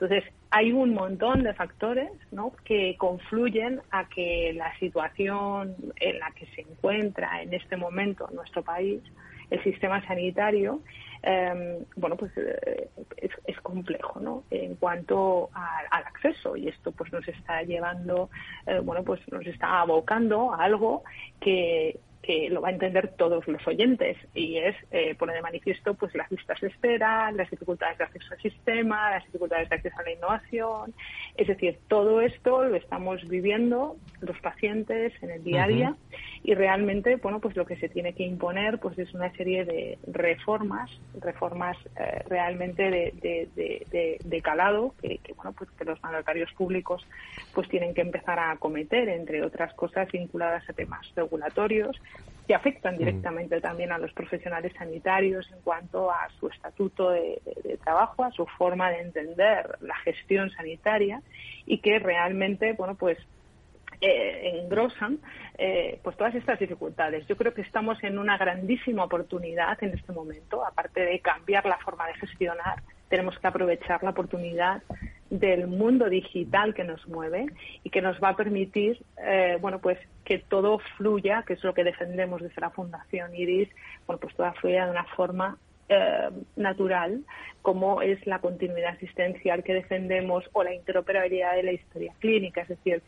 Entonces, 0.00 0.22
hay 0.50 0.70
un 0.70 0.94
montón 0.94 1.42
de 1.42 1.52
factores 1.54 2.10
¿no? 2.30 2.52
que 2.64 2.94
confluyen 2.98 3.80
a 3.90 4.08
que 4.08 4.52
la 4.54 4.72
situación 4.78 5.74
en 5.96 6.18
la 6.20 6.30
que 6.30 6.46
se 6.54 6.60
encuentra 6.60 7.42
en 7.42 7.52
este 7.52 7.76
momento 7.76 8.28
nuestro 8.32 8.62
país, 8.62 9.02
el 9.50 9.60
sistema 9.64 10.00
sanitario, 10.06 10.82
em, 11.22 11.84
bueno, 11.96 12.16
pues 12.16 12.30
eh, 12.36 12.88
es, 13.16 13.60
complejo, 13.60 14.20
¿no? 14.20 14.44
En 14.50 14.76
cuanto 14.76 15.50
al 15.52 16.04
acceso 16.04 16.56
y 16.56 16.68
esto, 16.68 16.92
pues 16.92 17.12
nos 17.12 17.26
está 17.26 17.62
llevando, 17.62 18.30
eh, 18.66 18.78
bueno, 18.78 19.02
pues 19.02 19.20
nos 19.32 19.44
está 19.46 19.80
abocando 19.80 20.54
a 20.54 20.62
algo 20.64 21.02
que, 21.40 21.98
que 22.28 22.50
lo 22.50 22.60
va 22.60 22.68
a 22.68 22.72
entender 22.72 23.08
todos 23.16 23.48
los 23.48 23.66
oyentes 23.66 24.18
y 24.34 24.58
es 24.58 24.76
eh, 24.90 25.14
poner 25.14 25.36
de 25.36 25.40
manifiesto 25.40 25.94
pues 25.94 26.14
las 26.14 26.30
listas 26.30 26.60
de 26.60 26.68
espera, 26.68 27.32
las 27.32 27.48
dificultades 27.50 27.96
de 27.96 28.04
acceso 28.04 28.34
al 28.34 28.42
sistema, 28.42 29.12
las 29.12 29.24
dificultades 29.24 29.70
de 29.70 29.76
acceso 29.76 29.96
a 29.98 30.02
la 30.02 30.12
innovación, 30.12 30.92
es 31.38 31.46
decir, 31.46 31.78
todo 31.88 32.20
esto 32.20 32.64
lo 32.64 32.76
estamos 32.76 33.26
viviendo 33.26 33.96
los 34.20 34.38
pacientes 34.40 35.14
en 35.22 35.30
el 35.30 35.42
día 35.42 35.64
a 35.64 35.68
día 35.68 35.96
y 36.42 36.54
realmente 36.54 37.16
bueno 37.16 37.40
pues 37.40 37.56
lo 37.56 37.64
que 37.64 37.76
se 37.76 37.88
tiene 37.88 38.12
que 38.12 38.24
imponer 38.24 38.78
pues 38.78 38.98
es 38.98 39.14
una 39.14 39.32
serie 39.32 39.64
de 39.64 39.98
reformas, 40.06 40.90
reformas 41.20 41.78
eh, 41.98 42.22
realmente 42.28 42.90
de, 42.90 44.40
calado 44.42 44.94
que, 45.00 45.18
bueno 45.34 45.52
pues 45.52 45.70
que 45.70 45.84
los 45.86 46.02
mandatarios 46.02 46.52
públicos 46.52 47.06
pues 47.54 47.68
tienen 47.68 47.94
que 47.94 48.02
empezar 48.02 48.38
a 48.38 48.50
acometer 48.50 49.08
entre 49.08 49.42
otras 49.42 49.72
cosas 49.74 50.10
vinculadas 50.12 50.68
a 50.68 50.74
temas 50.74 51.10
regulatorios 51.16 51.98
que 52.48 52.54
afectan 52.54 52.94
mm. 52.94 52.98
directamente 52.98 53.60
también 53.60 53.92
a 53.92 53.98
los 53.98 54.12
profesionales 54.12 54.72
sanitarios 54.76 55.48
en 55.52 55.60
cuanto 55.60 56.10
a 56.10 56.28
su 56.40 56.48
estatuto 56.48 57.10
de, 57.10 57.40
trabajo, 57.84 58.24
a 58.24 58.32
su 58.32 58.46
forma 58.46 58.90
de 58.90 59.02
entender 59.02 59.76
la 59.82 59.94
gestión 59.98 60.50
sanitaria 60.50 61.22
y 61.66 61.78
que 61.78 61.98
realmente, 61.98 62.72
bueno, 62.72 62.94
pues 62.94 63.18
eh, 64.00 64.60
engrosan 64.62 65.18
eh, 65.58 66.00
pues 66.02 66.16
todas 66.16 66.34
estas 66.34 66.58
dificultades. 66.58 67.26
Yo 67.26 67.36
creo 67.36 67.52
que 67.52 67.60
estamos 67.60 68.02
en 68.02 68.18
una 68.18 68.38
grandísima 68.38 69.04
oportunidad 69.04 69.76
en 69.84 69.90
este 69.90 70.12
momento, 70.12 70.64
aparte 70.64 71.04
de 71.04 71.20
cambiar 71.20 71.66
la 71.66 71.76
forma 71.78 72.06
de 72.06 72.14
gestionar, 72.14 72.82
tenemos 73.10 73.38
que 73.38 73.46
aprovechar 73.46 74.02
la 74.02 74.10
oportunidad 74.10 74.82
del 75.30 75.66
mundo 75.66 76.08
digital 76.08 76.74
que 76.74 76.84
nos 76.84 77.06
mueve 77.06 77.46
y 77.84 77.90
que 77.90 78.00
nos 78.00 78.18
va 78.22 78.30
a 78.30 78.36
permitir, 78.36 79.02
eh, 79.22 79.58
bueno, 79.60 79.78
pues 79.78 79.98
que 80.24 80.38
todo 80.38 80.78
fluya, 80.96 81.44
que 81.46 81.54
es 81.54 81.64
lo 81.64 81.74
que 81.74 81.84
defendemos 81.84 82.42
desde 82.42 82.60
la 82.60 82.70
Fundación 82.70 83.34
IRIS, 83.34 83.68
bueno, 84.06 84.20
pues 84.20 84.34
todo 84.34 84.52
fluya 84.54 84.86
de 84.86 84.90
una 84.90 85.04
forma 85.04 85.58
eh, 85.88 86.30
natural, 86.56 87.22
como 87.62 88.02
es 88.02 88.26
la 88.26 88.40
continuidad 88.40 88.94
asistencial 88.94 89.62
que 89.62 89.74
defendemos 89.74 90.44
o 90.52 90.62
la 90.62 90.74
interoperabilidad 90.74 91.56
de 91.56 91.62
la 91.62 91.72
historia 91.72 92.12
clínica, 92.18 92.62
es 92.62 92.68
decir, 92.68 93.02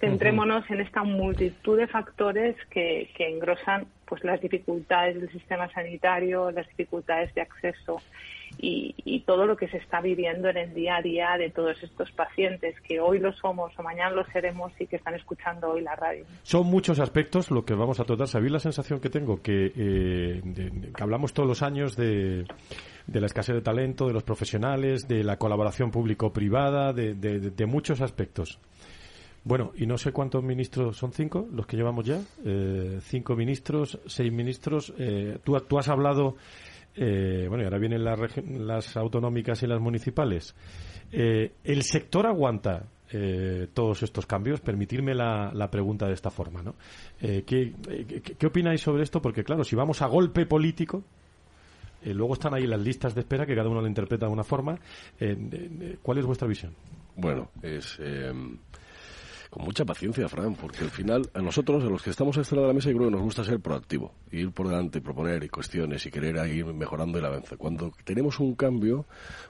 centrémonos 0.00 0.68
en 0.70 0.80
esta 0.80 1.04
multitud 1.04 1.78
de 1.78 1.86
factores 1.86 2.56
que, 2.70 3.08
que 3.14 3.28
engrosan 3.28 3.86
pues 4.04 4.24
las 4.24 4.40
dificultades 4.40 5.20
del 5.20 5.30
sistema 5.30 5.70
sanitario, 5.72 6.50
las 6.50 6.66
dificultades 6.68 7.32
de 7.34 7.42
acceso 7.42 8.02
y, 8.64 9.22
todo 9.26 9.46
lo 9.46 9.56
que 9.56 9.68
se 9.68 9.78
está 9.78 10.00
viviendo 10.00 10.48
en 10.48 10.56
el 10.56 10.74
día 10.74 10.96
a 10.96 11.02
día 11.02 11.36
de 11.38 11.50
todos 11.50 11.80
estos 11.82 12.10
pacientes 12.12 12.74
que 12.82 13.00
hoy 13.00 13.18
lo 13.18 13.32
somos 13.32 13.72
o 13.78 13.82
mañana 13.82 14.10
lo 14.10 14.24
seremos 14.26 14.72
y 14.78 14.86
que 14.86 14.96
están 14.96 15.14
escuchando 15.14 15.70
hoy 15.70 15.80
la 15.80 15.96
radio. 15.96 16.24
Son 16.42 16.66
muchos 16.66 16.98
aspectos 16.98 17.50
lo 17.50 17.64
que 17.64 17.74
vamos 17.74 17.98
a 18.00 18.04
tratar. 18.04 18.28
¿Sabéis 18.28 18.52
la 18.52 18.58
sensación 18.58 19.00
que 19.00 19.10
tengo? 19.10 19.40
Que, 19.40 19.72
eh, 19.74 20.42
que 20.94 21.02
hablamos 21.02 21.32
todos 21.32 21.48
los 21.48 21.62
años 21.62 21.96
de, 21.96 22.44
de 23.06 23.20
la 23.20 23.26
escasez 23.26 23.54
de 23.54 23.62
talento, 23.62 24.06
de 24.06 24.12
los 24.12 24.22
profesionales, 24.22 25.08
de 25.08 25.24
la 25.24 25.38
colaboración 25.38 25.90
público-privada, 25.90 26.92
de, 26.92 27.14
de, 27.14 27.66
muchos 27.66 28.00
aspectos. 28.00 28.58
Bueno, 29.44 29.72
y 29.76 29.86
no 29.86 29.98
sé 29.98 30.12
cuántos 30.12 30.42
ministros 30.44 30.96
son 30.96 31.12
cinco 31.12 31.48
los 31.52 31.66
que 31.66 31.76
llevamos 31.76 32.04
ya. 32.04 32.20
Eh, 32.44 32.98
cinco 33.02 33.34
ministros, 33.34 33.98
seis 34.06 34.32
ministros. 34.32 34.92
Eh, 34.98 35.38
tú, 35.42 35.58
tú 35.60 35.78
has 35.78 35.88
hablado 35.88 36.36
eh, 36.94 37.46
bueno, 37.48 37.62
y 37.62 37.64
ahora 37.64 37.78
vienen 37.78 38.04
las, 38.04 38.96
autonómicas 38.96 39.62
y 39.62 39.66
las 39.66 39.80
municipales. 39.80 40.54
Eh, 41.10 41.52
¿El 41.64 41.82
sector 41.82 42.26
aguanta 42.26 42.84
eh, 43.10 43.68
todos 43.72 44.02
estos 44.02 44.26
cambios? 44.26 44.60
Permitirme 44.60 45.14
la, 45.14 45.68
pregunta 45.70 46.06
de 46.06 46.14
esta 46.14 46.30
forma, 46.30 46.62
¿no? 46.62 46.74
¿qué, 47.20 47.72
qué, 48.38 48.46
opináis 48.46 48.80
sobre 48.80 49.02
esto? 49.02 49.22
Porque, 49.22 49.44
claro, 49.44 49.64
si 49.64 49.76
vamos 49.76 50.02
a 50.02 50.06
golpe 50.06 50.46
político, 50.46 51.02
luego 52.04 52.34
están 52.34 52.54
ahí 52.54 52.66
las 52.66 52.80
listas 52.80 53.14
de 53.14 53.20
espera 53.20 53.46
que 53.46 53.54
cada 53.54 53.68
uno 53.68 53.80
lo 53.80 53.86
interpreta 53.86 54.26
de 54.26 54.32
una 54.32 54.44
forma. 54.44 54.78
¿Cuál 56.02 56.18
es 56.18 56.26
vuestra 56.26 56.48
visión? 56.48 56.74
Bueno, 57.16 57.50
es 57.62 57.98
con 59.52 59.66
mucha 59.66 59.84
paciencia, 59.84 60.30
Fran, 60.30 60.54
porque 60.54 60.78
al 60.78 60.88
final 60.88 61.28
a 61.34 61.42
nosotros, 61.42 61.84
a 61.84 61.86
los 61.86 62.02
que 62.02 62.08
estamos 62.08 62.38
este 62.38 62.54
lado 62.54 62.68
de 62.68 62.72
la 62.72 62.74
mesa, 62.74 62.88
yo 62.88 62.96
creo 62.96 63.08
que 63.08 63.16
nos 63.16 63.20
gusta 63.20 63.44
ser 63.44 63.60
proactivo, 63.60 64.14
ir 64.30 64.50
por 64.50 64.66
delante, 64.66 65.02
proponer 65.02 65.50
cuestiones 65.50 66.06
y 66.06 66.10
querer 66.10 66.36
ir 66.48 66.64
mejorando 66.64 67.18
el 67.18 67.24
avance. 67.26 67.58
Cuando 67.58 67.92
tenemos 68.02 68.40
un 68.40 68.54
cambio, 68.54 69.04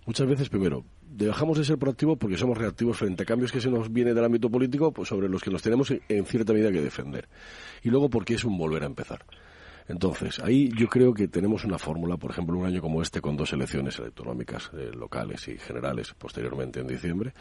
muchas 0.05 0.26
veces, 0.26 0.48
primero, 0.48 0.84
dejamos 1.09 1.57
de 1.57 1.64
ser 1.64 1.78
proactivos 1.78 2.18
porque 2.18 2.36
somos 2.36 2.59
reactivos 2.59 2.96
frente 2.96 3.22
a 3.22 3.26
cambios 3.26 3.53
que 3.53 3.61
se 3.61 3.70
nos 3.70 3.92
viene 3.92 4.12
del 4.12 4.24
ámbito 4.24 4.50
político, 4.50 4.90
pues 4.90 5.09
sobre 5.09 5.28
los 5.28 5.40
que 5.40 5.53
nos 5.53 5.62
tenemos 5.62 5.92
en 5.92 6.26
cierta 6.26 6.53
medida 6.53 6.72
que 6.72 6.80
defender. 6.80 7.28
Y 7.84 7.90
luego 7.90 8.11
porque 8.11 8.34
es 8.34 8.42
un 8.42 8.59
volver 8.59 8.82
a 8.82 8.86
empezar. 8.86 9.24
Entonces, 9.88 10.38
ahí 10.40 10.70
yo 10.76 10.88
creo 10.88 11.12
que 11.12 11.28
tenemos 11.28 11.64
una 11.64 11.78
fórmula, 11.78 12.16
por 12.16 12.30
ejemplo, 12.30 12.58
un 12.58 12.66
año 12.66 12.80
como 12.80 13.02
este 13.02 13.20
con 13.20 13.36
dos 13.36 13.52
elecciones 13.52 13.98
autonómicas 13.98 14.70
eh, 14.74 14.90
locales 14.94 15.48
y 15.48 15.58
generales 15.58 16.14
posteriormente 16.16 16.80
en 16.80 16.86
diciembre, 16.86 17.32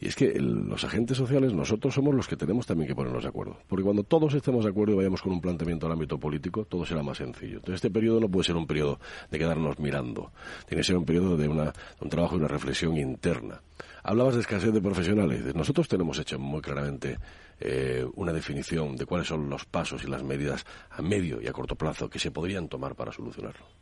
y 0.00 0.08
es 0.08 0.16
que 0.16 0.32
los 0.40 0.84
agentes 0.84 1.16
sociales 1.16 1.52
nosotros 1.52 1.94
somos 1.94 2.14
los 2.14 2.26
que 2.28 2.36
tenemos 2.36 2.66
también 2.66 2.88
que 2.88 2.94
ponernos 2.94 3.22
de 3.22 3.28
acuerdo, 3.28 3.58
porque 3.68 3.84
cuando 3.84 4.04
todos 4.04 4.34
estemos 4.34 4.64
de 4.64 4.70
acuerdo 4.70 4.94
y 4.94 4.96
vayamos 4.96 5.22
con 5.22 5.32
un 5.32 5.40
planteamiento 5.40 5.86
al 5.86 5.92
ámbito 5.92 6.18
político, 6.18 6.64
todo 6.64 6.84
será 6.84 7.02
más 7.02 7.18
sencillo. 7.18 7.56
Entonces, 7.56 7.76
este 7.76 7.90
periodo 7.90 8.20
no 8.20 8.28
puede 8.28 8.44
ser 8.44 8.56
un 8.56 8.66
periodo 8.66 8.98
de 9.30 9.38
quedarnos 9.38 9.78
mirando, 9.78 10.32
tiene 10.66 10.80
que 10.80 10.86
ser 10.86 10.96
un 10.96 11.04
periodo 11.04 11.36
de, 11.36 11.48
una, 11.48 11.64
de 11.64 11.72
un 12.00 12.08
trabajo 12.08 12.36
y 12.36 12.38
una 12.38 12.48
reflexión 12.48 12.96
interna. 12.96 13.60
Hablabas 14.04 14.34
de 14.34 14.40
escasez 14.40 14.72
de 14.72 14.80
profesionales. 14.80 15.54
Nosotros 15.54 15.86
tenemos 15.86 16.18
hecho 16.18 16.38
muy 16.38 16.60
claramente 16.60 17.18
eh, 17.60 18.04
una 18.14 18.32
definición 18.32 18.96
de 18.96 19.06
cuáles 19.06 19.28
son 19.28 19.48
los 19.48 19.64
pasos 19.64 20.02
y 20.02 20.08
las 20.08 20.24
medidas 20.24 20.66
a 20.90 21.02
medio 21.02 21.40
y 21.40 21.46
a 21.46 21.52
corto 21.52 21.76
plazo 21.76 22.10
que 22.10 22.18
se 22.18 22.32
podrían 22.32 22.68
tomar 22.68 22.96
para 22.96 23.12
solucionarlo. 23.12 23.81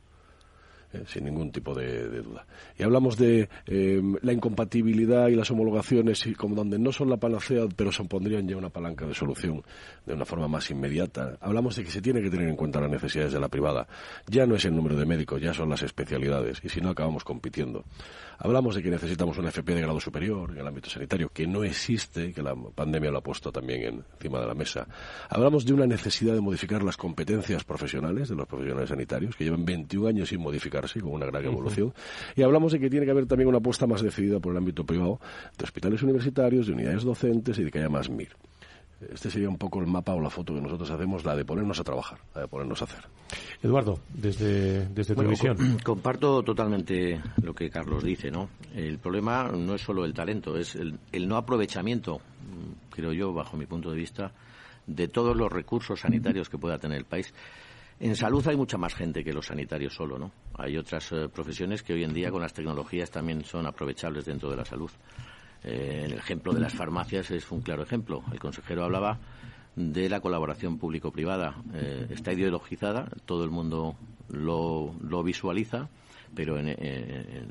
Eh, 0.93 1.05
sin 1.07 1.25
ningún 1.25 1.53
tipo 1.53 1.73
de, 1.73 2.21
duda. 2.21 2.45
Y 2.77 2.83
hablamos 2.83 3.17
de 3.17 3.49
eh, 3.67 4.03
la 4.23 4.33
incompatibilidad 4.33 5.29
y 5.29 5.37
las 5.37 5.49
homologaciones 5.53 6.27
y 6.27 6.35
como 6.35 6.57
donde 6.57 6.81
no 6.81 6.91
son 6.91 7.09
la 7.09 7.17
panacea, 7.17 7.67
pero 7.77 7.93
se 7.93 8.03
pondrían 8.05 8.49
ya 8.49 8.57
una 8.57 8.71
palanca 8.71 9.07
de 9.07 9.15
solución 9.15 9.63
de 10.05 10.15
una 10.15 10.25
forma 10.25 10.49
más 10.49 10.69
inmediata. 10.69 11.39
Hablamos 11.41 11.77
de 11.77 11.85
que 11.85 11.93
se 11.93 12.03
tiene 12.03 12.21
que 12.21 12.29
tener 12.29 12.49
en 12.49 12.57
cuenta 12.57 12.81
las 12.81 12.91
necesidades 12.91 13.33
de 13.33 13.39
la 13.39 13.49
privada. 13.49 13.87
Ya 14.27 14.47
no 14.47 14.57
es 14.57 14.65
el 14.65 14.75
número 14.75 14.97
de 14.97 15.07
médicos, 15.07 15.41
ya 15.41 15.55
son 15.55 15.69
las 15.69 15.83
especialidades 15.85 16.61
y 16.65 16.69
si 16.69 16.81
no 16.81 16.91
acabamos 16.91 17.23
compitiendo. 17.23 17.85
Hablamos 18.39 18.75
de 18.75 18.83
que 18.83 18.91
necesitamos 18.91 19.39
una 19.39 19.51
FP 19.51 19.75
de 19.75 19.83
grado 19.83 20.01
superior 20.01 20.51
en 20.51 20.59
el 20.59 20.67
ámbito 20.67 20.91
sanitario, 20.91 21.29
que 21.29 21.47
no 21.47 21.63
existe, 21.63 22.33
que 22.33 22.43
la 22.43 22.57
pandemia 22.57 23.13
lo 23.13 23.19
ha 23.19 23.23
puesto 23.23 23.53
también 23.53 24.03
encima 24.15 24.41
de 24.41 24.47
la 24.47 24.55
mesa. 24.55 24.89
Hablamos 25.29 25.65
de 25.67 25.75
una 25.75 25.87
necesidad 25.87 26.35
de 26.35 26.41
modificar 26.41 26.83
las 26.83 26.97
competencias 26.97 27.63
profesionales 27.63 28.31
de 28.31 28.35
los 28.35 28.49
profesionales 28.49 28.89
sanitarios, 28.89 29.37
que 29.37 29.45
llevan 29.45 29.65
21 29.65 30.09
años 30.09 30.31
sin 30.31 30.41
modificar 30.41 30.80
con 31.01 31.13
una 31.13 31.27
gran 31.27 31.45
evolución. 31.45 31.93
Y 32.37 32.43
hablamos 32.43 32.73
de 32.73 32.81
que 32.81 32.91
tiene 32.91 33.07
que 33.07 33.13
haber 33.13 33.27
también 33.27 33.49
una 33.49 33.59
apuesta 33.59 33.87
más 33.87 34.03
decidida 34.03 34.41
por 34.41 34.53
el 34.53 34.59
ámbito 34.59 34.85
privado 34.85 35.21
de 35.57 35.65
hospitales 35.65 36.03
universitarios, 36.03 36.67
de 36.67 36.73
unidades 36.73 37.03
docentes 37.03 37.59
y 37.59 37.65
de 37.65 37.71
que 37.71 37.79
haya 37.79 37.89
más 37.89 38.09
MIR. 38.09 38.31
Este 39.13 39.31
sería 39.31 39.49
un 39.49 39.57
poco 39.57 39.81
el 39.81 39.87
mapa 39.87 40.15
o 40.15 40.21
la 40.21 40.29
foto 40.29 40.55
que 40.55 40.61
nosotros 40.61 40.91
hacemos, 40.91 41.25
la 41.25 41.35
de 41.35 41.45
ponernos 41.45 41.81
a 41.81 41.85
trabajar, 41.85 42.19
la 42.35 42.43
de 42.43 42.49
ponernos 42.49 42.83
a 42.83 42.85
hacer. 42.85 43.01
Eduardo, 43.63 43.99
desde, 44.13 44.87
desde 44.89 45.15
tu 45.15 45.23
visión. 45.23 45.57
comparto 45.85 46.43
totalmente 46.43 47.19
lo 47.43 47.55
que 47.55 47.71
Carlos 47.71 48.05
dice, 48.05 48.31
¿no? 48.31 48.51
El 48.75 48.99
problema 48.99 49.49
no 49.49 49.75
es 49.75 49.81
solo 49.81 50.05
el 50.05 50.13
talento, 50.13 50.59
es 50.59 50.75
el, 50.75 50.99
el 51.13 51.27
no 51.27 51.37
aprovechamiento, 51.37 52.19
mm, 52.19 52.91
creo 52.95 53.13
yo, 53.13 53.33
bajo 53.33 53.57
mi 53.57 53.65
punto 53.65 53.91
de 53.91 53.97
vista, 53.97 54.33
de 54.87 55.09
todos 55.09 55.35
los 55.35 55.51
recursos 55.51 56.01
sanitarios 56.01 56.51
que 56.51 56.59
pueda 56.59 56.79
tener 56.79 56.99
el 56.99 57.07
país. 57.07 57.33
En 58.01 58.17
salud 58.17 58.47
hay 58.49 58.57
mucha 58.57 58.79
más 58.79 58.95
gente 58.95 59.23
que 59.23 59.31
los 59.31 59.45
sanitarios 59.45 59.95
solo, 59.95 60.19
¿no? 60.19 60.33
Hay 60.55 60.75
otras 60.79 61.13
eh, 61.13 61.29
profesiones 61.29 61.83
que 61.83 61.93
hoy 61.93 62.03
en 62.03 62.15
día 62.15 62.31
con 62.31 62.41
las 62.41 62.55
tecnologías 62.55 63.11
también 63.11 63.45
son 63.45 63.67
aprovechables 63.67 64.25
dentro 64.25 64.51
de 64.51 64.57
la 64.57 64.65
salud. 64.65 64.91
Eh, 65.63 66.05
el 66.07 66.15
ejemplo 66.15 66.55
de 66.55 66.61
las 66.61 66.73
farmacias 66.73 67.31
es 67.31 67.51
un 67.51 67.61
claro 67.61 67.83
ejemplo. 67.83 68.23
El 68.33 68.39
consejero 68.39 68.85
hablaba 68.85 69.19
de 69.77 70.09
la 70.09 70.21
colaboración 70.21 70.79
público-privada. 70.79 71.57
Eh, 71.75 72.07
está 72.09 72.33
ideologizada, 72.33 73.07
todo 73.27 73.45
el 73.45 73.51
mundo 73.51 73.97
lo, 74.31 74.95
lo 75.03 75.23
visualiza, 75.23 75.91
pero 76.35 76.59
en, 76.59 76.69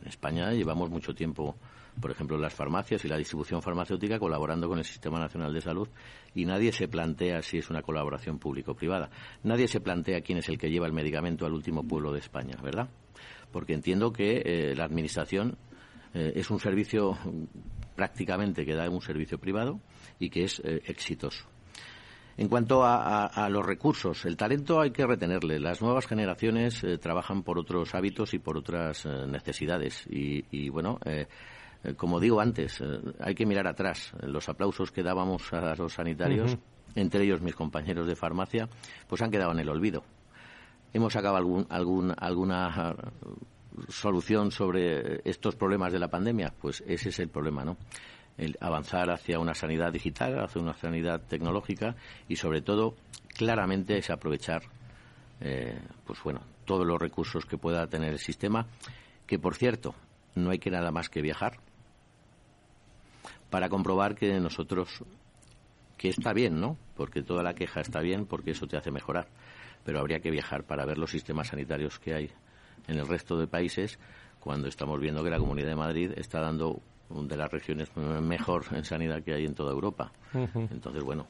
España 0.05 0.51
llevamos 0.51 0.89
mucho 0.89 1.13
tiempo, 1.13 1.55
por 1.99 2.11
ejemplo, 2.11 2.37
las 2.37 2.53
farmacias 2.53 3.03
y 3.05 3.07
la 3.07 3.17
distribución 3.17 3.61
farmacéutica 3.61 4.19
colaborando 4.19 4.67
con 4.67 4.77
el 4.77 4.85
Sistema 4.85 5.19
Nacional 5.19 5.53
de 5.53 5.61
Salud 5.61 5.87
y 6.33 6.45
nadie 6.45 6.71
se 6.71 6.87
plantea 6.87 7.41
si 7.41 7.57
es 7.57 7.69
una 7.69 7.81
colaboración 7.81 8.39
público-privada. 8.39 9.09
Nadie 9.43 9.67
se 9.67 9.81
plantea 9.81 10.21
quién 10.21 10.37
es 10.37 10.49
el 10.49 10.57
que 10.57 10.69
lleva 10.69 10.87
el 10.87 10.93
medicamento 10.93 11.45
al 11.45 11.53
último 11.53 11.83
pueblo 11.87 12.13
de 12.13 12.19
España, 12.19 12.55
¿verdad? 12.63 12.89
Porque 13.51 13.73
entiendo 13.73 14.11
que 14.13 14.41
eh, 14.45 14.75
la 14.75 14.85
Administración 14.85 15.57
eh, 16.13 16.33
es 16.35 16.49
un 16.49 16.59
servicio 16.59 17.17
prácticamente 17.95 18.65
que 18.65 18.75
da 18.75 18.89
un 18.89 19.01
servicio 19.01 19.37
privado 19.37 19.79
y 20.19 20.29
que 20.29 20.43
es 20.43 20.61
eh, 20.63 20.81
exitoso. 20.85 21.47
En 22.39 22.47
cuanto 22.47 22.85
a, 22.85 23.49
los 23.49 23.65
recursos, 23.65 24.23
el 24.23 24.37
talento 24.37 24.79
hay 24.79 24.91
que 24.91 25.05
retenerle. 25.05 25.59
Las 25.59 25.81
nuevas 25.81 26.07
generaciones 26.07 26.81
eh, 26.85 26.97
trabajan 26.97 27.43
por 27.43 27.59
otros 27.59 27.93
hábitos 27.93 28.33
y 28.33 28.39
por 28.39 28.55
otras 28.55 29.05
eh, 29.05 29.27
necesidades. 29.27 30.05
Y, 30.09 30.69
bueno, 30.69 30.97
como 31.97 32.17
digo 32.17 32.39
antes, 32.39 32.81
hay 33.19 33.35
que 33.35 33.45
mirar 33.45 33.67
atrás. 33.67 34.13
Los 34.21 34.47
aplausos 34.47 34.89
que 34.89 35.03
dábamos 35.03 35.51
a 35.51 35.75
los 35.75 35.91
sanitarios, 35.91 36.57
entre 36.95 37.25
ellos 37.25 37.41
mis 37.41 37.55
compañeros 37.55 38.07
de 38.07 38.15
farmacia, 38.15 38.69
pues 39.09 39.21
han 39.21 39.31
quedado 39.31 39.51
en 39.51 39.59
el 39.59 39.67
olvido. 39.67 40.05
Hemos 40.93 41.11
sacado 41.11 41.35
algún, 41.35 41.67
algún, 41.69 42.13
alguna 42.17 42.95
solución 43.89 44.51
sobre 44.51 45.21
estos 45.29 45.55
problemas 45.55 45.91
de 45.91 45.99
la 45.99 46.07
pandemia? 46.07 46.53
Pues 46.59 46.83
ese 46.87 47.09
es 47.09 47.19
el 47.19 47.29
problema, 47.29 47.63
¿no? 47.65 47.77
El 48.39 48.57
avanzar 48.59 49.11
hacia 49.11 49.37
una 49.37 49.53
sanidad 49.53 49.91
digital, 49.91 50.39
hacia 50.39 50.61
una 50.61 50.73
sanidad 50.73 51.21
tecnológica 51.21 51.95
y, 52.27 52.37
sobre 52.37 52.61
todo, 52.61 52.95
claramente 53.35 53.97
es 53.97 54.09
aprovechar, 54.09 54.63
eh, 55.41 55.79
pues 56.07 56.23
bueno, 56.23 56.41
todos 56.65 56.87
los 56.87 56.99
recursos 56.99 57.45
que 57.45 57.57
pueda 57.57 57.85
tener 57.87 58.13
el 58.13 58.19
sistema, 58.19 58.65
que, 59.27 59.37
por 59.37 59.55
cierto, 59.55 59.93
no 60.35 60.49
hay 60.49 60.59
que 60.59 60.71
nada 60.71 60.91
más 60.91 61.09
que 61.09 61.21
viajar 61.21 61.59
para 63.49 63.69
comprobar 63.69 64.15
que 64.15 64.39
nosotros 64.39 65.03
que 65.97 66.09
está 66.09 66.33
bien, 66.33 66.59
¿no? 66.61 66.77
Porque 66.95 67.21
toda 67.21 67.43
la 67.43 67.53
queja 67.53 67.81
está 67.81 67.99
bien, 67.99 68.25
porque 68.25 68.51
eso 68.51 68.67
te 68.67 68.77
hace 68.77 68.89
mejorar. 68.89 69.27
Pero 69.83 69.99
habría 69.99 70.21
que 70.21 70.31
viajar 70.31 70.63
para 70.63 70.85
ver 70.85 70.97
los 70.97 71.11
sistemas 71.11 71.49
sanitarios 71.49 71.99
que 71.99 72.13
hay 72.13 72.31
en 72.87 72.97
el 72.97 73.07
resto 73.07 73.37
de 73.37 73.47
países 73.47 73.99
cuando 74.39 74.67
estamos 74.67 74.99
viendo 74.99 75.23
que 75.23 75.29
la 75.29 75.39
Comunidad 75.39 75.67
de 75.67 75.75
Madrid 75.75 76.11
está 76.15 76.39
dando 76.39 76.81
de 77.09 77.37
las 77.37 77.51
regiones 77.51 77.89
mejor 77.95 78.65
en 78.71 78.83
sanidad 78.85 79.23
que 79.23 79.33
hay 79.33 79.45
en 79.45 79.55
toda 79.55 79.71
Europa. 79.71 80.11
Entonces, 80.33 81.03
bueno. 81.03 81.25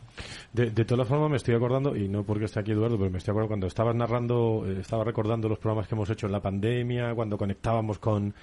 De, 0.52 0.72
de 0.72 0.86
todas 0.86 1.08
formas, 1.08 1.30
me 1.30 1.38
estoy 1.38 1.56
acordando, 1.56 1.96
y 1.96 2.10
no 2.10 2.24
porque 2.24 2.46
esté 2.46 2.60
aquí 2.60 2.72
Eduardo, 2.72 2.98
pero 2.98 3.10
me 3.10 3.18
estoy 3.18 3.32
acordando 3.32 3.50
cuando 3.50 3.68
estabas 3.68 3.96
narrando, 3.96 4.66
eh, 4.66 4.80
estaba 4.82 5.04
recordando 5.04 5.48
los 5.48 5.58
programas 5.58 5.88
que 5.88 5.96
hemos 5.96 6.10
hecho 6.10 6.26
en 6.26 6.34
la 6.34 6.42
pandemia, 6.42 7.16
cuando 7.16 7.38
conectábamos 7.38 8.00
con, 8.00 8.34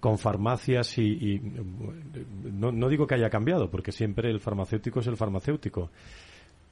con 0.00 0.18
farmacias 0.18 0.98
y, 0.98 1.40
no, 2.44 2.70
no 2.70 2.88
digo 2.88 3.06
que 3.06 3.16
haya 3.16 3.30
cambiado, 3.30 3.70
porque 3.70 3.92
siempre 3.92 4.30
el 4.30 4.40
farmacéutico 4.40 5.00
es 5.00 5.06
el 5.08 5.16
farmacéutico 5.16 5.90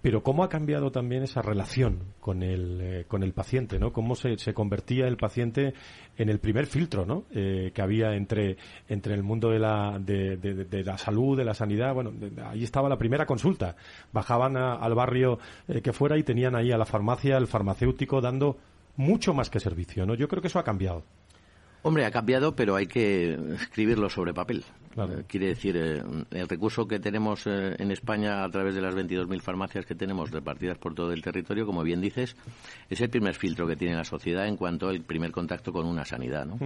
pero 0.02 0.22
cómo 0.22 0.44
ha 0.44 0.48
cambiado 0.48 0.92
también 0.92 1.22
esa 1.22 1.42
relación 1.42 2.14
con 2.20 2.42
el, 2.42 2.80
eh, 2.80 3.04
con 3.08 3.22
el 3.22 3.32
paciente, 3.32 3.78
¿no? 3.78 3.92
Cómo 3.92 4.14
se, 4.14 4.38
se, 4.38 4.54
convertía 4.54 5.06
el 5.08 5.16
paciente 5.16 5.74
en 6.16 6.28
el 6.28 6.38
primer 6.38 6.66
filtro, 6.66 7.04
¿no? 7.04 7.24
Eh, 7.32 7.72
que 7.74 7.82
había 7.82 8.14
entre, 8.14 8.56
entre 8.88 9.14
el 9.14 9.22
mundo 9.22 9.50
de 9.50 9.58
la, 9.58 9.98
de, 9.98 10.82
la 10.84 10.98
salud, 10.98 11.36
de 11.36 11.44
la 11.44 11.54
sanidad. 11.54 11.94
Bueno, 11.94 12.12
ahí 12.44 12.62
estaba 12.62 12.88
la 12.88 12.98
primera 12.98 13.26
consulta. 13.26 13.76
Bajaban 14.12 14.56
al 14.56 14.94
barrio 14.94 15.38
eh, 15.68 15.80
que 15.80 15.92
fuera 15.92 16.16
y 16.16 16.22
tenían 16.22 16.54
ahí 16.54 16.70
a 16.70 16.78
la 16.78 16.86
farmacia, 16.86 17.36
el 17.36 17.46
farmacéutico 17.46 18.20
dando 18.20 18.58
mucho 18.96 19.34
más 19.34 19.50
que 19.50 19.60
servicio, 19.60 20.06
¿no? 20.06 20.14
Yo 20.14 20.28
creo 20.28 20.40
que 20.40 20.48
eso 20.48 20.58
ha 20.58 20.64
cambiado. 20.64 21.02
Hombre, 21.86 22.04
ha 22.04 22.10
cambiado, 22.10 22.56
pero 22.56 22.74
hay 22.74 22.88
que 22.88 23.38
escribirlo 23.60 24.10
sobre 24.10 24.34
papel. 24.34 24.64
Eh, 24.96 25.22
quiere 25.28 25.46
decir, 25.46 25.76
eh, 25.76 26.02
el 26.32 26.48
recurso 26.48 26.88
que 26.88 26.98
tenemos 26.98 27.46
eh, 27.46 27.76
en 27.78 27.92
España 27.92 28.42
a 28.42 28.50
través 28.50 28.74
de 28.74 28.80
las 28.80 28.92
22.000 28.96 29.40
farmacias 29.40 29.86
que 29.86 29.94
tenemos 29.94 30.32
repartidas 30.32 30.78
por 30.78 30.96
todo 30.96 31.12
el 31.12 31.22
territorio, 31.22 31.64
como 31.64 31.84
bien 31.84 32.00
dices, 32.00 32.34
es 32.90 33.00
el 33.00 33.08
primer 33.08 33.36
filtro 33.36 33.68
que 33.68 33.76
tiene 33.76 33.94
la 33.94 34.02
sociedad 34.02 34.48
en 34.48 34.56
cuanto 34.56 34.88
al 34.88 35.02
primer 35.02 35.30
contacto 35.30 35.72
con 35.72 35.86
una 35.86 36.04
sanidad. 36.04 36.44
¿no? 36.44 36.58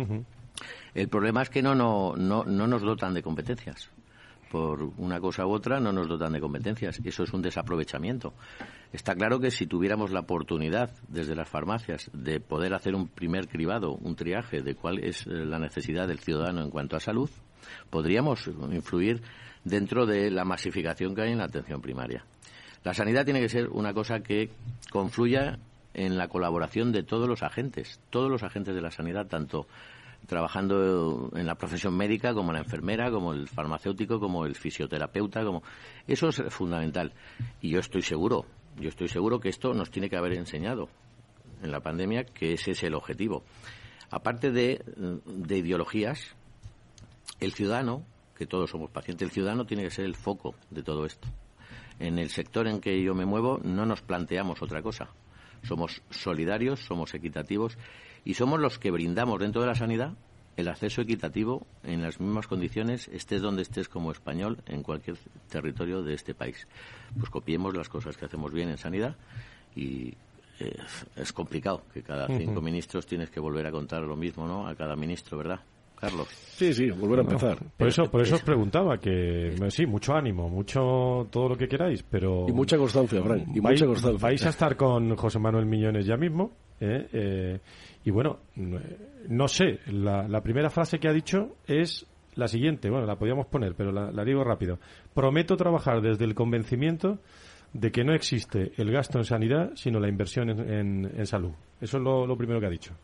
El 0.95 1.09
problema 1.09 1.43
es 1.43 1.51
que 1.51 1.61
no, 1.61 1.75
no, 1.75 2.16
no, 2.16 2.45
no 2.45 2.66
nos 2.66 2.81
dotan 2.81 3.12
de 3.12 3.23
competencias 3.23 3.91
por 4.51 4.83
una 4.99 5.21
cosa 5.21 5.47
u 5.47 5.53
otra 5.53 5.79
no 5.79 5.93
nos 5.93 6.09
dotan 6.09 6.33
de 6.33 6.41
competencias. 6.41 7.01
Eso 7.05 7.23
es 7.23 7.33
un 7.33 7.41
desaprovechamiento. 7.41 8.35
Está 8.93 9.15
claro 9.15 9.39
que 9.39 9.51
si 9.53 9.67
tuviéramos 9.67 10.11
la 10.11 10.21
oportunidad 10.21 10.91
desde 11.09 11.37
las 11.37 11.49
farmacias 11.49 12.11
de 12.13 12.41
poder 12.41 12.75
hacer 12.75 12.95
un 12.95 13.07
primer 13.07 13.47
cribado, 13.49 13.93
un 13.93 14.17
triaje 14.17 14.63
de 14.63 14.75
cuál 14.75 14.99
es 14.99 15.27
eh, 15.27 15.31
la 15.31 15.61
necesidad 15.61 16.09
del 16.09 16.19
ciudadano 16.19 16.63
en 16.63 16.71
cuanto 16.71 16.97
a 16.97 17.01
salud, 17.01 17.31
podríamos 17.91 18.49
influir 18.73 19.23
dentro 19.65 20.05
de 20.05 20.31
la 20.31 20.45
masificación 20.45 21.15
que 21.15 21.23
hay 21.23 21.33
en 21.33 21.39
la 21.39 21.45
atención 21.45 21.81
primaria. 21.81 22.25
La 22.83 22.95
sanidad 22.95 23.25
tiene 23.25 23.41
que 23.41 23.49
ser 23.49 23.69
una 23.69 23.95
cosa 23.95 24.21
que 24.21 24.51
confluya 24.91 25.59
en 25.95 26.17
la 26.17 26.29
colaboración 26.29 26.93
de 26.93 27.03
todos 27.03 27.29
los 27.29 27.43
agentes, 27.43 28.01
todos 28.11 28.31
los 28.31 28.43
agentes 28.43 28.75
de 28.75 28.81
la 28.81 28.91
sanidad, 28.91 29.27
tanto 29.27 29.67
trabajando 30.27 31.31
en 31.35 31.47
la 31.47 31.57
profesión 31.57 31.97
médica, 31.97 32.35
como 32.35 32.53
la 32.53 32.61
enfermera, 32.61 33.11
como 33.11 33.33
el 33.33 33.49
farmacéutico, 33.49 34.21
como 34.21 34.47
el 34.47 34.55
fisioterapeuta, 34.55 35.45
como 35.45 35.62
eso 36.07 36.29
es 36.29 36.43
fundamental. 36.49 37.12
Y 37.61 37.71
yo 37.71 37.81
estoy 37.81 38.03
seguro, 38.03 38.47
yo 38.79 38.89
estoy 38.89 39.09
seguro 39.09 39.41
que 39.41 39.49
esto 39.49 39.75
nos 39.75 39.91
tiene 39.91 40.09
que 40.09 40.16
haber 40.16 40.35
enseñado 40.35 40.89
en 41.62 41.71
la 41.71 41.81
pandemia 41.81 42.25
que 42.25 42.55
ese 42.55 42.73
es 42.73 42.83
el 42.83 42.95
objetivo. 42.95 43.43
Aparte 44.11 44.51
de, 44.51 44.83
de 45.27 45.59
ideologías, 45.59 46.35
el 47.39 47.53
ciudadano, 47.53 48.05
que 48.37 48.47
todos 48.47 48.71
somos 48.71 48.91
pacientes, 48.91 49.29
el 49.29 49.33
ciudadano 49.33 49.66
tiene 49.66 49.85
que 49.85 49.91
ser 49.91 50.05
el 50.05 50.16
foco 50.16 50.55
de 50.71 50.83
todo 50.83 51.07
esto. 51.07 51.29
En 51.99 52.18
el 52.18 52.31
sector 52.31 52.66
en 52.66 52.81
que 52.81 53.03
yo 53.03 53.14
me 53.14 53.27
muevo 53.27 53.61
no 53.62 53.85
nos 53.85 54.01
planteamos 54.01 54.62
otra 54.62 54.83
cosa. 54.83 55.11
Somos 55.63 56.03
solidarios, 56.11 56.81
somos 56.81 57.15
equitativos 57.15 57.77
y 58.25 58.35
somos 58.35 58.61
los 58.61 58.79
que 58.79 58.91
brindamos 58.91 59.41
dentro 59.41 59.61
de 59.61 59.69
la 59.69 59.75
sanidad 59.75 60.15
el 60.57 60.69
acceso 60.69 61.01
equitativo 61.01 61.67
en 61.85 62.03
las 62.03 62.21
mismas 62.21 62.47
condiciones, 62.47 63.09
estés 63.09 63.41
donde 63.41 63.63
estés 63.63 63.89
como 63.89 64.13
español, 64.13 64.59
en 64.67 64.83
cualquier 64.83 65.17
territorio 65.49 66.03
de 66.03 66.15
este 66.15 66.35
país. 66.35 66.67
Pues 67.19 67.31
copiemos 67.31 67.75
las 67.75 67.89
cosas 67.89 68.17
que 68.17 68.27
hacemos 68.27 68.53
bien 68.53 68.69
en 68.69 68.79
sanidad 68.79 69.17
y 69.75 70.15
es, 71.17 71.33
complicado 71.33 71.83
que 71.93 72.03
cada 72.03 72.27
cinco 72.27 72.61
ministros 72.61 73.07
tienes 73.07 73.31
que 73.31 73.41
volver 73.41 73.67
a 73.67 73.71
contar 73.71 74.03
lo 74.03 74.17
mismo, 74.17 74.47
¿no? 74.47 74.67
A 74.67 74.75
cada 74.75 74.95
ministro, 74.95 75.39
¿verdad? 75.39 75.61
Carlos. 76.01 76.29
Sí, 76.29 76.73
sí, 76.75 76.91
volver 76.91 77.21
a 77.21 77.23
empezar. 77.23 77.59
por 77.77 77.89
eso, 77.89 78.11
por 78.11 78.21
eso 78.23 78.35
os 78.35 78.43
preguntaba 78.43 78.99
que 78.99 79.55
sí, 79.69 79.87
mucho 79.87 80.15
ánimo, 80.15 80.49
mucho 80.49 81.27
todo 81.31 81.51
lo 81.51 81.57
que 81.57 81.69
queráis, 81.69 82.03
pero 82.03 82.47
y 82.49 82.53
mucha 82.53 82.77
constancia, 82.77 83.23
Frank, 83.23 83.49
y 83.55 83.61
mucha 83.61 83.87
constancia. 83.87 84.19
Vais 84.21 84.45
a 84.45 84.51
estar 84.51 84.77
con 84.77 85.17
José 85.17 85.39
Manuel 85.39 85.67
Millones 85.67 86.07
ya 86.07 86.17
mismo, 86.17 86.53
¿eh? 86.81 87.09
eh 87.13 87.61
y 88.05 88.11
bueno, 88.11 88.39
no 89.29 89.49
sé, 89.49 89.81
la, 89.87 90.41
primera 90.43 90.71
frase 90.71 90.99
que 90.99 91.09
ha 91.09 91.13
dicho 91.13 91.57
es 91.67 92.07
la 92.35 92.49
siguiente, 92.49 92.89
bueno, 92.89 93.07
la 93.07 93.17
podíamos 93.17 93.47
poner, 93.47 93.75
pero 93.75 93.93
la, 93.93 94.25
digo 94.25 94.43
rápido. 94.43 94.79
Prometo 95.15 95.57
trabajar 95.57 96.01
desde 96.01 96.25
el 96.25 96.35
convencimiento 96.35 97.19
de 97.75 97.93
que 97.93 98.03
no 98.03 98.15
existe 98.15 98.73
el 98.79 98.91
gasto 98.91 99.19
en 99.19 99.25
sanidad, 99.25 99.73
sino 99.75 100.01
la 100.01 100.09
inversión 100.09 100.49
en, 100.49 101.27
salud. 101.27 101.53
Eso 101.81 101.99
es 101.99 102.03
lo, 102.03 102.37
primero 102.37 102.59
que 102.59 102.67
ha 102.67 102.71
dicho. 102.71 102.95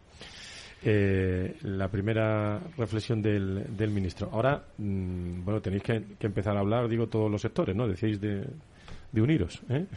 Eh, 0.88 1.56
la 1.62 1.88
primera 1.88 2.60
reflexión 2.78 3.20
del, 3.20 3.76
del 3.76 3.90
ministro. 3.90 4.30
Ahora, 4.32 4.62
mm, 4.78 5.44
bueno, 5.44 5.60
tenéis 5.60 5.82
que, 5.82 6.00
empezar 6.20 6.56
a 6.56 6.60
hablar, 6.60 6.86
digo, 6.86 7.08
todos 7.08 7.28
los 7.28 7.42
sectores, 7.42 7.74
¿no? 7.74 7.88
Decís 7.88 8.20
de, 8.20 8.46
de 9.10 9.20
uniros, 9.20 9.60
¿eh? 9.68 9.84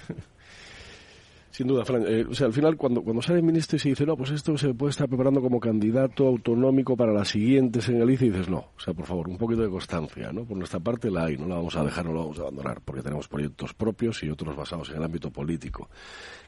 Sin 1.52 1.68
duda, 1.68 1.84
Frank. 1.84 2.06
Eh, 2.08 2.26
o 2.30 2.34
sea, 2.34 2.48
al 2.48 2.54
final, 2.54 2.78
cuando, 2.78 3.02
cuando 3.02 3.22
sale 3.22 3.40
el 3.40 3.46
ministro 3.46 3.76
y 3.76 3.80
se 3.80 3.90
dice, 3.90 4.06
no, 4.06 4.16
pues 4.16 4.32
esto 4.32 4.58
se 4.58 4.74
puede 4.74 4.92
estar 4.92 5.08
preparando 5.08 5.42
como 5.42 5.60
candidato 5.60 6.28
autonómico 6.28 6.96
para 6.96 7.12
la 7.12 7.26
siguiente 7.26 7.80
en 7.88 8.06
dices, 8.06 8.50
no, 8.50 8.58
o 8.76 8.80
sea, 8.80 8.94
por 8.94 9.06
favor, 9.06 9.28
un 9.28 9.38
poquito 9.38 9.62
de 9.62 9.70
constancia, 9.70 10.32
¿no? 10.32 10.46
Por 10.46 10.58
nuestra 10.58 10.80
parte 10.80 11.10
la 11.10 11.26
hay, 11.26 11.38
no 11.38 11.48
la 11.48 11.56
vamos 11.56 11.76
a 11.76 11.84
dejar, 11.84 12.06
no 12.06 12.14
la 12.14 12.20
vamos 12.20 12.38
a 12.38 12.42
abandonar, 12.44 12.82
porque 12.84 13.02
tenemos 13.02 13.28
proyectos 13.28 13.74
propios 13.74 14.22
y 14.24 14.30
otros 14.30 14.56
basados 14.56 14.90
en 14.90 14.98
el 14.98 15.04
ámbito 15.04 15.32
político. 15.32 15.90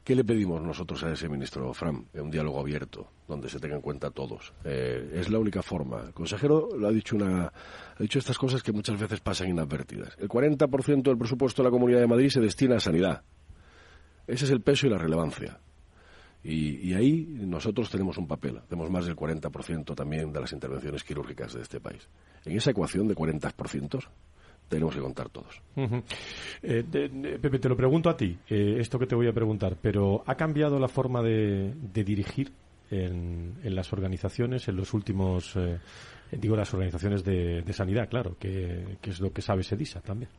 ¿Qué 0.04 0.16
le 0.16 0.24
pedimos 0.24 0.62
nosotros 0.62 1.04
a 1.04 1.12
ese 1.12 1.30
ministro, 1.30 1.74
Fran? 1.74 2.06
Un 2.14 2.32
diálogo 2.32 2.60
abierto, 2.60 3.08
donde 3.28 3.50
se 3.50 3.60
tenga 3.60 3.76
en 3.76 3.82
cuenta 3.82 4.12
todos. 4.12 4.54
Eh, 4.64 5.12
es 5.16 5.30
la 5.30 5.40
única 5.40 5.62
forma. 5.62 6.02
El 6.08 6.14
consejero 6.14 6.70
lo 6.78 6.88
ha 6.88 6.92
dicho 6.92 7.16
una, 7.16 7.46
ha 7.46 8.02
dicho 8.02 8.20
estas 8.20 8.38
cosas 8.38 8.62
que 8.64 8.72
muchas 8.72 9.00
veces 9.00 9.20
pasan 9.20 9.50
inadvertidas. 9.50 10.16
El 10.20 10.30
40% 10.30 11.04
del 11.04 11.18
presupuesto 11.18 11.62
de 11.62 11.68
la 11.68 11.72
Comunidad 11.72 12.00
de 12.00 12.08
Madrid 12.08 12.30
se 12.30 12.40
destina 12.40 12.78
a 12.78 12.80
sanidad 12.80 13.24
ese 14.32 14.46
es 14.46 14.52
el 14.52 14.62
peso 14.62 14.88
y 14.88 14.90
la 14.90 14.98
relevancia. 14.98 15.60
Y, 16.44 16.94
ahí 16.94 17.28
nosotros 17.42 17.90
tenemos 17.90 18.18
un 18.18 18.28
papel. 18.28 18.58
Hacemos 18.58 18.90
más 18.90 19.06
del 19.06 19.16
40% 19.16 19.96
también 19.96 20.34
de 20.34 20.40
las 20.40 20.52
intervenciones 20.54 21.04
quirúrgicas 21.04 21.54
de 21.54 21.62
este 21.62 21.80
país. 21.80 22.08
En 22.46 22.58
esa 22.58 22.72
ecuación 22.72 23.08
de 23.08 23.16
40%, 23.16 24.04
tenemos 24.68 24.96
que 24.96 25.02
contar 25.02 25.30
todos. 25.30 25.62
Eh, 26.64 26.84
Pepe, 27.40 27.60
te 27.60 27.70
lo 27.70 27.76
pregunto 27.76 28.10
a 28.10 28.18
ti, 28.18 28.38
eh, 28.50 28.78
esto 28.80 28.98
que 28.98 29.06
te 29.06 29.16
voy 29.16 29.28
a 29.28 29.34
preguntar, 29.34 29.78
pero 29.80 30.24
¿ha 30.26 30.36
cambiado 30.36 30.80
la 30.80 30.88
forma 30.88 31.22
de, 31.22 31.76
dirigir 31.94 32.52
en, 32.90 33.58
las 33.64 33.94
organizaciones 33.94 34.68
en 34.68 34.78
los 34.78 34.94
últimos, 34.94 35.56
eh, 35.58 35.78
digo, 36.32 36.56
las 36.56 36.74
organizaciones 36.74 37.24
de, 37.24 37.64
sanidad, 37.72 38.10
claro, 38.10 38.36
que, 38.40 38.98
que, 39.00 39.12
es 39.12 39.20
lo 39.20 39.32
que 39.32 39.44
sabe 39.44 39.64
Sedisa 39.64 40.02
también? 40.02 40.32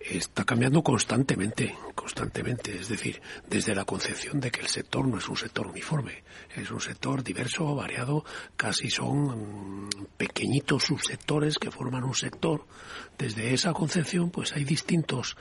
Está 0.00 0.44
cambiando 0.44 0.82
constantemente, 0.82 1.74
constantemente. 1.94 2.76
Es 2.78 2.88
decir, 2.88 3.20
desde 3.48 3.74
la 3.74 3.84
concepción 3.84 4.40
de 4.40 4.50
que 4.50 4.60
el 4.60 4.68
sector 4.68 5.06
no 5.06 5.18
es 5.18 5.28
un 5.28 5.36
sector 5.36 5.66
uniforme, 5.66 6.22
es 6.56 6.70
un 6.70 6.80
sector 6.80 7.22
diverso, 7.22 7.74
variado, 7.74 8.24
casi 8.56 8.90
son 8.90 9.86
mm, 9.86 9.88
pequeñitos 10.16 10.84
subsectores 10.84 11.58
que 11.58 11.70
forman 11.70 12.04
un 12.04 12.14
sector. 12.14 12.66
Desde 13.18 13.52
esa 13.54 13.72
concepción, 13.72 14.30
pues 14.30 14.52
hay 14.52 14.64
distintos, 14.64 15.36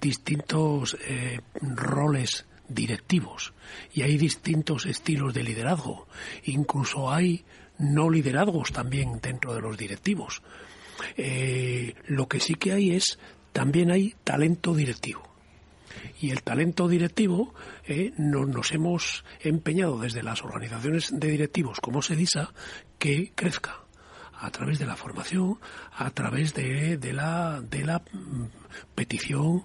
distintos 0.00 0.96
eh, 1.06 1.40
roles 1.60 2.46
directivos 2.68 3.54
y 3.94 4.02
hay 4.02 4.18
distintos 4.18 4.86
estilos 4.86 5.32
de 5.34 5.42
liderazgo. 5.42 6.06
Incluso 6.44 7.10
hay 7.10 7.44
no 7.78 8.10
liderazgos 8.10 8.72
también 8.72 9.20
dentro 9.22 9.54
de 9.54 9.60
los 9.60 9.76
directivos. 9.78 10.42
Eh, 11.16 11.94
lo 12.06 12.28
que 12.28 12.40
sí 12.40 12.54
que 12.54 12.72
hay 12.72 12.90
es 12.92 13.18
también 13.58 13.90
hay 13.90 14.14
talento 14.22 14.72
directivo. 14.72 15.20
Y 16.20 16.30
el 16.30 16.44
talento 16.44 16.86
directivo 16.86 17.54
eh, 17.88 18.12
nos 18.16 18.70
hemos 18.70 19.24
empeñado 19.40 19.98
desde 19.98 20.22
las 20.22 20.44
organizaciones 20.44 21.10
de 21.12 21.26
directivos 21.26 21.80
como 21.80 22.00
SEDISA 22.00 22.52
que 23.00 23.32
crezca 23.34 23.80
a 24.32 24.48
través 24.52 24.78
de 24.78 24.86
la 24.86 24.94
formación, 24.94 25.58
a 25.96 26.08
través 26.10 26.54
de, 26.54 26.98
de, 26.98 27.12
la, 27.12 27.60
de 27.60 27.84
la 27.84 27.98
mm, 27.98 28.44
petición 28.94 29.64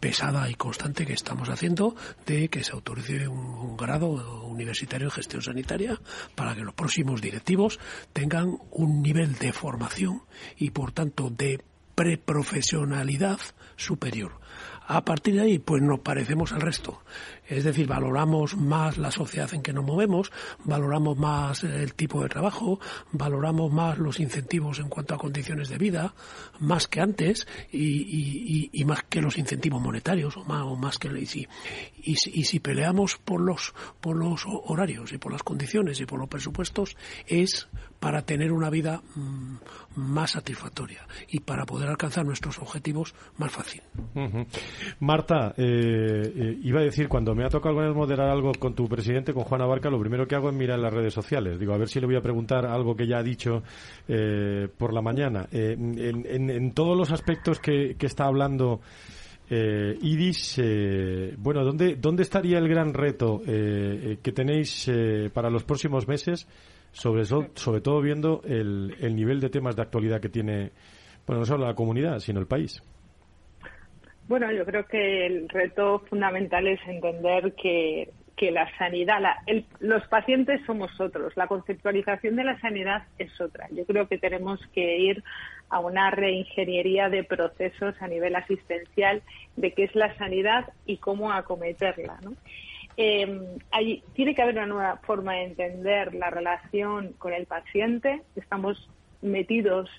pesada 0.00 0.48
y 0.48 0.54
constante 0.54 1.04
que 1.04 1.12
estamos 1.12 1.50
haciendo 1.50 1.94
de 2.24 2.48
que 2.48 2.64
se 2.64 2.72
autorice 2.72 3.28
un, 3.28 3.76
grado 3.76 4.46
universitario 4.46 5.08
en 5.08 5.10
gestión 5.10 5.42
sanitaria 5.42 6.00
para 6.34 6.54
que 6.54 6.62
los 6.62 6.72
próximos 6.72 7.20
directivos 7.20 7.80
tengan 8.14 8.56
un 8.70 9.02
nivel 9.02 9.34
de 9.34 9.52
formación 9.52 10.22
y 10.56 10.70
por 10.70 10.92
tanto 10.92 11.28
de 11.28 11.60
preprofesionalidad 11.96 13.40
superior. 13.74 14.38
A 14.88 15.04
partir 15.04 15.34
de 15.34 15.40
ahí, 15.40 15.58
pues 15.58 15.82
nos 15.82 15.98
parecemos 15.98 16.52
al 16.52 16.60
resto. 16.60 17.02
Es 17.48 17.64
decir, 17.64 17.88
valoramos 17.88 18.56
más 18.56 18.98
la 18.98 19.10
sociedad 19.10 19.52
en 19.52 19.62
que 19.62 19.72
nos 19.72 19.84
movemos, 19.84 20.30
valoramos 20.64 21.18
más 21.18 21.64
el 21.64 21.94
tipo 21.94 22.22
de 22.22 22.28
trabajo, 22.28 22.78
valoramos 23.10 23.72
más 23.72 23.98
los 23.98 24.20
incentivos 24.20 24.78
en 24.78 24.88
cuanto 24.88 25.14
a 25.14 25.18
condiciones 25.18 25.68
de 25.68 25.78
vida, 25.78 26.14
más 26.60 26.86
que 26.86 27.00
antes 27.00 27.48
y, 27.72 28.70
más 28.86 29.02
que 29.04 29.20
los 29.20 29.38
incentivos 29.38 29.82
monetarios 29.82 30.36
o 30.36 30.44
más, 30.44 30.62
o 30.62 30.76
más 30.76 30.98
que 30.98 31.08
y 31.18 31.26
si, 31.26 31.48
y, 32.02 32.44
si 32.44 32.60
peleamos 32.60 33.16
por 33.16 33.40
los 33.40 33.74
por 34.00 34.16
los 34.16 34.44
horarios 34.46 35.12
y 35.12 35.18
por 35.18 35.32
las 35.32 35.42
condiciones 35.42 36.00
y 36.00 36.06
por 36.06 36.18
los 36.18 36.28
presupuestos 36.28 36.96
es 37.26 37.68
para 38.00 38.22
tener 38.22 38.52
una 38.52 38.70
vida 38.70 39.02
mm, 39.14 39.56
más 39.96 40.32
satisfactoria 40.32 41.06
y 41.28 41.40
para 41.40 41.64
poder 41.64 41.88
alcanzar 41.88 42.24
nuestros 42.24 42.58
objetivos 42.58 43.14
más 43.38 43.52
fácil. 43.52 43.82
Marta, 45.00 45.54
eh, 45.56 46.32
eh, 46.36 46.58
iba 46.62 46.80
a 46.80 46.84
decir 46.84 47.08
cuando 47.08 47.34
me 47.34 47.44
ha 47.44 47.48
tocado 47.48 47.70
alguna 47.70 47.88
vez 47.88 47.96
moderar 47.96 48.28
algo 48.28 48.52
con 48.58 48.74
tu 48.74 48.86
presidente, 48.88 49.32
con 49.32 49.44
Juana 49.44 49.66
Barca, 49.66 49.90
lo 49.90 49.98
primero 49.98 50.26
que 50.26 50.34
hago 50.34 50.50
es 50.50 50.54
mirar 50.54 50.78
las 50.78 50.92
redes 50.92 51.14
sociales. 51.14 51.58
Digo, 51.58 51.72
a 51.72 51.78
ver 51.78 51.88
si 51.88 52.00
le 52.00 52.06
voy 52.06 52.16
a 52.16 52.20
preguntar 52.20 52.66
algo 52.66 52.94
que 52.94 53.06
ya 53.06 53.18
ha 53.18 53.22
dicho 53.22 53.62
eh, 54.08 54.68
por 54.76 54.92
la 54.92 55.02
mañana. 55.02 55.46
Eh, 55.52 55.76
en, 55.78 56.72
todos 56.72 56.96
los 56.96 57.10
aspectos 57.12 57.58
que, 57.60 57.96
está 58.00 58.26
hablando 58.26 58.80
eh, 59.48 59.96
Idis, 60.02 60.58
eh, 60.58 61.34
bueno, 61.38 61.64
¿dónde, 61.64 61.96
¿dónde 61.96 62.22
estaría 62.22 62.58
el 62.58 62.68
gran 62.68 62.92
reto 62.92 63.40
que 63.44 64.32
tenéis 64.34 64.90
para 65.32 65.50
los 65.50 65.64
próximos 65.64 66.06
meses? 66.06 66.46
Sobre, 66.96 67.80
todo 67.82 68.00
viendo 68.00 68.40
el, 68.44 68.96
el 69.00 69.14
nivel 69.14 69.38
de 69.38 69.50
temas 69.50 69.76
de 69.76 69.82
actualidad 69.82 70.18
que 70.18 70.30
tiene, 70.30 70.72
bueno, 71.26 71.40
no 71.40 71.44
solo 71.44 71.66
la 71.66 71.74
comunidad, 71.74 72.20
sino 72.20 72.40
el 72.40 72.46
país. 72.46 72.82
Bueno, 74.26 74.50
yo 74.50 74.64
creo 74.64 74.86
que 74.86 75.26
el 75.26 75.46
reto 75.50 75.98
fundamental 76.08 76.66
es 76.66 76.80
entender 76.88 77.52
que, 77.52 78.08
que 78.34 78.50
la 78.50 78.66
sanidad, 78.78 79.20
los 79.80 80.06
pacientes 80.08 80.60
somos 80.66 80.90
otros, 80.98 81.36
la 81.36 81.46
conceptualización 81.46 82.34
de 82.34 82.44
la 82.44 82.58
sanidad 82.60 83.04
es 83.18 83.38
otra. 83.42 83.68
Yo 83.70 83.84
creo 83.84 84.08
que 84.08 84.16
tenemos 84.16 84.58
que 84.72 84.98
ir 84.98 85.22
a 85.68 85.80
una 85.80 86.10
reingeniería 86.10 87.10
de 87.10 87.24
procesos 87.24 87.94
a 88.00 88.08
nivel 88.08 88.36
asistencial 88.36 89.22
de 89.56 89.72
qué 89.72 89.84
es 89.84 89.94
la 89.94 90.16
sanidad 90.16 90.72
y 90.86 90.96
cómo 90.96 91.30
acometerla. 91.30 92.18
¿no? 92.22 92.32
Eh, 92.96 93.58
hay, 93.70 94.02
tiene 94.14 94.34
que 94.34 94.42
haber 94.42 94.56
una 94.56 94.66
nueva 94.66 94.96
forma 94.98 95.34
de 95.34 95.44
entender 95.44 96.14
la 96.14 96.30
relación 96.30 97.12
con 97.18 97.32
el 97.32 97.46
paciente. 97.46 98.22
Estamos 98.36 98.88
metidos 99.22 99.90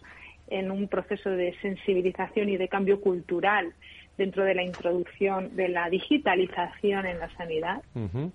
en 0.47 0.71
un 0.71 0.87
proceso 0.87 1.29
de 1.29 1.55
sensibilización 1.61 2.49
y 2.49 2.57
de 2.57 2.67
cambio 2.67 3.01
cultural 3.01 3.73
dentro 4.17 4.43
de 4.43 4.55
la 4.55 4.63
introducción 4.63 5.55
de 5.55 5.69
la 5.69 5.89
digitalización 5.89 7.05
en 7.05 7.19
la 7.19 7.29
sanidad. 7.35 7.83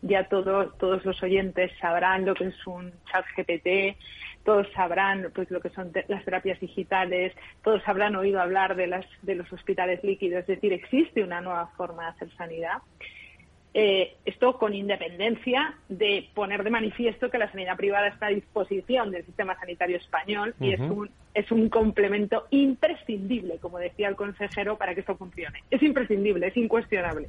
Ya 0.03 0.29
todos 0.29 0.77
todos 0.79 1.05
los 1.05 1.21
oyentes 1.23 1.73
sabrán 1.81 2.25
lo 2.25 2.35
que 2.35 2.47
es 2.47 2.67
un 2.67 2.93
chat 3.11 3.25
GPT, 3.37 3.97
todos 4.45 4.69
sabrán 4.75 5.33
pues 5.35 5.51
lo 5.51 5.61
que 5.61 5.71
son 5.71 5.91
las 6.07 6.25
terapias 6.25 6.61
digitales, 6.61 7.33
todos 7.65 7.83
habrán 7.87 8.15
oído 8.15 8.41
hablar 8.41 8.77
de 8.77 8.87
las 8.87 9.07
de 9.23 9.35
los 9.35 9.53
hospitales 9.53 10.03
líquidos, 10.05 10.41
es 10.43 10.47
decir, 10.47 10.73
existe 10.73 11.25
una 11.25 11.41
nueva 11.41 11.67
forma 11.77 12.05
de 12.05 12.11
hacer 12.11 12.37
sanidad. 12.37 12.79
Eh, 13.75 14.17
esto 14.27 14.59
con 14.59 14.75
independencia 14.75 15.75
de 15.89 16.29
poner 16.35 16.63
de 16.63 16.69
manifiesto 16.69 17.31
que 17.31 17.39
la 17.39 17.51
sanidad 17.51 17.77
privada 17.77 18.09
está 18.09 18.27
a 18.27 18.31
disposición 18.31 19.11
del 19.11 19.25
sistema 19.25 19.59
sanitario 19.59 19.97
español 19.97 20.55
y 20.61 20.75
es 20.75 20.81
un, 20.81 21.09
es 21.33 21.51
un 21.51 21.71
complemento 21.71 22.47
imprescindible, 22.51 23.59
como 23.59 23.79
decía 23.79 24.09
el 24.09 24.17
consejero, 24.17 24.77
para 24.77 24.95
que 24.95 25.01
esto 25.01 25.17
funcione. 25.17 25.63
Es 25.71 25.83
imprescindible, 25.83 26.49
es 26.49 26.57
incuestionable. 26.59 27.29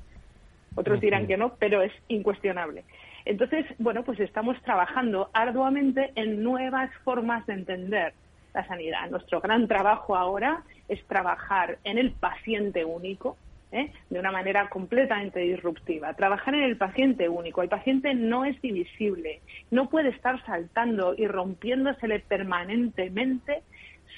Otros 0.75 0.99
dirán 0.99 1.27
que 1.27 1.37
no, 1.37 1.55
pero 1.55 1.81
es 1.81 1.93
incuestionable. 2.09 2.83
Entonces, 3.25 3.65
bueno, 3.77 4.03
pues 4.03 4.19
estamos 4.19 4.61
trabajando 4.63 5.29
arduamente 5.33 6.11
en 6.15 6.43
nuevas 6.43 6.91
formas 7.05 7.45
de 7.45 7.53
entender 7.53 8.13
la 8.53 8.67
sanidad. 8.67 9.09
Nuestro 9.09 9.39
gran 9.39 9.67
trabajo 9.67 10.15
ahora 10.15 10.63
es 10.87 11.03
trabajar 11.05 11.77
en 11.83 11.97
el 11.97 12.11
paciente 12.11 12.83
único, 12.83 13.37
¿eh? 13.73 13.91
de 14.09 14.19
una 14.19 14.31
manera 14.31 14.69
completamente 14.69 15.39
disruptiva. 15.39 16.13
Trabajar 16.13 16.55
en 16.55 16.63
el 16.63 16.77
paciente 16.77 17.27
único. 17.27 17.61
El 17.61 17.69
paciente 17.69 18.13
no 18.13 18.45
es 18.45 18.61
divisible, 18.61 19.41
no 19.71 19.89
puede 19.89 20.09
estar 20.09 20.43
saltando 20.45 21.15
y 21.17 21.27
rompiéndosele 21.27 22.19
permanentemente 22.19 23.63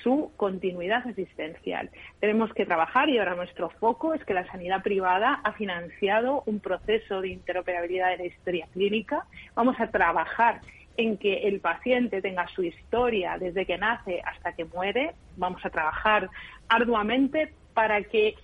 su 0.03 0.31
continuidad 0.35 1.07
asistencial. 1.07 1.89
Tenemos 2.19 2.53
que 2.53 2.65
trabajar 2.65 3.09
y 3.09 3.17
ahora 3.17 3.35
nuestro 3.35 3.69
foco 3.69 4.13
es 4.13 4.23
que 4.25 4.33
la 4.33 4.45
sanidad 4.51 4.83
privada 4.83 5.39
ha 5.43 5.53
financiado 5.53 6.43
un 6.45 6.59
proceso 6.59 7.21
de 7.21 7.29
interoperabilidad 7.29 8.09
de 8.09 8.17
la 8.17 8.25
historia 8.25 8.67
clínica. 8.73 9.25
Vamos 9.55 9.79
a 9.79 9.87
trabajar 9.87 10.61
en 10.97 11.17
que 11.17 11.47
el 11.47 11.59
paciente 11.59 12.21
tenga 12.21 12.47
su 12.49 12.63
historia 12.63 13.37
desde 13.39 13.65
que 13.65 13.77
nace 13.77 14.21
hasta 14.23 14.53
que 14.53 14.65
muere. 14.65 15.15
Vamos 15.37 15.65
a 15.65 15.69
trabajar 15.69 16.29
arduamente 16.69 17.53
para 17.73 18.03
que 18.03 18.35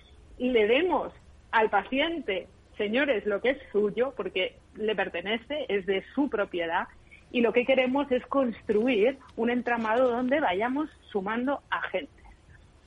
le 0.50 0.66
demos 0.66 1.12
al 1.50 1.70
paciente, 1.70 2.48
señores, 2.76 3.26
lo 3.26 3.40
que 3.40 3.50
es 3.50 3.58
suyo, 3.70 4.12
porque 4.16 4.56
le 4.74 4.94
pertenece, 4.94 5.66
es 5.68 5.86
de 5.86 6.04
su 6.14 6.28
propiedad, 6.28 6.88
y 7.30 7.40
lo 7.40 7.52
que 7.52 7.64
queremos 7.64 8.10
es 8.12 8.24
construir 8.26 9.18
un 9.36 9.50
entramado 9.50 10.10
donde 10.10 10.40
vayamos 10.40 10.90
sumando 11.10 11.60
agentes. 11.70 12.24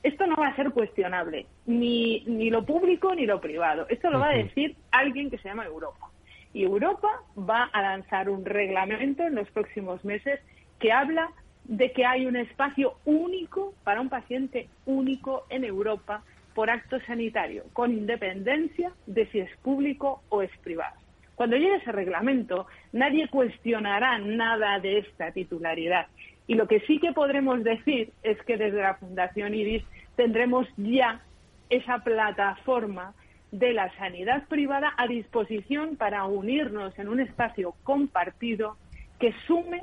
Esto 0.02 0.26
no 0.26 0.36
va 0.36 0.48
a 0.48 0.56
ser 0.56 0.70
cuestionable, 0.70 1.46
ni, 1.66 2.22
ni 2.26 2.50
lo 2.50 2.64
público 2.64 3.14
ni 3.14 3.26
lo 3.26 3.40
privado. 3.40 3.86
Esto 3.88 4.10
lo 4.10 4.20
va 4.20 4.28
a 4.28 4.36
decir 4.36 4.76
alguien 4.92 5.30
que 5.30 5.38
se 5.38 5.48
llama 5.48 5.64
Europa. 5.64 6.10
Y 6.52 6.62
Europa 6.62 7.08
va 7.36 7.64
a 7.64 7.82
lanzar 7.82 8.30
un 8.30 8.44
reglamento 8.44 9.24
en 9.24 9.34
los 9.34 9.50
próximos 9.50 10.04
meses 10.04 10.40
que 10.78 10.92
habla 10.92 11.30
de 11.64 11.90
que 11.90 12.06
hay 12.06 12.26
un 12.26 12.36
espacio 12.36 12.94
único 13.04 13.74
para 13.82 14.00
un 14.00 14.08
paciente 14.08 14.68
único 14.84 15.44
en 15.50 15.64
Europa 15.64 16.22
por 16.56 16.70
acto 16.70 16.98
sanitario, 17.00 17.64
con 17.74 17.92
independencia 17.92 18.90
de 19.06 19.26
si 19.26 19.40
es 19.40 19.56
público 19.58 20.22
o 20.30 20.40
es 20.40 20.50
privado. 20.64 20.96
Cuando 21.34 21.54
llegue 21.54 21.76
ese 21.76 21.92
reglamento, 21.92 22.66
nadie 22.94 23.28
cuestionará 23.28 24.18
nada 24.18 24.80
de 24.80 25.00
esta 25.00 25.32
titularidad. 25.32 26.06
Y 26.46 26.54
lo 26.54 26.66
que 26.66 26.80
sí 26.80 26.98
que 26.98 27.12
podremos 27.12 27.62
decir 27.62 28.10
es 28.22 28.40
que 28.44 28.56
desde 28.56 28.80
la 28.80 28.94
Fundación 28.94 29.52
IRIS 29.52 29.84
tendremos 30.16 30.66
ya 30.78 31.20
esa 31.68 31.98
plataforma 31.98 33.12
de 33.52 33.74
la 33.74 33.94
sanidad 33.96 34.48
privada 34.48 34.94
a 34.96 35.06
disposición 35.06 35.96
para 35.96 36.24
unirnos 36.24 36.98
en 36.98 37.10
un 37.10 37.20
espacio 37.20 37.74
compartido 37.82 38.78
que 39.20 39.34
sume 39.46 39.82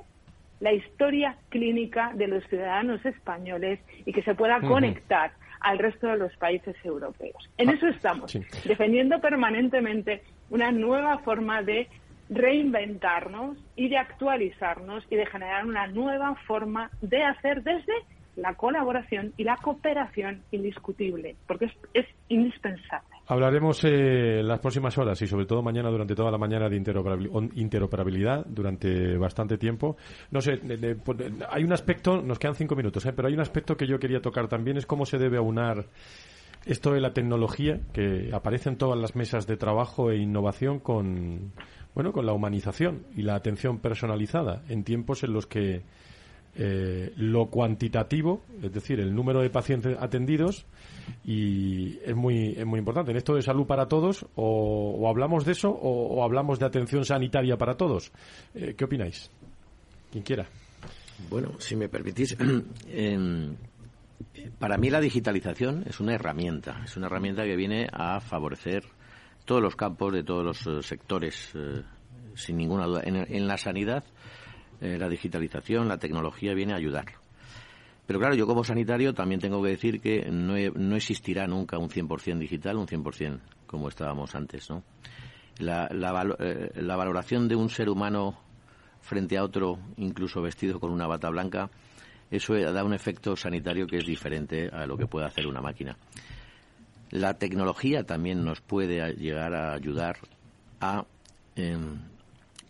la 0.59 0.73
historia 0.73 1.37
clínica 1.49 2.13
de 2.15 2.27
los 2.27 2.43
ciudadanos 2.47 3.05
españoles 3.05 3.79
y 4.07 4.11
que 4.11 4.23
se 4.23 4.33
pueda 4.33 4.59
conectar 4.61 5.33
al 5.63 5.79
resto 5.79 6.07
de 6.07 6.17
los 6.17 6.35
países 6.37 6.75
europeos. 6.83 7.49
En 7.57 7.69
ah, 7.69 7.73
eso 7.73 7.87
estamos, 7.87 8.37
defendiendo 8.65 9.19
permanentemente 9.19 10.21
una 10.49 10.71
nueva 10.71 11.17
forma 11.19 11.63
de 11.63 11.87
reinventarnos 12.29 13.57
y 13.75 13.89
de 13.89 13.97
actualizarnos 13.97 15.05
y 15.09 15.15
de 15.15 15.25
generar 15.25 15.65
una 15.65 15.87
nueva 15.87 16.35
forma 16.47 16.91
de 17.01 17.23
hacer 17.23 17.63
desde 17.63 17.93
la 18.35 18.55
colaboración 18.55 19.33
y 19.37 19.43
la 19.43 19.57
cooperación 19.57 20.43
indiscutible, 20.51 21.35
porque 21.47 21.71
es, 21.93 22.05
indispensable. 22.29 23.12
Hablaremos 23.25 23.81
eh, 23.85 24.41
las 24.43 24.59
próximas 24.59 24.97
horas 24.97 25.21
y 25.21 25.27
sobre 25.27 25.45
todo 25.45 25.61
mañana 25.61 25.89
durante 25.89 26.13
toda 26.13 26.29
la 26.29 26.37
mañana 26.37 26.67
de 26.67 26.75
interoperabilidad 27.55 28.45
durante 28.45 29.17
bastante 29.17 29.57
tiempo. 29.57 29.95
No 30.31 30.41
sé, 30.41 30.59
pues, 31.03 31.19
hay 31.49 31.63
un 31.63 31.71
aspecto, 31.71 32.21
nos 32.21 32.37
quedan 32.37 32.55
cinco 32.55 32.75
minutos, 32.75 33.05
eh, 33.05 33.13
pero 33.13 33.29
hay 33.29 33.33
un 33.33 33.39
aspecto 33.39 33.77
que 33.77 33.87
yo 33.87 33.97
quería 33.97 34.21
tocar 34.21 34.49
también, 34.49 34.75
es 34.77 34.85
cómo 34.85 35.05
se 35.05 35.17
debe 35.17 35.37
aunar 35.37 35.85
esto 36.65 36.91
de 36.91 36.99
la 36.99 37.13
tecnología 37.13 37.79
que 37.93 38.29
aparece 38.33 38.69
en 38.69 38.77
todas 38.77 38.99
las 38.99 39.15
mesas 39.15 39.47
de 39.47 39.55
trabajo 39.55 40.11
e 40.11 40.17
innovación 40.17 40.79
con, 40.79 41.53
bueno, 41.93 42.11
con 42.11 42.25
la 42.25 42.33
humanización 42.33 43.05
y 43.15 43.21
la 43.21 43.35
atención 43.35 43.79
personalizada 43.79 44.63
en 44.67 44.83
tiempos 44.83 45.23
en 45.23 45.33
los 45.33 45.47
que 45.47 45.83
eh, 46.55 47.11
lo 47.15 47.47
cuantitativo, 47.47 48.43
es 48.61 48.71
decir, 48.71 48.99
el 48.99 49.15
número 49.15 49.41
de 49.41 49.49
pacientes 49.49 49.97
atendidos, 49.99 50.67
y 51.25 51.97
es 52.05 52.15
muy, 52.15 52.53
es 52.55 52.65
muy 52.65 52.77
importante. 52.77 53.09
En 53.09 53.17
esto 53.17 53.33
de 53.33 53.41
salud 53.41 53.65
para 53.65 53.87
todos, 53.87 54.27
o, 54.35 55.09
hablamos 55.09 55.45
de 55.45 55.53
eso 55.53 55.71
o, 55.71 56.23
hablamos 56.23 56.59
de 56.59 56.67
atención 56.67 57.05
sanitaria 57.05 57.57
para 57.57 57.75
todos. 57.75 58.11
Eh, 58.53 58.75
¿Qué 58.77 58.85
opináis? 58.85 59.31
Quien 60.11 60.23
quiera. 60.23 60.45
Bueno, 61.27 61.59
si 61.59 61.75
me 61.75 61.89
permitís, 61.89 62.37
para 64.59 64.77
mí 64.77 64.91
la 64.91 65.01
digitalización 65.01 65.85
es 65.87 65.99
una 65.99 66.13
herramienta, 66.13 66.81
es 66.83 66.95
una 66.97 67.07
herramienta 67.07 67.45
que 67.45 67.55
viene 67.55 67.87
a 67.91 68.19
favorecer 68.19 68.83
todos 69.45 69.61
los 69.61 69.75
campos 69.75 70.13
de 70.13 70.23
todos 70.23 70.45
los 70.45 70.67
eh, 70.67 70.87
sectores, 70.87 71.51
sin 72.35 72.57
ninguna 72.57 72.85
duda. 72.85 73.01
en 73.03 73.47
la 73.47 73.57
sanidad, 73.57 74.03
eh, 74.83 74.97
la 74.97 75.07
digitalización, 75.07 75.87
la 75.87 75.97
tecnología 75.97 76.53
viene 76.53 76.73
a 76.73 76.75
ayudar. 76.75 77.05
Pero 78.05 78.19
claro, 78.19 78.35
yo 78.35 78.45
como 78.45 78.65
sanitario 78.65 79.13
también 79.13 79.39
tengo 79.39 79.63
que 79.63 79.69
decir 79.69 80.01
que 80.01 80.29
no, 80.29 80.55
no 80.75 80.95
existirá 80.97 81.47
nunca 81.47 81.77
un 81.77 81.89
100% 81.89 82.37
digital, 82.37 82.75
un 82.75 82.87
100% 82.87 83.39
como 83.65 83.87
estábamos 83.87 84.35
antes, 84.35 84.69
¿no? 84.69 84.83
La, 85.59 85.87
eh, 85.87 86.71
la, 86.75 86.95
valoración 86.97 87.47
de 87.47 87.55
un 87.55 87.69
ser 87.69 87.87
humano 87.87 88.37
frente 88.99 89.37
a 89.37 89.43
otro, 89.45 89.79
incluso 89.95 90.41
vestido 90.41 90.81
con 90.81 90.91
una 90.91 91.07
bata 91.07 91.29
blanca, 91.29 91.69
eso 92.29 92.53
da 92.55 92.83
un 92.83 92.93
efecto 92.93 93.37
sanitario 93.37 93.87
que 93.87 93.99
es 93.99 94.05
diferente 94.05 94.67
a 94.67 94.85
lo 94.85 94.97
que 94.97 95.07
puede 95.07 95.27
hacer 95.27 95.47
una 95.47 95.61
máquina. 95.61 95.97
La 97.11 97.35
tecnología 97.35 98.03
también 98.03 98.43
nos 98.43 98.59
puede 98.59 99.13
llegar 99.13 99.53
a 99.53 99.73
ayudar 99.75 100.17
a 100.81 101.05
em, 101.55 101.99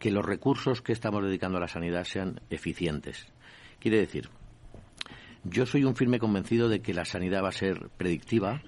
que 0.04 0.12
los 0.12 0.26
recursos 0.26 0.82
que 0.82 0.92
estamos 0.92 1.24
dedicando 1.24 1.60
a 1.60 1.62
la 1.62 1.70
sanidad 1.70 2.04
sean 2.04 2.42
eficientes. 2.50 3.26
Quiere 3.80 4.00
decir, 4.00 4.28
yo 5.46 5.66
soy 5.66 5.86
un 5.86 5.96
firme 5.96 6.20
convencido 6.20 6.68
de 6.68 6.82
que 6.82 6.94
la 6.94 7.06
sanidad 7.06 7.42
va 7.42 7.48
a 7.48 7.54
ser 7.54 7.88
predictiva 7.96 8.62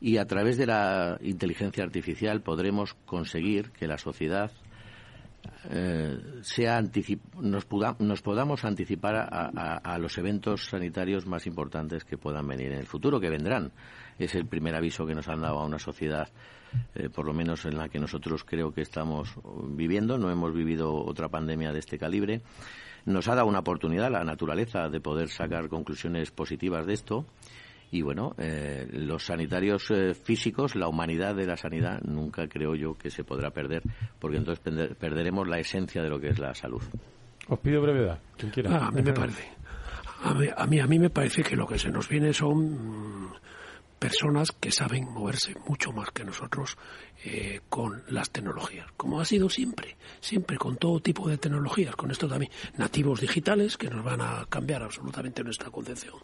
y 0.00 0.18
a 0.18 0.24
través 0.24 0.56
de 0.56 0.66
la 0.66 1.18
inteligencia 1.20 1.82
artificial 1.82 2.42
podremos 2.42 2.94
conseguir 3.06 3.72
que 3.72 3.88
la 3.88 3.98
sociedad 3.98 4.52
eh, 5.68 6.16
sea 6.42 6.80
nos, 6.80 7.66
nos, 7.98 8.22
podamos 8.22 8.64
anticipar 8.64 9.16
a, 9.16 9.98
los 9.98 10.16
eventos 10.16 10.66
sanitarios 10.66 11.26
más 11.26 11.44
importantes 11.48 12.04
que 12.04 12.16
puedan 12.16 12.46
venir 12.46 12.70
en 12.70 12.78
el 12.78 12.86
futuro, 12.86 13.18
que 13.18 13.30
vendrán. 13.30 13.72
Es 14.18 14.34
el 14.34 14.46
primer 14.46 14.74
aviso 14.74 15.06
que 15.06 15.14
nos 15.14 15.28
han 15.28 15.40
dado 15.40 15.58
a 15.58 15.66
una 15.66 15.78
sociedad, 15.78 16.28
eh, 16.94 17.08
por 17.08 17.26
lo 17.26 17.32
menos 17.32 17.64
en 17.64 17.76
la 17.76 17.88
que 17.88 17.98
nosotros 17.98 18.44
creo 18.44 18.72
que 18.72 18.82
estamos 18.82 19.34
viviendo. 19.68 20.18
No 20.18 20.30
hemos 20.30 20.54
vivido 20.54 20.94
otra 20.94 21.28
pandemia 21.28 21.72
de 21.72 21.78
este 21.78 21.98
calibre. 21.98 22.42
Nos 23.04 23.28
ha 23.28 23.34
dado 23.34 23.46
una 23.46 23.60
oportunidad 23.60 24.10
la 24.10 24.24
naturaleza 24.24 24.88
de 24.88 25.00
poder 25.00 25.28
sacar 25.28 25.68
conclusiones 25.68 26.30
positivas 26.30 26.86
de 26.86 26.94
esto 26.94 27.26
y 27.90 28.02
bueno, 28.02 28.34
eh, 28.38 28.86
los 28.90 29.24
sanitarios 29.24 29.90
eh, 29.90 30.14
físicos, 30.14 30.74
la 30.74 30.88
humanidad 30.88 31.34
de 31.34 31.46
la 31.46 31.56
sanidad, 31.56 32.00
nunca 32.02 32.48
creo 32.48 32.74
yo 32.74 32.94
que 32.94 33.10
se 33.10 33.22
podrá 33.22 33.50
perder, 33.50 33.82
porque 34.18 34.38
entonces 34.38 34.62
perderemos 34.96 35.46
la 35.46 35.58
esencia 35.58 36.02
de 36.02 36.08
lo 36.08 36.18
que 36.18 36.28
es 36.28 36.38
la 36.38 36.52
salud. 36.54 36.82
Os 37.48 37.58
pido 37.60 37.80
brevedad, 37.80 38.18
quien 38.36 38.50
quiera. 38.50 38.76
Ah, 38.76 38.88
a 38.88 38.90
mí 38.90 39.02
me 39.02 39.12
parece. 39.12 39.48
A 40.24 40.34
mí, 40.66 40.78
a 40.80 40.86
mí, 40.86 40.98
me 40.98 41.10
parece 41.10 41.42
que 41.42 41.54
lo 41.54 41.66
que 41.66 41.78
se 41.78 41.90
nos 41.90 42.08
viene 42.08 42.32
son 42.32 43.30
personas 43.98 44.52
que 44.52 44.70
saben 44.70 45.10
moverse 45.10 45.54
mucho 45.66 45.92
más 45.92 46.10
que 46.10 46.24
nosotros 46.24 46.76
eh, 47.24 47.60
con 47.68 48.04
las 48.08 48.30
tecnologías, 48.30 48.86
como 48.96 49.20
ha 49.20 49.24
sido 49.24 49.48
siempre, 49.48 49.96
siempre 50.20 50.58
con 50.58 50.76
todo 50.76 51.00
tipo 51.00 51.28
de 51.28 51.38
tecnologías, 51.38 51.96
con 51.96 52.10
esto 52.10 52.28
también, 52.28 52.52
nativos 52.76 53.20
digitales 53.20 53.76
que 53.76 53.88
nos 53.88 54.04
van 54.04 54.20
a 54.20 54.46
cambiar 54.48 54.82
absolutamente 54.82 55.42
nuestra 55.42 55.70
concepción, 55.70 56.14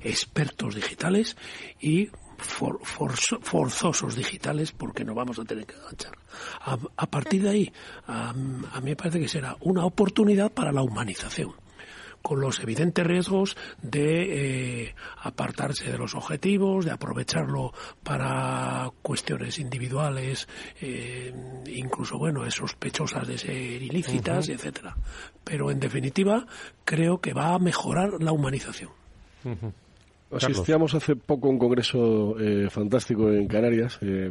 expertos 0.00 0.74
digitales 0.74 1.36
y 1.80 2.08
forzosos 2.38 4.14
digitales 4.14 4.72
porque 4.72 5.04
nos 5.04 5.16
vamos 5.16 5.38
a 5.38 5.44
tener 5.44 5.66
que 5.66 5.74
enganchar. 5.74 6.12
A, 6.60 7.06
partir 7.06 7.42
de 7.42 7.48
ahí, 7.48 7.72
a 8.06 8.32
mí 8.34 8.66
me 8.82 8.96
parece 8.96 9.18
que 9.18 9.28
será 9.28 9.56
una 9.60 9.84
oportunidad 9.84 10.52
para 10.52 10.70
la 10.70 10.82
humanización 10.82 11.54
con 12.26 12.40
los 12.40 12.58
evidentes 12.58 13.06
riesgos 13.06 13.56
de 13.82 14.86
eh, 14.86 14.94
apartarse 15.22 15.92
de 15.92 15.96
los 15.96 16.16
objetivos, 16.16 16.84
de 16.84 16.90
aprovecharlo 16.90 17.72
para 18.02 18.90
cuestiones 19.00 19.60
individuales, 19.60 20.48
eh, 20.80 21.32
incluso 21.66 22.18
bueno, 22.18 22.50
sospechosas 22.50 23.28
de 23.28 23.38
ser 23.38 23.80
ilícitas, 23.80 24.48
etcétera. 24.48 24.96
Pero 25.44 25.70
en 25.70 25.78
definitiva, 25.78 26.44
creo 26.84 27.20
que 27.20 27.32
va 27.32 27.54
a 27.54 27.60
mejorar 27.60 28.20
la 28.20 28.32
humanización. 28.32 28.90
Asistíamos 30.30 30.92
hace 30.94 31.14
poco 31.14 31.46
a 31.46 31.50
un 31.50 31.58
congreso 31.58 32.38
eh, 32.38 32.68
fantástico 32.68 33.30
en 33.30 33.46
Canarias, 33.46 33.98
eh, 34.02 34.28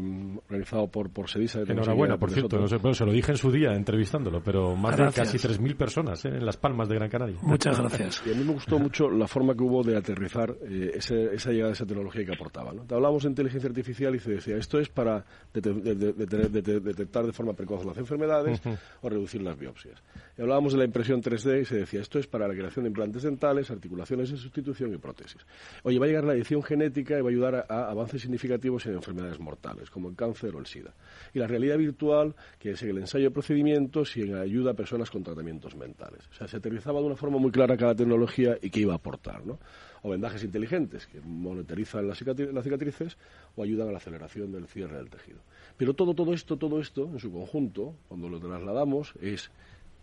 organizado 0.48 0.88
por, 0.88 1.10
por 1.10 1.30
Sedisa. 1.30 1.62
Enhorabuena, 1.62 2.18
por 2.18 2.32
cierto. 2.32 2.60
No 2.60 2.68
sé, 2.68 2.78
se 2.94 3.06
lo 3.06 3.14
dije 3.14 3.32
en 3.32 3.38
su 3.38 3.50
día 3.50 3.74
entrevistándolo, 3.74 4.42
pero 4.44 4.76
más 4.76 4.98
de 4.98 5.10
casi 5.12 5.38
3.000 5.38 5.76
personas 5.78 6.26
eh, 6.26 6.30
en 6.30 6.46
Las 6.46 6.58
Palmas 6.58 6.90
de 6.90 6.96
Gran 6.96 7.10
Canaria. 7.10 7.38
Muchas 7.42 7.80
gracias. 7.80 8.22
Y 8.26 8.32
a 8.34 8.36
mí 8.36 8.44
me 8.44 8.54
gustó 8.54 8.78
mucho 8.78 9.10
la 9.10 9.28
forma 9.28 9.56
que 9.56 9.64
hubo 9.64 9.84
de 9.84 9.96
aterrizar 9.96 10.54
esa 10.66 11.52
llegada 11.52 11.70
de 11.70 11.74
esa 11.74 11.86
tecnología 11.86 12.26
que 12.26 12.34
aportaba. 12.34 12.74
¿no? 12.74 12.82
Hablábamos 12.84 13.24
de 13.24 13.30
inteligencia 13.30 13.70
artificial 13.70 14.16
y 14.16 14.20
se 14.20 14.32
decía, 14.32 14.58
esto 14.58 14.80
es 14.80 14.90
para 14.90 15.24
detectar 15.54 17.26
de 17.26 17.32
forma 17.32 17.54
precoz 17.54 17.86
las 17.86 17.98
enfermedades 17.98 18.62
o 19.02 19.10
reducir 19.10 19.42
las 19.42 19.58
biopsias. 19.58 20.04
Y 20.38 20.42
hablábamos 20.42 20.74
de 20.74 20.80
la 20.80 20.86
impresión 20.86 21.22
3D 21.22 21.62
y 21.62 21.66
se 21.66 21.78
decía, 21.78 22.02
esto 22.02 22.20
es 22.20 22.28
para 22.28 22.48
la 22.48 22.54
creación 22.54 22.84
de 22.84 22.90
implantes 22.90 23.24
dentales, 23.24 23.72
articulaciones 23.72 24.30
en 24.32 24.38
sustitución 24.38 24.94
y 24.94 24.98
prótesis. 24.98 25.46
Oye, 25.88 26.00
va 26.00 26.06
a 26.06 26.08
llegar 26.08 26.24
la 26.24 26.34
edición 26.34 26.64
genética 26.64 27.16
y 27.16 27.22
va 27.22 27.28
a 27.28 27.32
ayudar 27.32 27.68
a, 27.70 27.92
avances 27.92 28.20
significativos 28.20 28.84
en 28.88 28.96
enfermedades 28.96 29.40
mortales, 29.40 29.92
como 29.92 30.10
el 30.10 30.16
cáncer 30.16 30.56
o 30.56 30.60
el 30.60 30.66
SIDA. 30.66 30.96
Y 31.32 31.38
la 31.38 31.46
realidad 31.46 31.78
virtual, 31.78 32.34
que 32.58 32.72
es 32.72 32.82
el 32.82 32.98
ensayo 32.98 33.26
de 33.26 33.30
procedimientos 33.30 34.18
y 34.18 34.24
en 34.24 34.34
ayuda 34.34 34.72
a 34.72 34.74
personas 34.74 35.12
con 35.12 35.22
tratamientos 35.22 35.76
mentales. 35.76 36.28
O 36.32 36.34
sea, 36.34 36.48
se 36.48 36.58
aterrizaba 36.58 37.02
de 37.02 37.06
una 37.06 37.16
forma 37.16 37.38
muy 37.38 37.52
clara 37.52 37.78
cada 37.78 37.94
tecnología 37.94 38.58
y 38.60 38.72
qué 38.72 38.80
iba 38.80 38.94
a 38.94 38.96
aportar, 38.96 39.46
¿no? 39.46 39.60
O 40.02 40.10
vendajes 40.10 40.44
inteligentes 40.44 41.06
que 41.06 41.22
monitorizan 41.22 42.08
las, 42.08 42.18
cicatrices 42.18 43.18
o 43.56 43.62
ayudan 43.62 43.90
a 43.90 43.92
la 43.92 43.98
aceleración 44.00 44.52
del 44.52 44.66
cierre 44.66 44.98
del 44.98 45.12
tejido. 45.12 45.38
Pero 45.78 45.94
todo, 45.94 46.16
todo 46.16 46.34
esto, 46.34 46.58
todo 46.58 46.82
esto, 46.82 47.12
en 47.14 47.20
su 47.20 47.32
conjunto, 47.32 47.94
cuando 48.08 48.28
lo 48.28 48.40
trasladamos, 48.40 49.14
es 49.22 49.52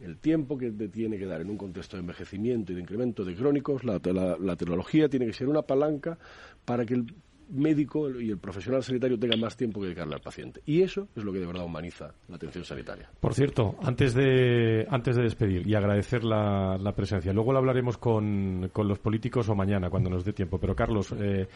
el 0.03 0.18
tiempo 0.18 0.59
que 0.59 0.70
te 0.70 0.88
tiene 0.88 1.18
que 1.18 1.26
dar 1.26 1.40
en 1.40 1.50
un 1.50 1.57
contexto 1.57 1.96
de 1.96 2.00
envejecimiento 2.00 2.72
y 2.72 2.74
de 2.74 2.80
incremento 2.80 3.24
de 3.24 3.34
crónicos, 3.34 3.84
la, 3.84 3.98
tecnología 4.00 5.09
tiene 5.09 5.26
que 5.26 5.32
ser 5.32 5.48
una 5.48 5.62
palanca 5.62 6.18
para 6.64 6.84
que 6.84 6.94
el 6.94 7.07
médico 7.50 8.09
y 8.09 8.30
el 8.30 8.38
profesional 8.38 8.82
sanitario 8.82 9.18
tengan 9.18 9.40
más 9.40 9.57
tiempo 9.57 9.80
que 9.80 9.86
dedicarle 9.86 10.14
al 10.14 10.20
paciente. 10.20 10.62
Y 10.64 10.80
eso 10.80 11.09
es 11.14 11.22
lo 11.22 11.32
que 11.32 11.38
de 11.38 11.46
verdad 11.46 11.64
humaniza 11.64 12.14
la 12.28 12.36
atención 12.36 12.64
sanitaria. 12.64 13.11
Por 13.20 13.34
cierto, 13.34 13.76
antes 13.82 14.14
de, 14.14 14.86
antes 14.88 15.16
de 15.16 15.22
despedir 15.22 15.66
y 15.66 15.74
agradecer 15.74 16.24
la, 16.24 16.92
presencia, 16.96 17.32
luego 17.32 17.53
lo 17.53 17.59
hablaremos 17.59 17.98
con, 17.98 18.70
con, 18.72 18.88
los 18.88 18.98
políticos 18.98 19.48
o 19.48 19.55
mañana, 19.55 19.90
cuando 19.90 20.09
nos 20.09 20.24
dé 20.24 20.32
tiempo. 20.32 20.59
Pero 20.59 20.74
Carlos 20.74 21.14
eh, 21.18 21.46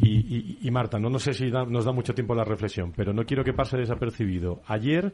y, 0.00 0.70
Marta, 0.70 0.98
no, 0.98 1.10
no 1.10 1.18
sé 1.18 1.34
si 1.34 1.50
nos 1.50 1.84
da 1.84 1.92
mucho 1.92 2.14
tiempo 2.14 2.34
la 2.34 2.44
reflexión, 2.44 2.92
pero 2.94 3.12
no 3.12 3.24
quiero 3.24 3.42
que 3.42 3.52
pase 3.52 3.76
desapercibido. 3.76 4.60
Ayer 4.66 5.12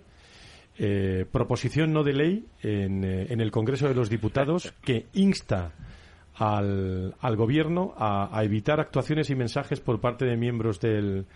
eh, 0.79 1.24
proposición 1.31 1.93
no 1.93 2.05
de 2.05 2.12
ley 2.12 2.47
en, 2.62 3.05
eh, 3.05 3.27
en, 3.31 3.41
el 3.41 3.51
Congreso 3.51 3.89
de 3.89 3.95
los 3.95 4.11
Diputados 4.11 4.74
que 4.85 5.07
insta 5.14 5.72
al, 6.35 7.14
al 7.20 7.37
Gobierno 7.37 7.95
a, 7.97 8.37
a, 8.37 8.45
evitar 8.45 8.81
actuaciones 8.81 9.31
y 9.31 9.35
mensajes 9.35 9.81
por 9.81 10.01
parte 10.01 10.27
de 10.27 10.37
miembros 10.37 10.81
del, 10.81 11.27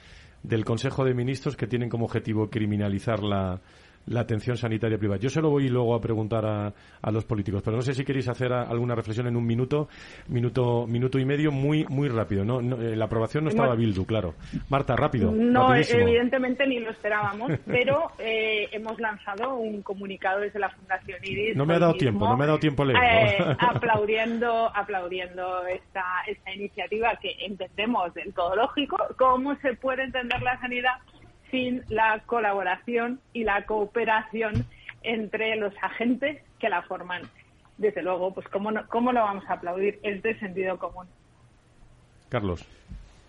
del 0.43 0.65
Consejo 0.65 1.05
de 1.05 1.15
Ministros 1.15 1.57
que 1.57 1.67
tienen 1.67 1.89
como 1.89 2.05
objetivo 2.05 2.51
criminalizar 2.51 3.23
la, 3.23 3.61
la 4.07 4.21
atención 4.21 4.57
sanitaria 4.57 4.99
privada. 4.99 5.21
Yo 5.21 5.31
se 5.31 5.41
lo 5.41 5.51
voy 5.51 5.69
luego 5.69 5.95
a 5.95 6.01
preguntar 6.01 6.45
a, 6.45 6.73
a 7.03 7.11
los 7.11 7.25
políticos, 7.25 7.63
pero 7.65 7.77
no 7.77 7.83
sé 7.83 7.95
si 7.95 8.05
queréis 8.05 8.29
hacer 8.29 8.53
alguna 8.53 8.95
reflexión 8.95 9.27
en 9.27 9.37
un 9.37 9.47
minuto, 9.47 9.89
minuto, 10.29 10.87
minuto 10.87 11.19
y 11.19 11.25
medio, 11.25 11.53
muy, 11.53 11.85
muy 11.89 12.09
rápido. 12.09 12.45
No, 12.45 12.61
eh, 12.61 12.97
la 12.97 13.05
aprobación 13.05 13.45
no 13.45 13.51
estaba 13.51 13.75
Bildu, 13.75 14.05
claro. 14.05 14.35
Marta, 14.69 14.97
rápido. 14.97 15.31
No, 15.33 15.75
evidentemente 15.75 16.67
ni 16.67 16.81
lo 16.81 16.91
esperábamos, 16.91 17.53
pero 17.67 18.13
eh, 18.19 18.69
hemos 18.73 18.99
lanzado 18.99 19.57
un 19.57 19.83
comunicado 19.83 20.41
desde 20.41 20.59
la 20.59 20.71
Fundación 20.71 21.19
Iris. 21.23 21.57
No 21.57 21.67
me 21.67 21.75
ha 21.75 21.79
dado 21.79 21.95
tiempo, 21.95 22.29
no 22.29 22.37
me 22.37 22.45
ha 22.45 22.49
dado 22.49 22.59
tiempo 22.59 22.85
leer. 22.85 22.99
Eh, 23.03 23.57
aplaudiendo, 23.59 24.71
aplaudiendo 24.75 25.67
esta, 25.67 26.05
esta 26.27 26.53
iniciativa 26.53 27.17
que 27.21 27.35
entendemos 27.45 28.13
del 28.15 28.33
todo 28.33 28.57
lógico. 28.57 28.97
¿Cómo 29.17 29.55
se 29.57 29.75
puede 29.75 30.05
entender 30.05 30.41
la 30.43 30.59
sanidad 30.61 30.93
sin 31.51 31.83
la 31.89 32.23
colaboración 32.27 33.21
y 33.33 33.45
la 33.45 33.65
cooperación 33.67 34.67
entre 35.03 35.57
los 35.57 35.73
agentes 35.83 36.43
que 36.59 36.69
la 36.69 36.83
forman. 36.83 37.23
Desde 37.79 38.03
luego, 38.03 38.33
pues 38.35 38.47
cómo, 38.49 38.71
no, 38.71 38.87
cómo 38.89 39.13
lo 39.13 39.21
vamos 39.21 39.45
a 39.49 39.55
aplaudir, 39.55 39.99
es 40.03 40.23
de 40.23 40.39
sentido 40.39 40.79
común. 40.79 41.07
Carlos. 42.29 42.65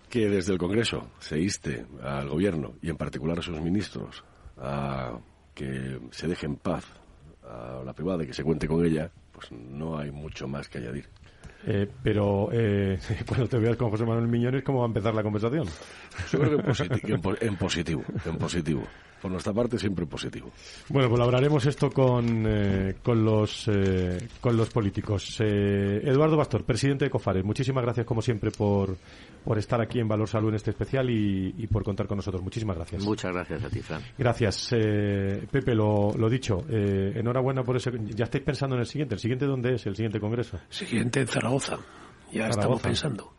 Que 0.09 0.27
desde 0.27 0.51
el 0.51 0.59
Congreso 0.59 1.09
se 1.19 1.39
inste 1.39 1.85
al 2.03 2.27
Gobierno 2.27 2.73
y 2.81 2.89
en 2.89 2.97
particular 2.97 3.39
a 3.39 3.41
sus 3.41 3.59
ministros 3.61 4.23
a 4.57 5.17
que 5.55 5.99
se 6.11 6.27
deje 6.27 6.45
en 6.47 6.57
paz 6.57 6.85
a 7.43 7.81
la 7.85 7.93
privada 7.93 8.23
y 8.23 8.27
que 8.27 8.33
se 8.33 8.43
cuente 8.43 8.67
con 8.67 8.85
ella, 8.85 9.09
pues 9.31 9.51
no 9.51 9.97
hay 9.97 10.11
mucho 10.11 10.47
más 10.47 10.67
que 10.67 10.79
añadir. 10.79 11.07
Eh, 11.65 11.87
pero 12.01 12.49
eh, 12.51 12.97
cuando 13.27 13.47
te 13.47 13.57
veas 13.57 13.77
con 13.77 13.89
José 13.89 14.05
Manuel 14.05 14.27
Miñones, 14.27 14.63
¿cómo 14.63 14.79
va 14.79 14.85
a 14.85 14.87
empezar 14.87 15.13
la 15.13 15.23
conversación? 15.23 15.67
Yo 16.31 16.39
creo 16.39 16.57
que 16.57 17.45
en, 17.45 17.57
positivo, 17.57 18.03
en 18.25 18.37
positivo. 18.37 18.83
Por 19.21 19.29
nuestra 19.29 19.53
parte, 19.53 19.77
siempre 19.77 20.07
positivo. 20.07 20.51
Bueno, 20.89 21.07
pues 21.07 21.21
hablaremos 21.21 21.63
esto 21.67 21.91
con, 21.91 22.43
eh, 22.47 22.95
con, 23.03 23.23
los, 23.23 23.67
eh, 23.67 24.17
con 24.39 24.57
los 24.57 24.69
políticos. 24.71 25.37
Eh, 25.39 26.01
Eduardo 26.03 26.35
Bastor, 26.35 26.63
presidente 26.63 27.05
de 27.05 27.11
COFARES, 27.11 27.45
muchísimas 27.45 27.83
gracias, 27.83 28.07
como 28.07 28.23
siempre, 28.23 28.49
por, 28.49 28.97
por 29.45 29.59
estar 29.59 29.79
aquí 29.79 29.99
en 29.99 30.07
Valor 30.07 30.27
Salud 30.27 30.49
en 30.49 30.55
este 30.55 30.71
especial 30.71 31.07
y, 31.11 31.53
y 31.55 31.67
por 31.67 31.83
contar 31.83 32.07
con 32.07 32.17
nosotros. 32.17 32.41
Muchísimas 32.41 32.75
gracias. 32.75 33.03
Muchas 33.03 33.31
gracias 33.31 33.63
a 33.63 33.69
ti, 33.69 33.81
Fran. 33.81 34.01
Gracias. 34.17 34.69
Pepe, 34.71 35.75
lo, 35.75 36.13
lo 36.17 36.27
dicho, 36.27 36.65
enhorabuena 36.67 37.61
por 37.63 37.75
ese. 37.77 37.91
¿Ya 38.15 38.23
estáis 38.23 38.43
pensando 38.43 38.75
en 38.75 38.81
el 38.81 38.87
siguiente? 38.87 39.13
¿El 39.13 39.21
siguiente 39.21 39.45
dónde 39.45 39.75
es? 39.75 39.85
¿El 39.85 39.95
siguiente 39.95 40.19
congreso? 40.19 40.57
Siguiente 40.69 41.21
en 41.21 41.27
Zaragoza. 41.27 41.50
Ya 42.31 42.47
estamos 42.47 42.81
pensando. 42.81 43.33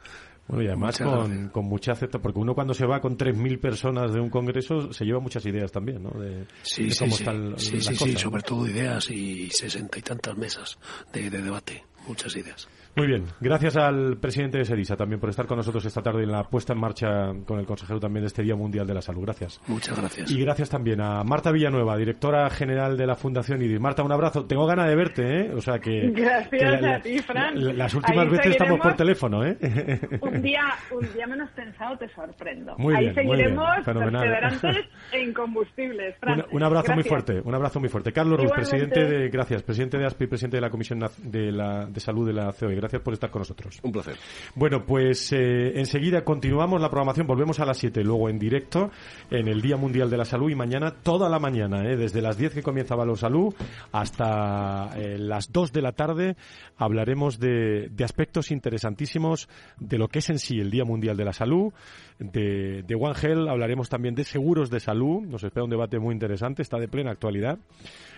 Bueno, 0.48 0.64
y 0.64 0.66
además 0.66 0.98
con, 0.98 1.48
con, 1.48 1.64
mucha 1.66 1.92
aceptación, 1.92 2.22
porque 2.22 2.40
uno 2.40 2.54
cuando 2.54 2.74
se 2.74 2.84
va 2.84 3.00
con 3.00 3.16
3.000 3.16 3.60
personas 3.60 4.12
de 4.12 4.20
un 4.20 4.28
congreso 4.28 4.92
se 4.92 5.04
lleva 5.04 5.20
muchas 5.20 5.46
ideas 5.46 5.70
también, 5.70 6.02
¿no? 6.02 6.10
De, 6.10 6.46
sí, 6.62 6.90
sí, 6.90 7.08
sí, 7.56 7.80
sí, 7.80 8.16
sobre 8.16 8.42
todo 8.42 8.66
ideas 8.66 9.08
y 9.10 9.48
sesenta 9.50 9.98
y 9.98 10.02
tantas 10.02 10.36
mesas 10.36 10.78
de 11.12 11.30
debate, 11.30 11.84
muchas 12.06 12.36
ideas. 12.36 12.68
Muy 12.94 13.06
bien, 13.06 13.24
gracias 13.40 13.74
al 13.78 14.18
presidente 14.18 14.58
de 14.58 14.66
Sedisa 14.66 14.96
también 14.96 15.18
por 15.18 15.30
estar 15.30 15.46
con 15.46 15.56
nosotros 15.56 15.82
esta 15.86 16.02
tarde 16.02 16.24
en 16.24 16.30
la 16.30 16.44
puesta 16.44 16.74
en 16.74 16.78
marcha 16.78 17.32
con 17.46 17.58
el 17.58 17.64
consejero 17.64 17.98
también 17.98 18.22
de 18.22 18.26
este 18.26 18.42
Día 18.42 18.54
Mundial 18.54 18.86
de 18.86 18.92
la 18.92 19.00
Salud. 19.00 19.22
Gracias. 19.22 19.62
Muchas 19.66 19.98
gracias. 19.98 20.30
Y 20.30 20.38
gracias 20.38 20.68
también 20.68 21.00
a 21.00 21.24
Marta 21.24 21.50
Villanueva, 21.52 21.96
directora 21.96 22.50
general 22.50 22.98
de 22.98 23.06
la 23.06 23.14
Fundación 23.14 23.62
IDIS. 23.62 23.80
Marta, 23.80 24.02
un 24.02 24.12
abrazo. 24.12 24.44
Tengo 24.44 24.66
ganas 24.66 24.88
de 24.88 24.94
verte, 24.94 25.40
¿eh? 25.40 25.52
O 25.54 25.62
sea 25.62 25.78
que... 25.78 26.10
Gracias 26.10 26.84
a 26.84 27.00
ti, 27.00 27.18
Fran. 27.20 27.78
las 27.78 27.94
últimas 27.94 28.28
veces 28.28 28.46
estamos 28.48 28.78
por 28.78 28.94
teléfono, 28.94 29.42
¿eh? 29.42 29.56
Un 30.20 30.42
día, 30.42 30.74
un 30.90 31.12
día 31.14 31.26
menos 31.26 31.48
pensado 31.52 31.96
te 31.96 32.08
sorprendo. 32.10 32.74
Muy 32.76 32.94
Ahí 32.94 33.14
seguiremos 33.14 33.68
perseverantes 33.86 34.76
e 35.12 35.22
incombustibles, 35.22 36.14
Fran. 36.18 36.44
Un, 36.52 36.62
abrazo 36.62 36.92
muy 36.92 37.04
fuerte, 37.04 37.40
un 37.42 37.54
abrazo 37.54 37.80
muy 37.80 37.88
fuerte. 37.88 38.12
Carlos 38.12 38.38
Ruz, 38.38 38.52
presidente 38.52 39.02
de... 39.06 39.30
Gracias, 39.30 39.62
presidente 39.62 39.96
de 39.96 40.04
ASPI, 40.04 40.26
presidente 40.26 40.58
de 40.58 40.60
la 40.60 40.68
Comisión 40.68 41.00
de, 41.22 41.52
la, 41.52 41.86
de 41.86 42.00
Salud 42.00 42.26
de 42.26 42.34
la 42.34 42.52
COE. 42.52 42.81
Gracias 42.82 43.00
por 43.00 43.14
estar 43.14 43.30
con 43.30 43.42
nosotros. 43.42 43.78
Un 43.84 43.92
placer. 43.92 44.16
Bueno, 44.56 44.84
pues 44.84 45.32
eh, 45.32 45.78
enseguida 45.78 46.24
continuamos 46.24 46.80
la 46.80 46.90
programación. 46.90 47.28
Volvemos 47.28 47.60
a 47.60 47.64
las 47.64 47.78
7, 47.78 48.02
luego 48.02 48.28
en 48.28 48.40
directo 48.40 48.90
en 49.30 49.46
el 49.46 49.62
Día 49.62 49.76
Mundial 49.76 50.10
de 50.10 50.16
la 50.16 50.24
Salud 50.24 50.50
y 50.50 50.56
mañana 50.56 50.90
toda 50.90 51.28
la 51.28 51.38
mañana, 51.38 51.88
eh, 51.88 51.96
desde 51.96 52.20
las 52.20 52.36
10 52.36 52.54
que 52.54 52.62
comienza 52.64 52.96
Valor 52.96 53.18
Salud 53.18 53.54
hasta 53.92 54.90
eh, 54.96 55.16
las 55.16 55.52
2 55.52 55.72
de 55.72 55.80
la 55.80 55.92
tarde, 55.92 56.36
hablaremos 56.76 57.38
de, 57.38 57.88
aspectos 58.02 58.50
interesantísimos 58.50 59.48
de 59.78 59.96
lo 59.96 60.08
que 60.08 60.18
es 60.18 60.28
en 60.30 60.40
sí 60.40 60.58
el 60.58 60.72
Día 60.72 60.84
Mundial 60.84 61.16
de 61.16 61.24
la 61.24 61.32
Salud, 61.32 61.72
de, 62.18 62.96
One 62.98 63.14
Health, 63.20 63.48
hablaremos 63.48 63.88
también 63.88 64.14
de 64.14 64.24
seguros 64.24 64.70
de 64.70 64.80
salud. 64.80 65.22
Nos 65.22 65.42
espera 65.44 65.64
un 65.64 65.70
debate 65.70 65.98
muy 65.98 66.12
interesante, 66.12 66.62
está 66.62 66.78
de 66.78 66.88
plena 66.88 67.10
actualidad. 67.10 67.58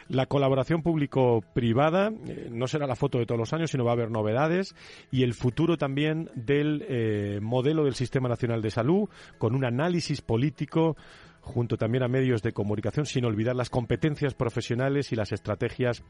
La 0.09 0.27
colaboración 0.27 0.83
público-privada 0.83 2.13
eh, 2.27 2.49
no 2.51 2.67
será 2.67 2.87
la 2.87 2.97
foto 2.97 3.19
de 3.19 3.27
todos 3.27 3.39
los 3.39 3.53
años, 3.55 3.71
sino 3.71 3.85
va 3.85 3.93
a 3.93 3.95
haber 3.95 4.11
novedades 4.11 4.75
y 5.11 5.23
el 5.23 5.33
futuro 5.33 5.79
también 5.79 6.31
del 6.35 6.85
eh, 6.89 7.39
modelo 7.41 7.85
del 7.85 7.95
Sistema 7.95 8.29
Nacional 8.29 8.61
de 8.61 8.71
Salud 8.71 9.09
con 9.39 9.55
un 9.55 9.65
análisis 9.65 10.21
político 10.21 10.97
junto 11.45 11.77
también 11.77 12.03
a 12.03 12.09
medios 12.09 12.43
de 12.43 12.53
comunicación, 12.53 13.07
sin 13.07 13.25
olvidar 13.25 13.55
las 13.55 13.71
competencias 13.71 14.35
profesionales 14.35 15.13
y 15.13 15.17
las 15.17 15.33
estrategias 15.33 16.03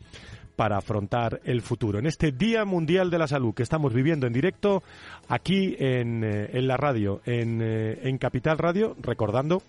para 0.56 0.78
afrontar 0.78 1.40
el 1.44 1.60
futuro. 1.60 1.98
En 1.98 2.06
este 2.06 2.32
Día 2.32 2.64
Mundial 2.64 3.10
de 3.10 3.18
la 3.18 3.26
Salud 3.26 3.54
que 3.54 3.62
estamos 3.62 3.92
viviendo 3.92 4.26
en 4.26 4.32
directo 4.32 4.82
aquí 5.28 5.76
en, 5.78 6.24
eh, 6.24 6.50
en 6.52 6.66
la 6.66 6.76
radio, 6.76 7.20
en, 7.26 7.60
en 7.60 8.18
Capital 8.18 8.58
Radio, 8.58 8.96
recordando 9.00 9.62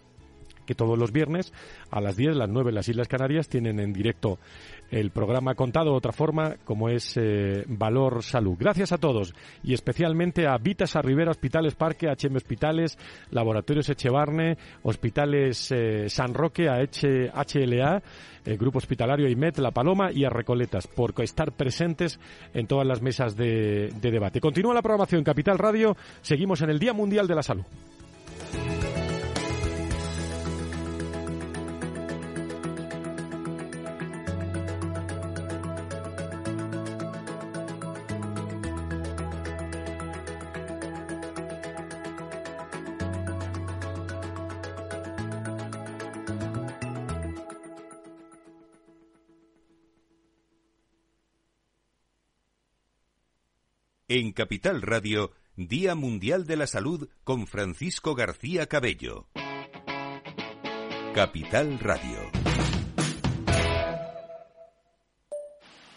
que 0.66 0.76
todos 0.76 0.98
los 0.98 1.12
viernes 1.12 1.54
a 1.92 2.02
las 2.02 2.16
10, 2.16 2.36
las 2.36 2.50
9 2.50 2.70
en 2.70 2.76
las 2.76 2.90
Islas 2.90 3.08
Canarias 3.08 3.48
tienen 3.48 3.80
en 3.80 3.94
directo 3.94 4.40
el 4.92 5.12
programa 5.12 5.56
contado 5.56 5.92
de 5.92 5.98
otra 5.98 6.12
forma 6.12 6.56
como 6.64 6.90
es 6.90 7.18
eh, 7.18 7.64
Valor 7.68 8.24
Salud. 8.24 8.56
Gracias 8.58 8.92
a 8.92 8.98
todos 8.98 9.34
y 9.64 9.74
especialmente 9.74 10.48
a 10.48 10.58
Vitas 10.58 10.96
Rivera, 10.96 11.32
Hospitales 11.32 11.76
Parque, 11.76 12.08
HM 12.08 12.36
Hospitales, 12.36 12.98
Laboratorios 13.32 13.90
Echevarne, 13.90 14.58
Hospitales 14.84 15.72
eh, 15.72 16.10
San 16.10 16.34
Roque, 16.34 16.70
a 16.70 16.78
HLA, 16.82 18.02
el 18.46 18.58
Grupo 18.58 18.78
Hospitalario 18.78 19.28
IMET, 19.28 19.58
La 19.58 19.72
Paloma 19.72 20.12
y 20.12 20.24
a 20.24 20.30
Recoletas 20.30 20.88
por 20.88 21.14
estar 21.22 21.52
presentes 21.52 22.20
en 22.54 22.68
todas 22.68 22.88
las 22.88 23.02
mesas 23.02 23.36
de, 23.36 23.90
de 24.02 24.12
debate. 24.12 24.40
Continúa 24.40 24.74
la 24.74 24.82
programación 24.82 25.24
Capital 25.24 25.58
Radio. 25.58 25.96
Seguimos 26.22 26.62
en 26.62 26.70
el 26.70 26.80
Día 26.80 26.94
Mundial 26.94 27.28
de 27.28 27.36
la 27.36 27.44
Salud. 27.44 27.66
En 54.08 54.34
Capital 54.34 54.84
Radio, 54.84 55.32
Día 55.56 55.96
Mundial 55.96 56.46
de 56.46 56.58
la 56.58 56.68
Salud 56.68 57.10
con 57.24 57.48
Francisco 57.48 58.14
García 58.14 58.68
Cabello. 58.68 59.26
Capital 61.16 61.80
Radio. 61.80 62.32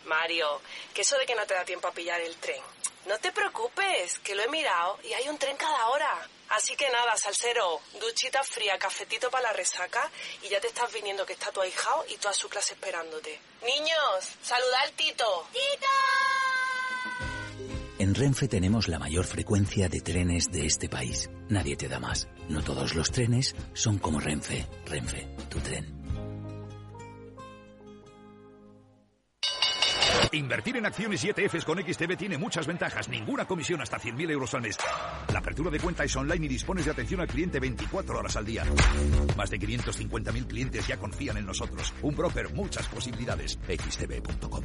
Mario, 0.07 0.63
que 0.95 1.03
eso 1.03 1.19
de 1.19 1.27
que 1.27 1.35
no 1.35 1.45
te 1.45 1.53
da 1.53 1.67
tiempo 1.67 1.89
a 1.89 1.93
pillar 1.93 2.19
el 2.23 2.35
tren. 2.37 2.63
No 3.05 3.19
te 3.19 3.31
preocupes, 3.31 4.19
que 4.21 4.35
lo 4.35 4.43
he 4.43 4.49
mirado 4.49 4.99
y 5.05 5.13
hay 5.13 5.29
un 5.29 5.37
tren 5.37 5.59
cada 5.59 5.89
hora. 5.89 6.27
Así 6.49 6.77
que 6.77 6.89
nada, 6.89 7.15
salsero, 7.19 7.79
duchita 8.01 8.43
fría, 8.43 8.79
cafetito 8.79 9.31
para 9.31 9.49
la 9.49 9.53
resaca 9.53 10.11
y 10.43 10.49
ya 10.49 10.59
te 10.63 10.69
estás 10.69 10.91
viniendo 10.95 11.27
que 11.27 11.35
está 11.35 11.53
tu 11.53 11.61
ahijado 11.61 12.07
y 12.09 12.17
toda 12.17 12.33
su 12.33 12.49
clase 12.49 12.73
esperándote. 12.73 13.39
Niños, 13.67 14.37
saluda 14.41 14.81
al 14.81 14.93
Tito. 14.93 15.47
¡Tito! 15.53 15.87
En 18.09 18.15
Renfe 18.15 18.49
tenemos 18.49 18.89
la 18.89 18.99
mayor 18.99 19.27
frecuencia 19.27 19.87
de 19.91 20.01
trenes 20.01 20.51
de 20.51 20.65
este 20.65 20.89
país. 20.89 21.29
Nadie 21.51 21.77
te 21.77 21.89
da 21.89 22.01
más. 22.01 22.27
No 22.49 22.63
todos 22.63 22.95
los 22.95 23.11
trenes 23.11 23.55
son 23.75 23.99
como 23.99 24.19
Renfe. 24.19 24.67
Renfe, 24.87 25.29
tu 25.51 25.59
tren. 25.59 25.85
Invertir 30.33 30.79
en 30.79 30.87
acciones 30.87 31.23
y 31.23 31.29
ETFs 31.29 31.67
con 31.67 31.85
XTB 31.85 32.17
tiene 32.17 32.39
muchas 32.39 32.67
ventajas. 32.67 33.11
Ninguna 33.11 33.45
comisión 33.45 33.83
hasta 33.83 33.99
100.000 33.99 34.31
euros 34.31 34.55
al 34.55 34.63
mes. 34.63 34.79
La 35.31 35.41
apertura 35.41 35.71
de 35.71 35.79
cuenta 35.79 36.05
es 36.05 36.17
online 36.17 36.47
y 36.47 36.49
dispones 36.49 36.87
de 36.87 36.93
atención 36.93 37.21
al 37.21 37.29
cliente 37.29 37.61
24 37.61 38.21
horas 38.21 38.35
al 38.37 38.47
día. 38.47 38.65
Más 39.37 39.51
de 39.51 39.59
550.000 39.59 40.47
clientes 40.47 40.87
ya 40.87 40.97
confían 40.97 41.37
en 41.37 41.45
nosotros. 41.45 41.93
Un 42.01 42.17
broker, 42.17 42.55
muchas 42.55 42.89
posibilidades. 42.89 43.59
XTB.com. 43.69 44.65